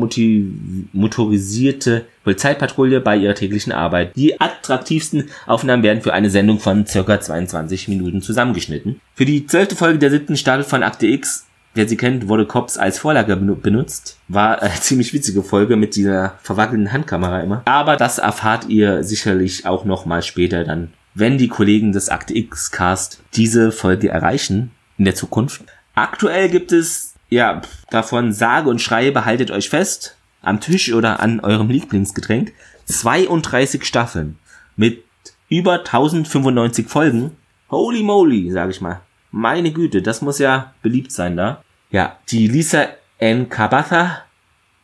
motorisierte 0.93 2.05
Polizeipatrouille 2.23 3.01
bei 3.01 3.17
ihrer 3.17 3.35
täglichen 3.35 3.73
Arbeit. 3.73 4.15
Die 4.15 4.39
attraktivsten 4.39 5.29
Aufnahmen 5.45 5.83
werden 5.83 6.01
für 6.01 6.13
eine 6.13 6.29
Sendung 6.29 6.59
von 6.59 6.85
circa 6.85 7.19
22 7.19 7.87
Minuten 7.87 8.21
zusammengeschnitten. 8.21 9.01
Für 9.15 9.25
die 9.25 9.45
zwölfte 9.45 9.75
Folge 9.75 9.99
der 9.99 10.11
siebten 10.11 10.37
Staffel 10.37 10.63
von 10.63 10.83
Akte 10.83 11.07
X 11.07 11.47
Wer 11.73 11.87
sie 11.87 11.95
kennt, 11.95 12.27
wurde 12.27 12.45
Cops 12.45 12.77
als 12.77 12.99
Vorlage 12.99 13.37
benutzt. 13.37 14.17
War 14.27 14.61
eine 14.61 14.73
ziemlich 14.81 15.13
witzige 15.13 15.41
Folge 15.41 15.77
mit 15.77 15.95
dieser 15.95 16.37
verwackelnden 16.43 16.91
Handkamera 16.91 17.39
immer. 17.39 17.61
Aber 17.65 17.95
das 17.95 18.17
erfahrt 18.17 18.67
ihr 18.67 19.03
sicherlich 19.03 19.65
auch 19.65 19.85
noch 19.85 20.05
mal 20.05 20.21
später 20.21 20.65
dann, 20.65 20.91
wenn 21.13 21.37
die 21.37 21.47
Kollegen 21.47 21.93
des 21.93 22.09
Akte 22.09 22.35
X 22.35 22.71
Cast 22.71 23.21
diese 23.35 23.71
Folge 23.71 24.09
erreichen 24.09 24.71
in 24.97 25.05
der 25.05 25.15
Zukunft. 25.15 25.63
Aktuell 25.95 26.49
gibt 26.49 26.71
es, 26.71 27.10
ja, 27.31 27.61
davon 27.89 28.33
sage 28.33 28.69
und 28.69 28.81
schreibe, 28.81 29.25
haltet 29.25 29.49
euch 29.49 29.69
fest, 29.69 30.17
am 30.41 30.59
Tisch 30.59 30.93
oder 30.93 31.21
an 31.21 31.39
eurem 31.39 31.69
Lieblingsgetränk, 31.69 32.53
32 32.85 33.85
Staffeln 33.85 34.37
mit 34.75 35.03
über 35.49 35.79
1095 35.79 36.87
Folgen. 36.87 37.31
Holy 37.69 38.03
moly, 38.03 38.51
sag 38.51 38.69
ich 38.69 38.81
mal. 38.81 39.01
Meine 39.31 39.71
Güte, 39.71 40.01
das 40.01 40.21
muss 40.21 40.39
ja 40.39 40.73
beliebt 40.81 41.11
sein 41.11 41.37
da. 41.37 41.63
Ja, 41.89 42.17
die 42.29 42.47
Lisa 42.47 42.87
N. 43.17 43.47
Kabatha, 43.47 44.23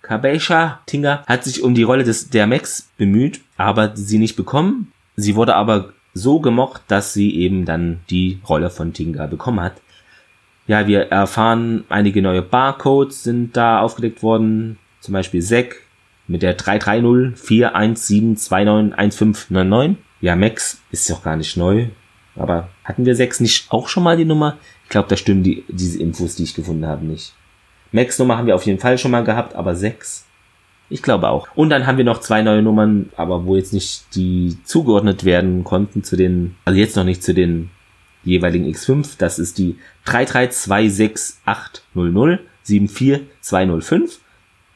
Kabesha 0.01 0.79
Tinga 0.85 1.23
hat 1.27 1.43
sich 1.43 1.63
um 1.63 1.75
die 1.75 1.83
Rolle 1.83 2.05
des 2.05 2.29
der 2.29 2.47
Max 2.47 2.89
bemüht, 2.97 3.41
aber 3.57 3.91
sie 3.95 4.19
nicht 4.19 4.37
bekommen. 4.37 4.93
Sie 5.17 5.35
wurde 5.35 5.55
aber 5.55 5.93
so 6.13 6.39
gemocht, 6.39 6.81
dass 6.87 7.13
sie 7.13 7.35
eben 7.35 7.65
dann 7.65 7.99
die 8.09 8.39
Rolle 8.47 8.69
von 8.69 8.93
Tinga 8.93 9.25
bekommen 9.27 9.59
hat. 9.59 9.81
Ja, 10.67 10.85
wir 10.85 11.03
erfahren, 11.03 11.85
einige 11.87 12.21
neue 12.21 12.41
Barcodes 12.41 13.23
sind 13.23 13.55
da 13.55 13.79
aufgedeckt 13.79 14.21
worden. 14.21 14.77
Zum 14.99 15.13
Beispiel 15.13 15.41
SEC 15.41 15.77
mit 16.27 16.41
der 16.41 16.55
330 16.55 17.41
417291599. 17.41 19.95
Ja, 20.19 20.35
Max 20.35 20.81
ist 20.91 21.09
doch 21.09 21.23
gar 21.23 21.37
nicht 21.37 21.55
neu. 21.55 21.85
Aber 22.35 22.67
hatten 22.83 23.05
wir 23.05 23.15
6 23.15 23.39
nicht 23.39 23.71
auch 23.71 23.87
schon 23.87 24.03
mal 24.03 24.17
die 24.17 24.25
Nummer? 24.25 24.57
Ich 24.83 24.89
glaube, 24.89 25.07
da 25.07 25.15
stimmen 25.15 25.43
die, 25.43 25.63
diese 25.69 26.01
Infos, 26.01 26.35
die 26.35 26.43
ich 26.43 26.53
gefunden 26.53 26.85
habe, 26.85 27.05
nicht. 27.05 27.33
Max 27.91 28.19
Nummer 28.19 28.37
haben 28.37 28.47
wir 28.47 28.55
auf 28.55 28.65
jeden 28.65 28.79
Fall 28.79 28.97
schon 28.97 29.11
mal 29.11 29.23
gehabt, 29.23 29.55
aber 29.55 29.75
6? 29.75 30.25
Ich 30.89 31.01
glaube 31.01 31.29
auch. 31.29 31.47
Und 31.55 31.69
dann 31.69 31.87
haben 31.87 31.97
wir 31.97 32.05
noch 32.05 32.19
zwei 32.19 32.41
neue 32.41 32.61
Nummern, 32.61 33.09
aber 33.15 33.45
wo 33.45 33.55
jetzt 33.55 33.73
nicht 33.73 34.15
die 34.15 34.57
zugeordnet 34.63 35.23
werden 35.23 35.63
konnten 35.63 36.03
zu 36.03 36.15
den, 36.15 36.55
also 36.65 36.79
jetzt 36.79 36.95
noch 36.95 37.03
nicht 37.03 37.23
zu 37.23 37.33
den 37.33 37.69
jeweiligen 38.29 38.65
X5. 38.65 39.15
Das 39.17 39.39
ist 39.39 39.57
die 39.57 39.77
3326800 40.05 42.39
74205 42.67 44.19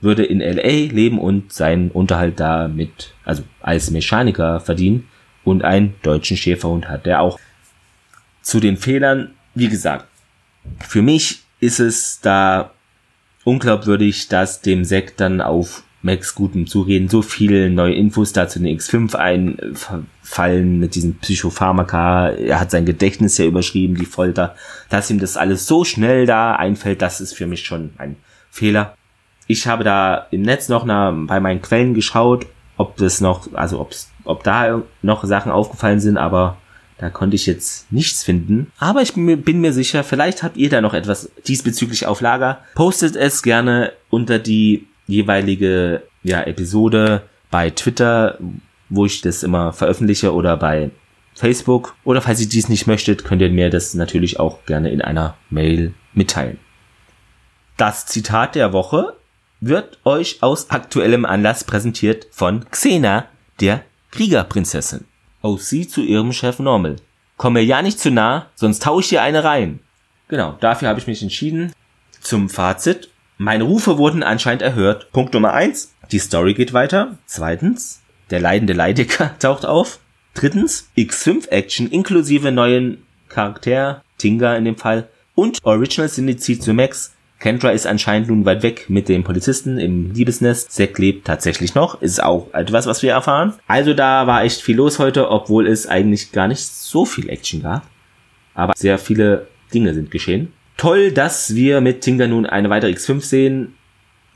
würde 0.00 0.24
in 0.24 0.40
LA 0.40 0.90
leben 0.90 1.18
und 1.18 1.52
seinen 1.52 1.90
Unterhalt 1.90 2.40
da 2.40 2.66
mit, 2.66 3.12
also 3.26 3.42
als 3.60 3.90
Mechaniker 3.90 4.60
verdienen 4.60 5.06
und 5.44 5.64
einen 5.64 5.96
deutschen 6.00 6.38
Schäferhund 6.38 6.88
hat, 6.88 7.04
der 7.04 7.20
auch 7.20 7.38
zu 8.40 8.58
den 8.58 8.78
Fehlern, 8.78 9.34
wie 9.54 9.68
gesagt, 9.68 10.06
für 10.78 11.02
mich 11.02 11.42
ist 11.60 11.78
es 11.78 12.22
da 12.22 12.70
unglaubwürdig, 13.44 14.28
dass 14.28 14.60
dem 14.60 14.84
Sekt 14.84 15.20
dann 15.20 15.40
auf 15.40 15.82
Max 16.02 16.34
gutem 16.34 16.66
Zureden 16.66 17.08
so 17.08 17.20
viele 17.20 17.68
neue 17.68 17.94
Infos 17.94 18.32
dazu 18.32 18.58
in 18.58 18.64
den 18.64 18.78
X5 18.78 19.14
einfallen 19.16 20.78
mit 20.78 20.94
diesem 20.94 21.18
Psychopharmaka. 21.18 22.30
Er 22.30 22.60
hat 22.60 22.70
sein 22.70 22.86
Gedächtnis 22.86 23.36
ja 23.36 23.44
überschrieben, 23.44 23.96
die 23.96 24.06
Folter. 24.06 24.54
Dass 24.88 25.10
ihm 25.10 25.18
das 25.18 25.36
alles 25.36 25.66
so 25.66 25.84
schnell 25.84 26.24
da 26.24 26.54
einfällt, 26.54 27.02
das 27.02 27.20
ist 27.20 27.34
für 27.34 27.46
mich 27.46 27.64
schon 27.64 27.90
ein 27.98 28.16
Fehler. 28.50 28.94
Ich 29.46 29.66
habe 29.66 29.84
da 29.84 30.26
im 30.30 30.42
Netz 30.42 30.68
noch 30.68 30.86
bei 30.86 31.40
meinen 31.40 31.60
Quellen 31.60 31.92
geschaut, 31.92 32.46
ob 32.76 32.96
das 32.96 33.20
noch, 33.20 33.52
also 33.52 33.80
ob's, 33.80 34.10
ob 34.24 34.42
da 34.42 34.82
noch 35.02 35.24
Sachen 35.24 35.52
aufgefallen 35.52 36.00
sind, 36.00 36.16
aber 36.16 36.56
da 37.00 37.08
konnte 37.08 37.34
ich 37.34 37.46
jetzt 37.46 37.90
nichts 37.90 38.22
finden. 38.22 38.70
Aber 38.78 39.00
ich 39.00 39.14
bin 39.14 39.60
mir 39.60 39.72
sicher, 39.72 40.04
vielleicht 40.04 40.42
habt 40.42 40.58
ihr 40.58 40.68
da 40.68 40.82
noch 40.82 40.92
etwas 40.92 41.30
diesbezüglich 41.46 42.04
auf 42.04 42.20
Lager. 42.20 42.62
Postet 42.74 43.16
es 43.16 43.42
gerne 43.42 43.92
unter 44.10 44.38
die 44.38 44.86
jeweilige 45.06 46.02
ja, 46.22 46.42
Episode 46.42 47.22
bei 47.50 47.70
Twitter, 47.70 48.38
wo 48.90 49.06
ich 49.06 49.22
das 49.22 49.42
immer 49.42 49.72
veröffentliche 49.72 50.34
oder 50.34 50.58
bei 50.58 50.90
Facebook. 51.34 51.94
Oder 52.04 52.20
falls 52.20 52.42
ihr 52.42 52.48
dies 52.50 52.68
nicht 52.68 52.86
möchtet, 52.86 53.24
könnt 53.24 53.40
ihr 53.40 53.50
mir 53.50 53.70
das 53.70 53.94
natürlich 53.94 54.38
auch 54.38 54.66
gerne 54.66 54.90
in 54.90 55.00
einer 55.00 55.38
Mail 55.48 55.94
mitteilen. 56.12 56.58
Das 57.78 58.04
Zitat 58.04 58.56
der 58.56 58.74
Woche 58.74 59.14
wird 59.60 60.00
euch 60.04 60.42
aus 60.42 60.68
aktuellem 60.68 61.24
Anlass 61.24 61.64
präsentiert 61.64 62.26
von 62.30 62.66
Xena, 62.70 63.24
der 63.58 63.84
Kriegerprinzessin. 64.10 65.06
OC 65.42 65.88
zu 65.88 66.02
ihrem 66.02 66.32
Chef 66.32 66.58
Normal. 66.58 66.96
Komm 67.36 67.54
mir 67.54 67.64
ja 67.64 67.82
nicht 67.82 67.98
zu 67.98 68.10
nah, 68.10 68.46
sonst 68.54 68.82
tau 68.82 69.00
ich 69.00 69.08
dir 69.08 69.22
eine 69.22 69.44
rein. 69.44 69.80
Genau, 70.28 70.56
dafür 70.60 70.88
habe 70.88 71.00
ich 71.00 71.06
mich 71.06 71.22
entschieden. 71.22 71.72
Zum 72.20 72.48
Fazit. 72.48 73.08
Meine 73.38 73.64
Rufe 73.64 73.96
wurden 73.96 74.22
anscheinend 74.22 74.62
erhört. 74.62 75.10
Punkt 75.12 75.32
Nummer 75.32 75.54
eins: 75.54 75.94
Die 76.12 76.18
Story 76.18 76.54
geht 76.54 76.72
weiter. 76.72 77.16
Zweitens. 77.26 78.02
Der 78.30 78.40
leidende 78.40 78.74
Leidecker 78.74 79.36
taucht 79.38 79.64
auf. 79.64 80.00
Drittens. 80.34 80.88
X5 80.96 81.48
Action 81.48 81.90
inklusive 81.90 82.52
neuen 82.52 83.02
Charakter, 83.28 84.02
Tinga 84.18 84.54
in 84.56 84.66
dem 84.66 84.76
Fall. 84.76 85.08
Und 85.34 85.58
Original 85.64 86.08
Syndicate 86.08 86.62
zu 86.62 86.74
Max 86.74 87.14
Kendra 87.40 87.70
ist 87.70 87.86
anscheinend 87.86 88.28
nun 88.28 88.44
weit 88.44 88.62
weg 88.62 88.84
mit 88.88 89.08
dem 89.08 89.24
Polizisten 89.24 89.78
im 89.78 90.12
Liebesnest. 90.12 90.70
Zack 90.72 90.98
lebt 90.98 91.26
tatsächlich 91.26 91.74
noch. 91.74 92.00
Ist 92.02 92.22
auch 92.22 92.52
etwas, 92.52 92.86
was 92.86 93.02
wir 93.02 93.12
erfahren. 93.12 93.54
Also 93.66 93.94
da 93.94 94.26
war 94.26 94.44
echt 94.44 94.60
viel 94.60 94.76
los 94.76 94.98
heute, 94.98 95.30
obwohl 95.30 95.66
es 95.66 95.86
eigentlich 95.86 96.32
gar 96.32 96.48
nicht 96.48 96.62
so 96.62 97.06
viel 97.06 97.30
Action 97.30 97.62
gab. 97.62 97.82
Aber 98.54 98.74
sehr 98.76 98.98
viele 98.98 99.48
Dinge 99.72 99.94
sind 99.94 100.10
geschehen. 100.10 100.52
Toll, 100.76 101.12
dass 101.12 101.54
wir 101.54 101.80
mit 101.80 102.02
Tinga 102.02 102.26
nun 102.26 102.44
eine 102.44 102.68
weitere 102.68 102.92
X5 102.92 103.22
sehen. 103.22 103.74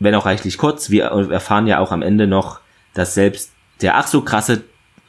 wenn 0.00 0.14
auch 0.14 0.26
reichlich 0.26 0.58
kurz. 0.58 0.90
Wir 0.90 1.04
erfahren 1.04 1.66
ja 1.66 1.78
auch 1.78 1.92
am 1.92 2.02
Ende 2.02 2.26
noch, 2.26 2.60
dass 2.94 3.14
selbst 3.14 3.52
der 3.80 3.96
ach 3.96 4.06
so 4.06 4.22
krasse 4.22 4.64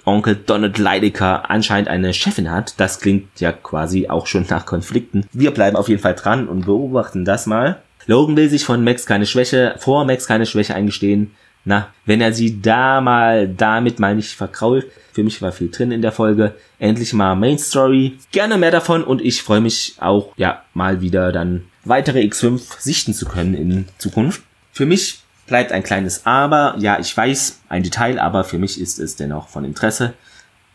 Onkel 0.05 0.35
Donald 0.35 0.77
Leidecker 0.77 1.49
anscheinend 1.49 1.89
eine 1.89 2.13
Chefin 2.13 2.51
hat. 2.51 2.75
Das 2.77 2.99
klingt 2.99 3.39
ja 3.39 3.51
quasi 3.51 4.07
auch 4.07 4.27
schon 4.27 4.45
nach 4.49 4.65
Konflikten. 4.65 5.25
Wir 5.33 5.51
bleiben 5.51 5.75
auf 5.75 5.89
jeden 5.89 6.01
Fall 6.01 6.15
dran 6.15 6.47
und 6.47 6.65
beobachten 6.65 7.25
das 7.25 7.45
mal. 7.47 7.81
Logan 8.07 8.37
will 8.37 8.49
sich 8.49 8.65
von 8.65 8.83
Max 8.83 9.05
keine 9.05 9.25
Schwäche, 9.25 9.75
vor 9.79 10.05
Max 10.05 10.27
keine 10.27 10.45
Schwäche 10.45 10.75
eingestehen. 10.75 11.31
Na, 11.67 11.87
wenn 12.05 12.21
er 12.21 12.31
sie 12.31 12.61
da 12.61 13.01
mal 13.01 13.47
damit 13.47 13.99
mal 13.99 14.15
nicht 14.15 14.33
verkrault. 14.33 14.85
Für 15.13 15.23
mich 15.23 15.41
war 15.41 15.51
viel 15.51 15.71
drin 15.71 15.91
in 15.91 16.03
der 16.03 16.11
Folge. 16.11 16.53
Endlich 16.77 17.13
mal 17.13 17.35
Main 17.35 17.57
Story. 17.57 18.19
Gerne 18.31 18.57
mehr 18.57 18.69
davon 18.69 19.03
und 19.03 19.19
ich 19.21 19.41
freue 19.41 19.61
mich 19.61 19.95
auch, 19.99 20.33
ja, 20.37 20.61
mal 20.75 21.01
wieder 21.01 21.31
dann 21.31 21.63
weitere 21.83 22.19
X5 22.19 22.61
sichten 22.79 23.13
zu 23.15 23.25
können 23.25 23.55
in 23.55 23.85
Zukunft. 23.97 24.43
Für 24.71 24.85
mich 24.85 25.24
bleibt 25.47 25.71
ein 25.71 25.83
kleines 25.83 26.25
Aber. 26.25 26.75
Ja, 26.77 26.99
ich 26.99 27.15
weiß, 27.15 27.61
ein 27.69 27.83
Detail, 27.83 28.19
aber 28.19 28.43
für 28.43 28.57
mich 28.57 28.79
ist 28.79 28.99
es 28.99 29.15
dennoch 29.15 29.47
von 29.49 29.65
Interesse. 29.65 30.13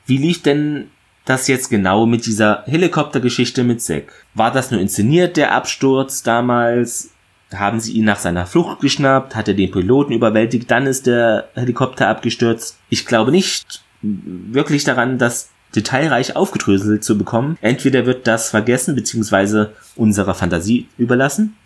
Wie 0.07 0.19
lief 0.19 0.43
denn 0.43 0.91
das 1.25 1.49
jetzt 1.49 1.71
genau 1.71 2.07
mit 2.07 2.27
dieser 2.27 2.65
Helikoptergeschichte 2.67 3.65
mit 3.65 3.83
Zack? 3.83 4.13
War 4.35 4.51
das 4.51 4.71
nur 4.71 4.81
inszeniert, 4.81 5.37
der 5.37 5.53
Absturz 5.53 6.23
damals? 6.23 7.11
Haben 7.53 7.81
sie 7.81 7.93
ihn 7.93 8.05
nach 8.05 8.19
seiner 8.19 8.47
Flucht 8.47 8.81
geschnappt? 8.81 9.35
Hat 9.35 9.49
er 9.49 9.55
den 9.55 9.71
Piloten 9.71 10.13
überwältigt? 10.13 10.71
Dann 10.71 10.87
ist 10.87 11.07
der 11.07 11.49
Helikopter 11.55 12.09
abgestürzt? 12.09 12.79
Ich 12.89 13.07
glaube 13.07 13.33
nicht 13.33 13.83
wirklich 14.03 14.85
daran, 14.85 15.19
das 15.19 15.51
detailreich 15.75 16.37
aufgedröselt 16.37 17.05
zu 17.05 17.19
bekommen. 17.19 17.59
Entweder 17.61 18.07
wird 18.07 18.27
das 18.27 18.51
vergessen 18.51 18.95
bzw. 18.95 19.67
unserer 19.97 20.35
Fantasie 20.35 20.89
überlassen 20.97 21.57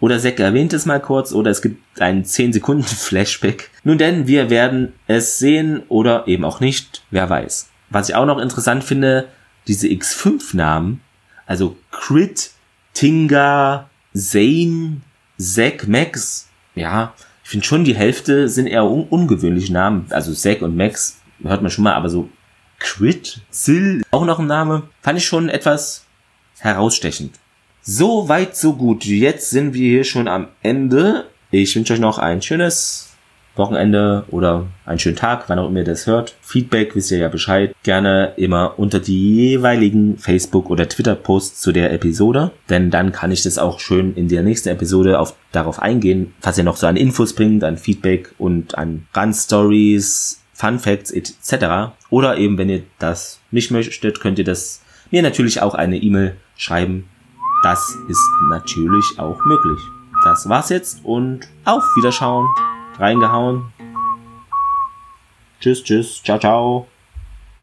oder 0.00 0.18
Zack 0.18 0.38
erwähnt 0.40 0.72
es 0.72 0.86
mal 0.86 1.00
kurz 1.00 1.32
oder 1.32 1.50
es 1.50 1.62
gibt 1.62 2.00
einen 2.00 2.24
10 2.24 2.52
Sekunden 2.52 2.84
Flashback. 2.84 3.70
Nun 3.84 3.98
denn, 3.98 4.26
wir 4.26 4.50
werden 4.50 4.92
es 5.06 5.38
sehen 5.38 5.82
oder 5.88 6.28
eben 6.28 6.44
auch 6.44 6.60
nicht, 6.60 7.02
wer 7.10 7.30
weiß. 7.30 7.70
Was 7.90 8.08
ich 8.08 8.14
auch 8.14 8.26
noch 8.26 8.38
interessant 8.38 8.84
finde, 8.84 9.28
diese 9.66 9.88
X5-Namen, 9.88 11.00
also 11.46 11.76
Crit, 11.90 12.50
Tinga, 12.92 13.88
Zane, 14.14 15.00
Zack, 15.38 15.88
Max, 15.88 16.48
ja, 16.74 17.14
ich 17.44 17.50
finde 17.50 17.66
schon 17.66 17.84
die 17.84 17.94
Hälfte 17.94 18.48
sind 18.48 18.66
eher 18.66 18.84
un 18.84 19.04
ungewöhnliche 19.04 19.72
Namen. 19.72 20.06
Also 20.10 20.34
Zack 20.34 20.62
und 20.62 20.76
Max 20.76 21.20
hört 21.42 21.62
man 21.62 21.70
schon 21.70 21.84
mal, 21.84 21.94
aber 21.94 22.08
so 22.08 22.28
Crit, 22.78 23.40
Sil, 23.54 24.02
auch 24.10 24.24
noch 24.24 24.38
ein 24.38 24.46
Name, 24.46 24.82
fand 25.00 25.18
ich 25.18 25.26
schon 25.26 25.48
etwas 25.48 26.04
herausstechend. 26.58 27.38
So 27.88 28.28
weit, 28.28 28.56
so 28.56 28.72
gut. 28.72 29.04
Jetzt 29.04 29.50
sind 29.50 29.72
wir 29.72 29.88
hier 29.88 30.02
schon 30.02 30.26
am 30.26 30.48
Ende. 30.60 31.26
Ich 31.52 31.76
wünsche 31.76 31.92
euch 31.92 32.00
noch 32.00 32.18
ein 32.18 32.42
schönes 32.42 33.10
Wochenende 33.54 34.24
oder 34.28 34.66
einen 34.84 34.98
schönen 34.98 35.14
Tag, 35.14 35.44
wann 35.46 35.60
auch 35.60 35.68
immer 35.68 35.78
ihr 35.78 35.84
das 35.84 36.08
hört. 36.08 36.34
Feedback 36.40 36.96
wisst 36.96 37.12
ihr 37.12 37.18
ja 37.18 37.28
Bescheid. 37.28 37.76
Gerne 37.84 38.32
immer 38.38 38.76
unter 38.76 38.98
die 38.98 39.50
jeweiligen 39.50 40.18
Facebook- 40.18 40.68
oder 40.68 40.88
Twitter-Posts 40.88 41.60
zu 41.60 41.70
der 41.70 41.92
Episode. 41.92 42.50
Denn 42.68 42.90
dann 42.90 43.12
kann 43.12 43.30
ich 43.30 43.44
das 43.44 43.56
auch 43.56 43.78
schön 43.78 44.14
in 44.16 44.26
der 44.26 44.42
nächsten 44.42 44.70
Episode 44.70 45.20
auf, 45.20 45.36
darauf 45.52 45.80
eingehen, 45.80 46.34
was 46.42 46.58
ihr 46.58 46.64
noch 46.64 46.78
so 46.78 46.88
an 46.88 46.96
Infos 46.96 47.34
bringt, 47.34 47.62
an 47.62 47.78
Feedback 47.78 48.34
und 48.36 48.76
an 48.76 49.06
Run-Stories, 49.16 50.42
Fun 50.54 50.80
Facts 50.80 51.12
etc. 51.12 51.94
Oder 52.10 52.36
eben, 52.36 52.58
wenn 52.58 52.68
ihr 52.68 52.82
das 52.98 53.38
nicht 53.52 53.70
möchtet, 53.70 54.18
könnt 54.18 54.40
ihr 54.40 54.44
das 54.44 54.82
mir 55.12 55.22
natürlich 55.22 55.62
auch 55.62 55.74
eine 55.74 55.98
E-Mail 55.98 56.34
schreiben 56.56 57.08
das 57.62 57.96
ist 58.08 58.30
natürlich 58.48 59.18
auch 59.18 59.44
möglich. 59.44 59.80
Das 60.24 60.48
war's 60.48 60.70
jetzt 60.70 61.04
und 61.04 61.46
auf 61.64 61.84
Wiederschauen. 61.96 62.46
Reingehauen. 62.98 63.72
Tschüss, 65.60 65.82
tschüss. 65.82 66.22
Ciao, 66.22 66.38
ciao. 66.38 66.86